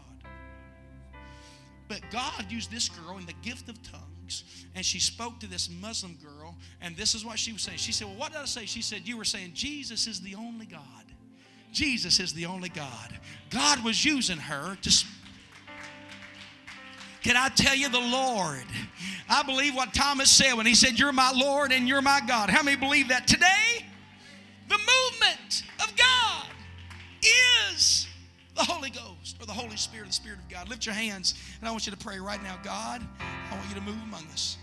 But 1.88 2.02
God 2.10 2.46
used 2.50 2.70
this 2.70 2.88
girl 2.88 3.18
in 3.18 3.26
the 3.26 3.34
gift 3.42 3.68
of 3.68 3.82
tongues, 3.82 4.44
and 4.74 4.84
she 4.84 5.00
spoke 5.00 5.40
to 5.40 5.48
this 5.48 5.68
Muslim 5.68 6.16
girl, 6.22 6.56
and 6.80 6.96
this 6.96 7.14
is 7.14 7.24
what 7.24 7.38
she 7.38 7.52
was 7.52 7.62
saying. 7.62 7.78
She 7.78 7.92
said, 7.92 8.06
Well, 8.06 8.16
what 8.16 8.32
did 8.32 8.40
I 8.40 8.44
say? 8.44 8.64
She 8.66 8.82
said, 8.82 9.06
You 9.06 9.16
were 9.16 9.24
saying 9.24 9.52
Jesus 9.54 10.06
is 10.06 10.20
the 10.20 10.34
only 10.36 10.66
God. 10.66 10.80
Jesus 11.72 12.18
is 12.20 12.32
the 12.32 12.46
only 12.46 12.68
God. 12.68 13.18
God 13.50 13.84
was 13.84 14.04
using 14.04 14.38
her 14.38 14.76
to 14.82 15.04
can 17.22 17.36
I 17.36 17.48
tell 17.48 17.74
you 17.74 17.88
the 17.88 18.00
Lord? 18.00 18.64
I 19.28 19.42
believe 19.42 19.74
what 19.74 19.94
Thomas 19.94 20.30
said 20.30 20.54
when 20.54 20.66
he 20.66 20.74
said, 20.74 20.98
You're 20.98 21.12
my 21.12 21.32
Lord 21.34 21.72
and 21.72 21.86
you're 21.86 22.02
my 22.02 22.20
God. 22.26 22.50
How 22.50 22.62
many 22.62 22.76
believe 22.76 23.08
that? 23.08 23.26
Today, 23.26 23.86
the 24.68 24.78
movement 24.78 25.64
of 25.80 25.94
God 25.96 26.46
is 27.74 28.08
the 28.56 28.64
Holy 28.64 28.90
Ghost 28.90 29.36
or 29.40 29.46
the 29.46 29.52
Holy 29.52 29.76
Spirit, 29.76 30.08
the 30.08 30.12
Spirit 30.12 30.38
of 30.38 30.48
God. 30.48 30.68
Lift 30.68 30.86
your 30.86 30.94
hands 30.94 31.34
and 31.60 31.68
I 31.68 31.70
want 31.70 31.86
you 31.86 31.92
to 31.92 31.98
pray 31.98 32.18
right 32.18 32.42
now. 32.42 32.58
God, 32.62 33.06
I 33.50 33.54
want 33.54 33.68
you 33.68 33.74
to 33.76 33.80
move 33.80 34.02
among 34.04 34.24
us. 34.32 34.56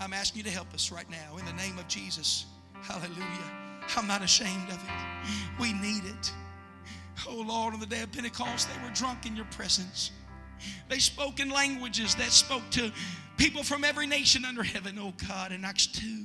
I'm 0.00 0.12
asking 0.12 0.38
you 0.38 0.44
to 0.44 0.50
help 0.50 0.72
us 0.74 0.90
right 0.90 1.08
now 1.10 1.36
in 1.38 1.44
the 1.44 1.52
name 1.52 1.78
of 1.78 1.88
Jesus. 1.88 2.46
Hallelujah. 2.82 3.50
I'm 3.96 4.06
not 4.06 4.22
ashamed 4.22 4.68
of 4.68 4.76
it. 4.76 5.60
We 5.60 5.72
need 5.72 6.04
it. 6.04 6.32
Oh 7.28 7.44
Lord, 7.46 7.74
on 7.74 7.80
the 7.80 7.86
day 7.86 8.02
of 8.02 8.12
Pentecost, 8.12 8.68
they 8.68 8.82
were 8.82 8.92
drunk 8.94 9.26
in 9.26 9.36
your 9.36 9.46
presence. 9.46 10.10
They 10.88 10.98
spoke 10.98 11.40
in 11.40 11.50
languages 11.50 12.14
that 12.16 12.30
spoke 12.30 12.62
to 12.70 12.92
people 13.36 13.62
from 13.62 13.84
every 13.84 14.06
nation 14.06 14.44
under 14.44 14.62
heaven. 14.62 14.98
Oh 14.98 15.14
God, 15.28 15.52
in 15.52 15.64
Acts 15.64 15.86
2, 15.86 16.24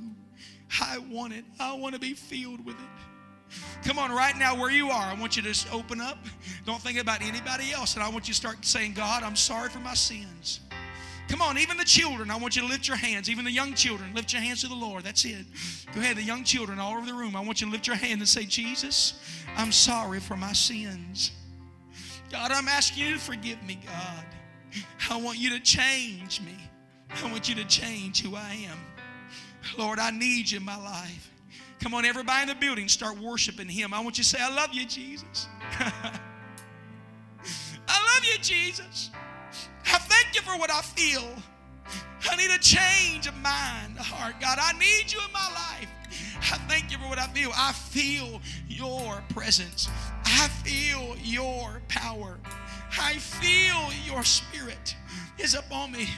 I 0.80 0.98
want 1.10 1.32
it. 1.32 1.44
I 1.58 1.72
want 1.74 1.94
to 1.94 2.00
be 2.00 2.14
filled 2.14 2.64
with 2.64 2.76
it. 2.76 3.54
Come 3.84 3.98
on, 3.98 4.12
right 4.12 4.36
now, 4.36 4.54
where 4.54 4.70
you 4.70 4.90
are, 4.90 5.04
I 5.04 5.14
want 5.14 5.36
you 5.36 5.42
to 5.42 5.48
just 5.48 5.72
open 5.72 6.00
up. 6.00 6.18
Don't 6.66 6.80
think 6.80 7.00
about 7.00 7.20
anybody 7.22 7.72
else. 7.72 7.94
And 7.94 8.02
I 8.02 8.08
want 8.08 8.28
you 8.28 8.34
to 8.34 8.40
start 8.40 8.64
saying, 8.64 8.94
God, 8.94 9.22
I'm 9.22 9.36
sorry 9.36 9.68
for 9.70 9.80
my 9.80 9.94
sins. 9.94 10.60
Come 11.28 11.42
on, 11.42 11.58
even 11.58 11.76
the 11.76 11.84
children, 11.84 12.30
I 12.30 12.36
want 12.36 12.56
you 12.56 12.62
to 12.62 12.68
lift 12.68 12.88
your 12.88 12.96
hands. 12.96 13.30
Even 13.30 13.44
the 13.44 13.52
young 13.52 13.74
children, 13.74 14.12
lift 14.14 14.32
your 14.32 14.42
hands 14.42 14.62
to 14.62 14.68
the 14.68 14.74
Lord. 14.74 15.04
That's 15.04 15.24
it. 15.24 15.46
Go 15.94 16.00
ahead, 16.00 16.16
the 16.16 16.22
young 16.22 16.42
children 16.42 16.78
all 16.78 16.96
over 16.96 17.06
the 17.06 17.14
room, 17.14 17.36
I 17.36 17.40
want 17.40 17.60
you 17.60 17.68
to 17.68 17.72
lift 17.72 17.86
your 17.86 17.96
hand 17.96 18.20
and 18.20 18.28
say, 18.28 18.44
Jesus, 18.44 19.14
I'm 19.56 19.70
sorry 19.70 20.18
for 20.18 20.36
my 20.36 20.52
sins. 20.52 21.30
God, 22.30 22.52
I'm 22.52 22.68
asking 22.68 23.06
you 23.06 23.14
to 23.14 23.20
forgive 23.20 23.62
me, 23.64 23.80
God. 23.84 24.24
I 25.10 25.16
want 25.16 25.38
you 25.38 25.50
to 25.50 25.60
change 25.60 26.40
me. 26.40 26.56
I 27.22 27.30
want 27.30 27.48
you 27.48 27.56
to 27.56 27.64
change 27.64 28.22
who 28.22 28.36
I 28.36 28.66
am. 28.70 28.78
Lord, 29.76 29.98
I 29.98 30.10
need 30.10 30.50
you 30.50 30.58
in 30.58 30.64
my 30.64 30.76
life. 30.76 31.30
Come 31.80 31.94
on, 31.94 32.04
everybody 32.04 32.42
in 32.42 32.48
the 32.48 32.54
building, 32.54 32.88
start 32.88 33.18
worshiping 33.18 33.68
Him. 33.68 33.92
I 33.92 34.00
want 34.00 34.18
you 34.18 34.24
to 34.24 34.28
say, 34.28 34.38
I 34.40 34.54
love 34.54 34.72
you, 34.72 34.86
Jesus. 34.86 35.48
I 37.88 38.14
love 38.14 38.24
you, 38.24 38.38
Jesus. 38.40 39.10
I 39.86 39.98
thank 39.98 40.34
you 40.34 40.42
for 40.42 40.56
what 40.58 40.70
I 40.70 40.82
feel. 40.82 41.28
I 42.30 42.36
need 42.36 42.50
a 42.50 42.58
change 42.58 43.26
of 43.26 43.34
mind, 43.38 43.98
heart. 43.98 44.40
God, 44.40 44.58
I 44.60 44.72
need 44.78 45.10
you 45.10 45.18
in 45.26 45.32
my 45.32 45.48
life. 45.52 45.88
I 46.40 46.58
thank 46.68 46.90
you 46.90 46.98
for 46.98 47.08
what 47.08 47.18
I 47.18 47.26
feel. 47.28 47.50
I 47.54 47.72
feel 47.72 48.40
your 48.68 49.22
presence. 49.30 49.88
I 50.24 50.48
feel 50.64 51.16
your 51.22 51.80
power. 51.88 52.38
I 52.98 53.14
feel 53.14 53.92
your 54.06 54.24
spirit 54.24 54.96
is 55.38 55.54
upon 55.54 55.92
me. 55.92 56.08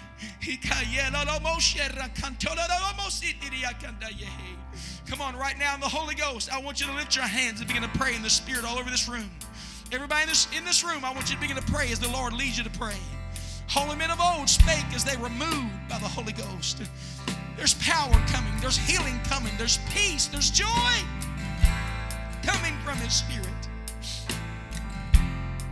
Come 5.06 5.20
on, 5.20 5.36
right 5.36 5.58
now 5.58 5.74
in 5.74 5.80
the 5.80 5.88
Holy 5.88 6.14
Ghost, 6.14 6.52
I 6.52 6.58
want 6.60 6.80
you 6.80 6.86
to 6.86 6.94
lift 6.94 7.14
your 7.14 7.24
hands 7.24 7.60
and 7.60 7.68
begin 7.68 7.82
to 7.82 7.98
pray 7.98 8.14
in 8.14 8.22
the 8.22 8.30
Spirit 8.30 8.64
all 8.64 8.78
over 8.78 8.90
this 8.90 9.08
room. 9.08 9.30
Everybody 9.92 10.22
in 10.22 10.28
this, 10.28 10.48
in 10.56 10.64
this 10.64 10.82
room, 10.82 11.04
I 11.04 11.12
want 11.12 11.28
you 11.28 11.34
to 11.34 11.40
begin 11.40 11.56
to 11.56 11.72
pray 11.72 11.92
as 11.92 12.00
the 12.00 12.08
Lord 12.08 12.32
leads 12.32 12.56
you 12.56 12.64
to 12.64 12.70
pray. 12.70 12.96
Holy 13.68 13.96
men 13.96 14.10
of 14.10 14.20
old 14.20 14.48
spake 14.48 14.86
as 14.94 15.04
they 15.04 15.16
were 15.16 15.28
moved 15.30 15.88
by 15.88 15.98
the 15.98 16.08
Holy 16.08 16.32
Ghost. 16.32 16.82
There's 17.56 17.74
power 17.74 18.12
coming, 18.26 18.52
there's 18.60 18.76
healing 18.76 19.20
coming, 19.24 19.52
there's 19.58 19.78
peace, 19.94 20.26
there's 20.26 20.50
joy 20.50 20.94
coming 22.42 22.74
from 22.84 22.96
His 22.98 23.14
Spirit. 23.14 23.48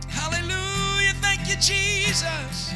Hallelujah. 0.07 1.13
Thank 1.21 1.49
you, 1.49 1.55
Jesus. 1.55 2.73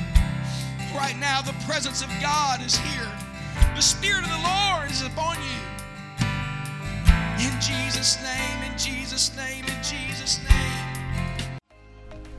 Right 0.94 1.18
now, 1.20 1.42
the 1.42 1.54
presence 1.66 2.02
of 2.02 2.10
God 2.22 2.62
is 2.66 2.76
here. 2.76 3.12
The 3.76 3.82
Spirit 3.82 4.24
of 4.24 4.30
the 4.30 4.44
Lord 4.44 4.90
is 4.90 5.02
upon 5.02 5.38
you. 5.38 5.62
In 7.46 7.52
Jesus' 7.62 8.18
name, 8.24 8.72
in 8.72 8.78
Jesus' 8.78 9.36
name, 9.36 9.66
in 9.66 9.84
Jesus' 9.84 10.40
name. 10.50 10.75